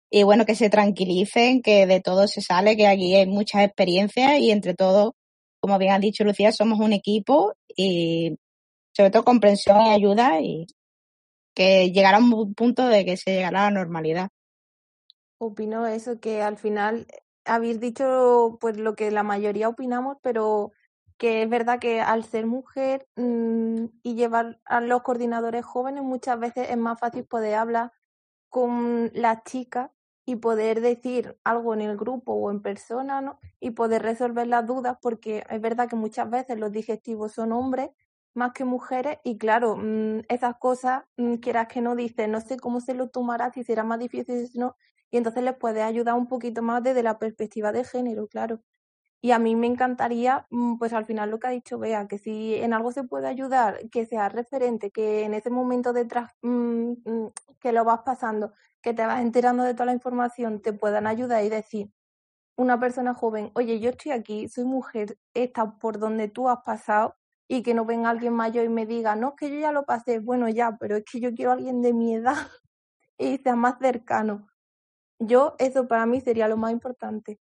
Y 0.09 0.23
bueno, 0.23 0.45
que 0.45 0.55
se 0.55 0.69
tranquilicen, 0.69 1.61
que 1.61 1.85
de 1.85 1.99
todo 1.99 2.27
se 2.27 2.41
sale, 2.41 2.77
que 2.77 2.87
aquí 2.87 3.15
hay 3.15 3.27
muchas 3.27 3.63
experiencias 3.65 4.39
y 4.39 4.51
entre 4.51 4.73
todos, 4.73 5.11
como 5.59 5.77
bien 5.77 5.91
ha 5.91 5.99
dicho 5.99 6.23
Lucía, 6.23 6.51
somos 6.51 6.79
un 6.79 6.93
equipo 6.93 7.53
y 7.75 8.37
sobre 8.95 9.11
todo 9.11 9.25
comprensión 9.25 9.85
y 9.85 9.89
ayuda 9.89 10.39
y 10.41 10.67
que 11.53 11.91
llegará 11.91 12.17
a 12.17 12.21
un 12.21 12.53
punto 12.55 12.87
de 12.87 13.05
que 13.05 13.17
se 13.17 13.31
llegará 13.33 13.67
a 13.67 13.71
la 13.71 13.79
normalidad 13.79 14.29
opino 15.39 15.87
eso, 15.87 16.19
que 16.19 16.41
al 16.41 16.57
final 16.57 17.07
habéis 17.45 17.79
dicho 17.79 18.57
pues 18.61 18.77
lo 18.77 18.95
que 18.95 19.11
la 19.11 19.23
mayoría 19.23 19.69
opinamos, 19.69 20.17
pero 20.21 20.71
que 21.17 21.43
es 21.43 21.49
verdad 21.49 21.79
que 21.79 22.01
al 22.01 22.23
ser 22.25 22.45
mujer 22.47 23.07
mmm, 23.15 23.85
y 24.03 24.15
llevar 24.15 24.59
a 24.65 24.81
los 24.81 25.01
coordinadores 25.03 25.63
jóvenes 25.65 26.03
muchas 26.03 26.39
veces 26.39 26.69
es 26.69 26.77
más 26.77 26.99
fácil 26.99 27.25
poder 27.25 27.55
hablar 27.55 27.91
con 28.49 29.11
las 29.13 29.43
chicas 29.43 29.91
y 30.25 30.37
poder 30.37 30.81
decir 30.81 31.37
algo 31.43 31.73
en 31.73 31.81
el 31.81 31.97
grupo 31.97 32.33
o 32.33 32.49
en 32.51 32.61
persona, 32.61 33.21
¿no? 33.21 33.39
Y 33.59 33.71
poder 33.71 34.01
resolver 34.03 34.47
las 34.47 34.65
dudas, 34.65 34.97
porque 35.01 35.43
es 35.49 35.61
verdad 35.61 35.87
que 35.89 35.95
muchas 35.95 36.29
veces 36.29 36.57
los 36.59 36.71
digestivos 36.71 37.33
son 37.33 37.51
hombres 37.51 37.91
más 38.33 38.51
que 38.53 38.65
mujeres 38.65 39.19
y 39.23 39.37
claro, 39.37 39.77
mmm, 39.77 40.21
esas 40.29 40.55
cosas, 40.57 41.03
mmm, 41.17 41.35
quieras 41.35 41.67
que 41.67 41.81
no 41.81 41.95
dices, 41.95 42.27
no 42.29 42.41
sé 42.41 42.57
cómo 42.59 42.81
se 42.81 42.93
lo 42.95 43.09
tomará, 43.09 43.51
si 43.51 43.63
será 43.63 43.83
más 43.83 43.99
difícil, 43.99 44.47
si 44.47 44.57
no, 44.59 44.75
y 45.11 45.17
entonces 45.17 45.43
les 45.43 45.55
puede 45.57 45.81
ayudar 45.83 46.15
un 46.15 46.27
poquito 46.27 46.61
más 46.61 46.83
desde 46.83 47.03
la 47.03 47.19
perspectiva 47.19 47.71
de 47.71 47.83
género, 47.83 48.27
claro. 48.27 48.61
Y 49.21 49.31
a 49.31 49.39
mí 49.39 49.55
me 49.55 49.67
encantaría, 49.67 50.47
mm, 50.51 50.77
pues 50.77 50.93
al 50.93 51.05
final 51.05 51.31
lo 51.31 51.39
que 51.39 51.47
ha 51.47 51.49
dicho 51.51 51.79
Bea, 51.79 52.07
que 52.07 52.17
si 52.19 52.55
en 52.55 52.73
algo 52.73 52.91
se 52.91 53.03
puede 53.05 53.27
ayudar, 53.27 53.89
que 53.91 54.05
sea 54.05 54.29
referente, 54.29 54.91
que 54.91 55.23
en 55.23 55.33
ese 55.33 55.49
momento 55.49 55.93
detrás 55.93 56.31
mmm, 56.43 56.93
que 57.59 57.71
lo 57.73 57.83
vas 57.85 58.01
pasando, 58.05 58.53
que 58.81 58.93
te 58.93 59.05
vas 59.05 59.21
enterando 59.21 59.63
de 59.63 59.73
toda 59.73 59.87
la 59.87 59.93
información, 59.93 60.61
te 60.61 60.73
puedan 60.73 61.07
ayudar 61.07 61.43
y 61.43 61.49
decir, 61.49 61.91
una 62.57 62.79
persona 62.79 63.13
joven, 63.13 63.51
oye, 63.55 63.79
yo 63.79 63.89
estoy 63.91 64.11
aquí, 64.11 64.47
soy 64.49 64.65
mujer, 64.65 65.17
está 65.33 65.77
por 65.79 65.99
donde 65.99 66.27
tú 66.29 66.49
has 66.49 66.59
pasado, 66.65 67.15
y 67.47 67.63
que 67.63 67.73
no 67.73 67.85
venga 67.85 68.09
alguien 68.09 68.33
mayor 68.33 68.65
y 68.65 68.69
me 68.69 68.85
diga, 68.85 69.15
no, 69.15 69.29
es 69.29 69.35
que 69.37 69.51
yo 69.51 69.59
ya 69.59 69.71
lo 69.71 69.85
pasé, 69.85 70.19
bueno, 70.19 70.49
ya, 70.49 70.77
pero 70.79 70.97
es 70.97 71.03
que 71.11 71.19
yo 71.19 71.33
quiero 71.33 71.51
a 71.51 71.53
alguien 71.55 71.81
de 71.81 71.93
mi 71.93 72.15
edad 72.15 72.35
y 73.19 73.37
sea 73.39 73.55
más 73.57 73.77
cercano. 73.81 74.47
Yo, 75.19 75.55
eso 75.59 75.87
para 75.87 76.05
mí 76.05 76.21
sería 76.21 76.47
lo 76.47 76.57
más 76.57 76.71
importante. 76.71 77.39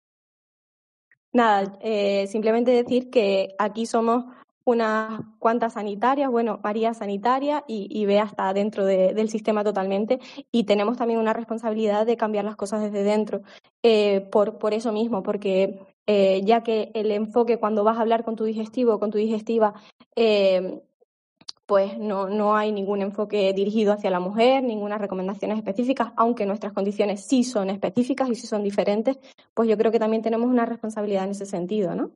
Nada, 1.34 1.78
eh, 1.82 2.28
simplemente 2.28 2.72
decir 2.72 3.09
que 3.09 3.55
aquí 3.59 3.86
somos 3.86 4.26
unas 4.68 5.22
cuantas 5.39 5.74
sanitarias, 5.74 6.30
bueno, 6.30 6.59
María 6.61 6.93
sanitaria 6.93 7.63
y, 7.68 7.88
y 7.89 8.05
Bea 8.05 8.26
está 8.26 8.51
dentro 8.53 8.86
de, 8.86 9.13
del 9.13 9.30
sistema 9.30 9.63
totalmente 9.63 10.20
y 10.51 10.65
tenemos 10.65 10.97
también 10.97 11.20
una 11.20 11.32
responsabilidad 11.32 12.05
de 12.05 12.18
cambiar 12.18 12.43
las 12.43 12.57
cosas 12.57 12.82
desde 12.82 13.03
dentro, 13.03 13.43
eh, 13.82 14.28
por, 14.30 14.57
por 14.57 14.74
eso 14.74 14.91
mismo, 14.91 15.24
porque 15.24 15.80
eh, 16.05 16.41
ya 16.43 16.63
que 16.63 16.91
el 16.95 17.11
enfoque 17.11 17.59
cuando 17.59 17.86
vas 17.86 17.97
a 17.97 18.01
hablar 18.01 18.26
con 18.26 18.36
tu 18.36 18.43
digestivo 18.43 18.95
o 18.95 18.99
con 18.99 19.09
tu 19.09 19.18
digestiva 19.18 19.74
eh, 20.18 20.82
pues 21.68 21.99
no, 21.99 22.30
no 22.30 22.55
hay 22.55 22.72
ningún 22.72 23.01
enfoque 23.01 23.51
dirigido 23.53 23.91
hacia 23.91 24.09
la 24.09 24.22
mujer, 24.22 24.63
ninguna 24.63 24.97
recomendaciones 24.97 25.57
específicas, 25.57 26.13
aunque 26.15 26.45
nuestras 26.45 26.72
condiciones 26.72 27.26
sí 27.28 27.43
son 27.43 27.70
específicas 27.70 28.30
y 28.30 28.36
sí 28.36 28.47
son 28.47 28.63
diferentes, 28.63 29.20
pues 29.53 29.70
yo 29.70 29.78
creo 29.78 29.91
que 29.91 29.99
también 29.99 30.24
tenemos 30.24 30.49
una 30.49 30.65
responsabilidad 30.65 31.26
en 31.26 31.32
ese 31.32 31.45
sentido, 31.45 31.93
¿no? 31.93 32.11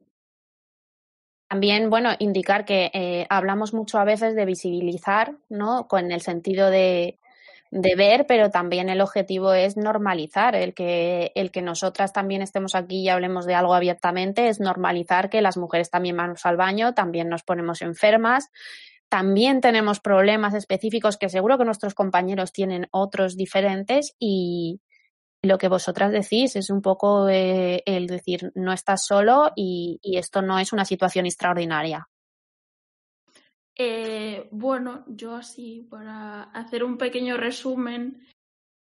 También, 1.49 1.89
bueno, 1.89 2.11
indicar 2.19 2.63
que 2.63 2.89
eh, 2.93 3.27
hablamos 3.29 3.73
mucho 3.73 3.99
a 3.99 4.05
veces 4.05 4.35
de 4.35 4.45
visibilizar, 4.45 5.35
¿no? 5.49 5.85
Con 5.89 6.13
el 6.13 6.21
sentido 6.21 6.69
de, 6.69 7.19
de 7.71 7.95
ver, 7.95 8.25
pero 8.25 8.51
también 8.51 8.87
el 8.87 9.01
objetivo 9.01 9.53
es 9.53 9.75
normalizar. 9.75 10.55
El 10.55 10.73
que, 10.73 11.33
el 11.35 11.51
que 11.51 11.61
nosotras 11.61 12.13
también 12.13 12.41
estemos 12.41 12.73
aquí 12.73 13.01
y 13.01 13.09
hablemos 13.09 13.45
de 13.45 13.55
algo 13.55 13.73
abiertamente 13.73 14.47
es 14.47 14.61
normalizar 14.61 15.29
que 15.29 15.41
las 15.41 15.57
mujeres 15.57 15.89
también 15.89 16.15
vamos 16.15 16.45
al 16.45 16.55
baño, 16.55 16.93
también 16.93 17.27
nos 17.27 17.43
ponemos 17.43 17.81
enfermas, 17.81 18.49
también 19.11 19.59
tenemos 19.59 19.99
problemas 19.99 20.53
específicos 20.53 21.17
que 21.17 21.27
seguro 21.27 21.57
que 21.57 21.65
nuestros 21.65 21.93
compañeros 21.93 22.53
tienen 22.53 22.87
otros 22.91 23.35
diferentes 23.35 24.15
y 24.17 24.79
lo 25.43 25.57
que 25.57 25.67
vosotras 25.67 26.13
decís 26.13 26.55
es 26.55 26.69
un 26.69 26.81
poco 26.81 27.27
eh, 27.27 27.83
el 27.85 28.07
decir 28.07 28.53
no 28.55 28.71
estás 28.71 29.05
solo 29.05 29.51
y, 29.53 29.99
esto 30.01 30.41
no 30.41 30.59
es 30.59 30.71
una 30.71 30.85
situación 30.85 31.25
extraordinaria. 31.25 32.07
Eh, 33.77 34.47
bueno, 34.51 35.03
yo 35.07 35.35
así 35.35 35.85
para 35.89 36.43
hacer 36.43 36.85
un 36.85 36.97
pequeño 36.97 37.35
resumen, 37.35 38.25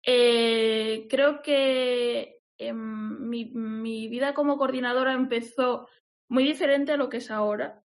eh, 0.05 1.07
creo 1.09 1.41
que 1.41 2.43
eh, 2.59 2.73
mi, 2.75 3.47
mi 3.55 4.09
vida 4.09 4.35
como 4.35 4.59
coordinadora 4.59 5.15
empezó 5.15 5.89
muy 6.29 6.45
diferente 6.45 6.93
a 6.93 6.99
lo 6.99 7.09
que 7.09 7.19
es 7.19 7.31
ahora 7.31 7.83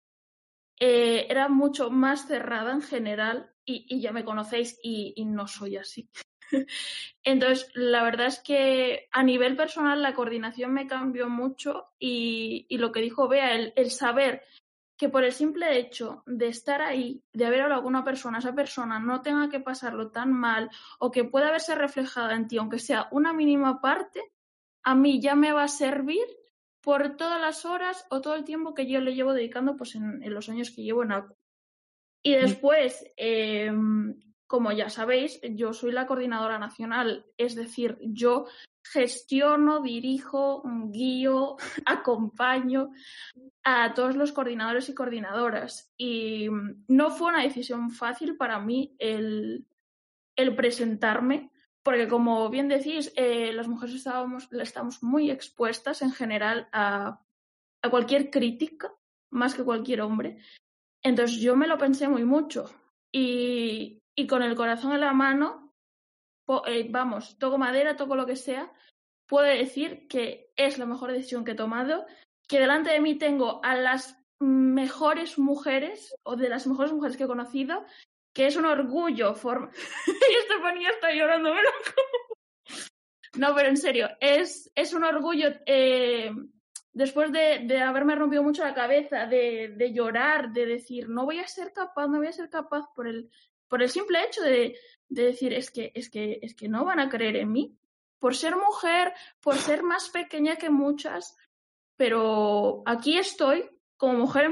eh, 0.80 1.28
era 1.30 1.50
mucho 1.50 1.90
más 1.90 2.28
cerrada 2.28 2.72
en 2.72 2.82
general 2.82 3.52
y, 3.66 4.00
ya 4.00 4.12
me 4.12 4.26
conocéis 4.26 4.80
y, 4.82 5.14
no 5.26 5.48
soy 5.48 5.78
así. 5.78 6.10
Entonces, 7.24 7.70
la 7.76 8.02
verdad 8.04 8.28
es 8.28 8.40
que 8.40 9.08
a 9.12 9.22
nivel 9.22 9.56
personal 9.56 10.02
la 10.02 10.16
coordinación 10.16 10.74
me 10.74 10.88
cambió 10.88 11.30
mucho 11.30 11.90
y, 12.00 12.66
y 12.70 12.78
lo 12.78 12.92
que 12.92 13.02
dijo 13.02 13.28
Bea, 13.28 13.54
el, 13.54 13.74
el, 13.76 13.92
saber 13.92 14.44
que 14.98 15.10
por 15.10 15.24
el 15.24 15.32
simple 15.32 15.78
hecho 15.78 16.24
de 16.26 16.48
estar 16.48 16.82
ahí, 16.82 17.24
de 17.32 17.46
haber 17.46 17.62
hablado 17.62 17.84
con 17.84 17.96
una 17.96 18.04
persona, 18.04 18.40
esa 18.40 18.56
persona 18.56 19.00
no 19.00 19.22
tenga 19.22 19.50
que 19.50 19.60
pasarlo 19.60 20.12
tan 20.12 20.34
mal 20.34 20.70
o 21.00 21.12
que 21.12 21.24
pueda 21.24 21.52
verse 21.52 21.76
reflejada 21.76 22.36
en 22.36 22.48
ti, 22.48 22.58
aunque 22.58 22.80
sea 22.80 23.08
una 23.12 23.32
mínima 23.32 23.80
parte, 23.80 24.22
a 24.84 24.96
mí 24.96 25.22
ya 25.22 25.36
me 25.36 25.52
va 25.52 25.64
a 25.64 25.68
servir 25.68 26.26
por 26.90 27.18
todas 27.18 27.40
las 27.40 27.66
horas 27.66 28.04
o 28.10 28.20
todo 28.20 28.34
el 28.34 28.44
tiempo 28.44 28.74
que 28.74 28.88
yo 28.88 29.00
le 29.00 29.14
llevo 29.14 29.36
dedicando 29.36 29.78
pues 29.78 29.94
en, 29.94 30.24
en 30.24 30.34
los 30.34 30.50
años 30.50 30.72
que 30.72 30.82
llevo 30.82 31.04
en 31.04 31.12
ACU. 31.12 31.38
Y 32.24 32.34
después, 32.34 33.06
eh, 33.16 33.72
como 34.48 34.72
ya 34.72 34.90
sabéis, 34.90 35.40
yo 35.52 35.72
soy 35.74 35.92
la 35.92 36.08
coordinadora 36.08 36.58
nacional, 36.58 37.28
es 37.38 37.54
decir, 37.54 38.00
yo 38.02 38.48
gestiono, 38.84 39.84
dirijo, 39.84 40.64
guío, 40.88 41.58
acompaño 41.86 42.90
a 43.64 43.94
todos 43.94 44.16
los 44.16 44.32
coordinadores 44.32 44.90
y 44.90 44.96
coordinadoras. 44.96 45.94
Y 45.96 46.48
no 46.88 47.12
fue 47.12 47.28
una 47.28 47.44
decisión 47.44 47.92
fácil 47.92 48.36
para 48.36 48.60
mí 48.60 48.96
el, 48.98 49.68
el 50.36 50.56
presentarme, 50.56 51.52
porque 51.84 52.08
como 52.08 52.50
bien 52.50 52.68
decís, 52.68 53.12
eh, 53.16 53.54
las 53.54 53.68
mujeres 53.68 53.96
estábamos, 53.96 54.52
estamos 54.52 55.02
muy 55.04 55.32
expuestas 55.32 56.02
en 56.02 56.12
general 56.12 56.68
a, 56.72 57.22
cualquier 57.90 58.30
crítica, 58.30 58.94
más 59.32 59.56
que 59.56 59.64
cualquier 59.64 60.02
hombre. 60.02 60.38
Entonces 61.02 61.40
yo 61.40 61.56
me 61.56 61.68
lo 61.68 61.78
pensé 61.78 62.10
muy 62.10 62.26
mucho 62.26 62.70
y, 63.12 64.00
y 64.16 64.28
con 64.28 64.44
el 64.44 64.56
corazón 64.56 64.92
en 64.94 65.02
la 65.02 65.14
mano, 65.14 65.74
eh, 66.68 66.88
vamos, 66.90 67.38
toco 67.38 67.58
madera, 67.58 67.96
toco 67.96 68.16
lo 68.16 68.26
que 68.26 68.36
sea, 68.36 68.72
puedo 69.28 69.46
decir 69.46 70.08
que 70.08 70.52
es 70.58 70.78
la 70.78 70.86
mejor 70.86 71.12
decisión 71.12 71.46
que 71.46 71.52
he 71.52 71.56
tomado, 71.56 72.06
que 72.48 72.60
delante 72.60 72.90
de 72.90 73.00
mí 73.00 73.16
tengo 73.16 73.64
a 73.64 73.76
las 73.76 74.20
mejores 74.40 75.38
mujeres 75.38 76.16
o 76.24 76.36
de 76.36 76.50
las 76.50 76.66
mejores 76.66 76.92
mujeres 76.92 77.18
que 77.18 77.24
he 77.24 77.28
conocido, 77.28 77.86
que 78.34 78.48
es 78.48 78.56
un 78.56 78.66
orgullo. 78.66 79.34
Form... 79.36 79.70
y 80.08 80.36
Estefanía 80.36 80.90
está 80.90 81.12
llorando, 81.14 81.54
No, 83.38 83.56
pero 83.56 83.70
en 83.70 83.78
serio, 83.78 84.10
es, 84.20 84.72
es 84.76 84.94
un 84.94 85.04
orgullo. 85.04 85.50
Eh, 85.66 86.32
después 86.92 87.32
de, 87.32 87.60
de, 87.66 87.80
haberme 87.80 88.16
rompido 88.16 88.44
mucho 88.44 88.64
la 88.64 88.74
cabeza, 88.74 89.26
de, 89.26 89.74
de, 89.76 89.94
llorar, 89.94 90.52
de 90.52 90.66
decir, 90.66 91.10
no 91.10 91.26
voy 91.26 91.40
a 91.40 91.48
ser 91.48 91.72
capaz, 91.74 92.08
no 92.08 92.18
voy 92.18 92.28
a 92.28 92.34
ser 92.34 92.50
capaz 92.50 92.86
por 92.96 93.08
el, 93.08 93.30
por 93.68 93.82
el 93.82 93.90
simple 93.90 94.24
hecho 94.24 94.42
de, 94.42 94.78
de 95.08 95.24
decir, 95.24 95.54
es 95.54 95.72
que, 95.72 95.92
es, 95.96 96.10
que, 96.10 96.40
es 96.42 96.56
que 96.56 96.68
no 96.68 96.86
van 96.86 97.00
a 97.00 97.10
creer 97.10 97.36
en 97.38 97.52
mí. 97.52 97.76
Por 98.20 98.36
ser 98.36 98.56
mujer, 98.56 99.14
por 99.40 99.56
ser 99.56 99.82
más 99.82 100.10
pequeña 100.10 100.58
que 100.58 100.70
muchas, 100.70 101.38
pero 101.96 102.84
aquí 102.86 103.18
estoy 103.18 103.70
como 103.96 104.14
mujer 104.14 104.50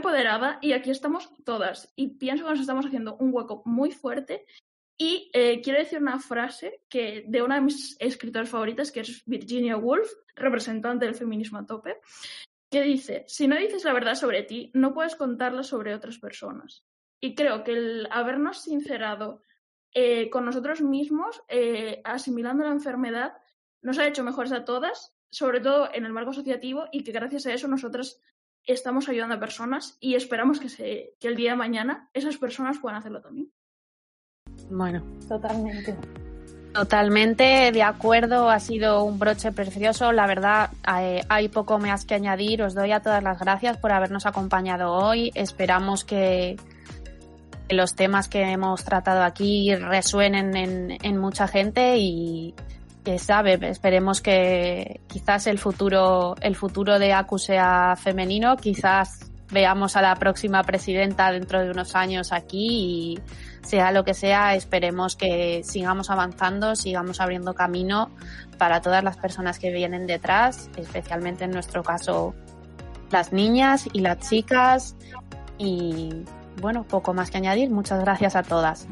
empoderada 0.00 0.58
y 0.60 0.72
aquí 0.72 0.90
estamos 0.90 1.30
todas. 1.44 1.92
Y 1.94 2.18
pienso 2.18 2.44
que 2.44 2.50
nos 2.50 2.60
estamos 2.60 2.86
haciendo 2.86 3.16
un 3.16 3.32
hueco 3.32 3.62
muy 3.66 3.92
fuerte. 3.92 4.46
Y 4.98 5.30
eh, 5.32 5.60
quiero 5.62 5.78
decir 5.78 5.98
una 5.98 6.18
frase 6.18 6.82
que 6.88 7.24
de 7.26 7.42
una 7.42 7.54
de 7.56 7.62
mis 7.62 7.96
escritoras 8.00 8.48
favoritas, 8.48 8.90
que 8.92 9.00
es 9.00 9.22
Virginia 9.24 9.76
Woolf, 9.76 10.10
representante 10.34 11.06
del 11.06 11.14
feminismo 11.14 11.58
a 11.58 11.66
tope, 11.66 12.00
que 12.70 12.82
dice, 12.82 13.24
si 13.26 13.46
no 13.48 13.56
dices 13.56 13.84
la 13.84 13.92
verdad 13.92 14.14
sobre 14.14 14.42
ti, 14.42 14.70
no 14.74 14.92
puedes 14.92 15.16
contarla 15.16 15.62
sobre 15.62 15.94
otras 15.94 16.18
personas. 16.18 16.84
Y 17.20 17.34
creo 17.34 17.64
que 17.64 17.72
el 17.72 18.08
habernos 18.10 18.62
sincerado 18.62 19.42
eh, 19.92 20.30
con 20.30 20.44
nosotros 20.44 20.80
mismos, 20.80 21.42
eh, 21.48 22.00
asimilando 22.04 22.64
la 22.64 22.72
enfermedad, 22.72 23.34
nos 23.82 23.98
ha 23.98 24.06
hecho 24.06 24.22
mejores 24.22 24.52
a 24.52 24.64
todas, 24.64 25.14
sobre 25.30 25.60
todo 25.60 25.88
en 25.92 26.04
el 26.04 26.12
marco 26.12 26.30
asociativo, 26.30 26.86
y 26.92 27.04
que 27.04 27.12
gracias 27.12 27.46
a 27.46 27.52
eso 27.52 27.68
nosotras 27.68 28.20
estamos 28.66 29.08
ayudando 29.08 29.34
a 29.34 29.40
personas 29.40 29.96
y 30.00 30.14
esperamos 30.14 30.60
que, 30.60 30.68
se, 30.68 31.14
que 31.20 31.28
el 31.28 31.36
día 31.36 31.52
de 31.52 31.56
mañana 31.56 32.08
esas 32.12 32.36
personas 32.36 32.78
puedan 32.78 32.98
hacerlo 32.98 33.20
también. 33.20 33.50
Bueno, 34.70 35.02
totalmente. 35.28 35.96
Totalmente 36.72 37.72
de 37.72 37.82
acuerdo, 37.82 38.48
ha 38.48 38.60
sido 38.60 39.02
un 39.02 39.18
broche 39.18 39.50
precioso. 39.50 40.12
La 40.12 40.26
verdad, 40.26 40.70
eh, 41.00 41.22
hay 41.28 41.48
poco 41.48 41.78
más 41.78 42.04
que 42.04 42.14
añadir. 42.14 42.62
Os 42.62 42.74
doy 42.74 42.92
a 42.92 43.00
todas 43.00 43.22
las 43.24 43.40
gracias 43.40 43.76
por 43.78 43.90
habernos 43.90 44.24
acompañado 44.24 44.92
hoy. 44.92 45.32
Esperamos 45.34 46.04
que 46.04 46.56
los 47.68 47.96
temas 47.96 48.28
que 48.28 48.42
hemos 48.42 48.84
tratado 48.84 49.22
aquí 49.22 49.74
resuenen 49.74 50.56
en, 50.56 50.98
en 51.02 51.18
mucha 51.18 51.48
gente 51.48 51.96
y, 51.98 52.54
que 53.04 53.18
sabe, 53.18 53.58
esperemos 53.68 54.20
que 54.20 55.00
quizás 55.06 55.46
el 55.46 55.58
futuro, 55.58 56.34
el 56.40 56.56
futuro 56.56 56.98
de 56.98 57.12
ACU 57.12 57.38
sea 57.38 57.96
femenino, 57.96 58.56
quizás 58.56 59.30
veamos 59.50 59.96
a 59.96 60.02
la 60.02 60.14
próxima 60.16 60.62
presidenta 60.62 61.32
dentro 61.32 61.60
de 61.60 61.70
unos 61.70 61.94
años 61.94 62.32
aquí 62.32 62.68
y 62.68 63.18
sea 63.62 63.92
lo 63.92 64.04
que 64.04 64.14
sea, 64.14 64.54
esperemos 64.54 65.16
que 65.16 65.62
sigamos 65.64 66.10
avanzando, 66.10 66.76
sigamos 66.76 67.20
abriendo 67.20 67.54
camino 67.54 68.10
para 68.58 68.80
todas 68.80 69.02
las 69.02 69.16
personas 69.16 69.58
que 69.58 69.70
vienen 69.70 70.06
detrás, 70.06 70.70
especialmente 70.76 71.44
en 71.44 71.50
nuestro 71.50 71.82
caso 71.82 72.34
las 73.10 73.32
niñas 73.32 73.88
y 73.92 74.00
las 74.00 74.18
chicas 74.28 74.96
y 75.58 76.24
bueno, 76.60 76.84
poco 76.84 77.12
más 77.12 77.30
que 77.30 77.38
añadir. 77.38 77.70
Muchas 77.70 78.00
gracias 78.00 78.36
a 78.36 78.42
todas. 78.42 78.86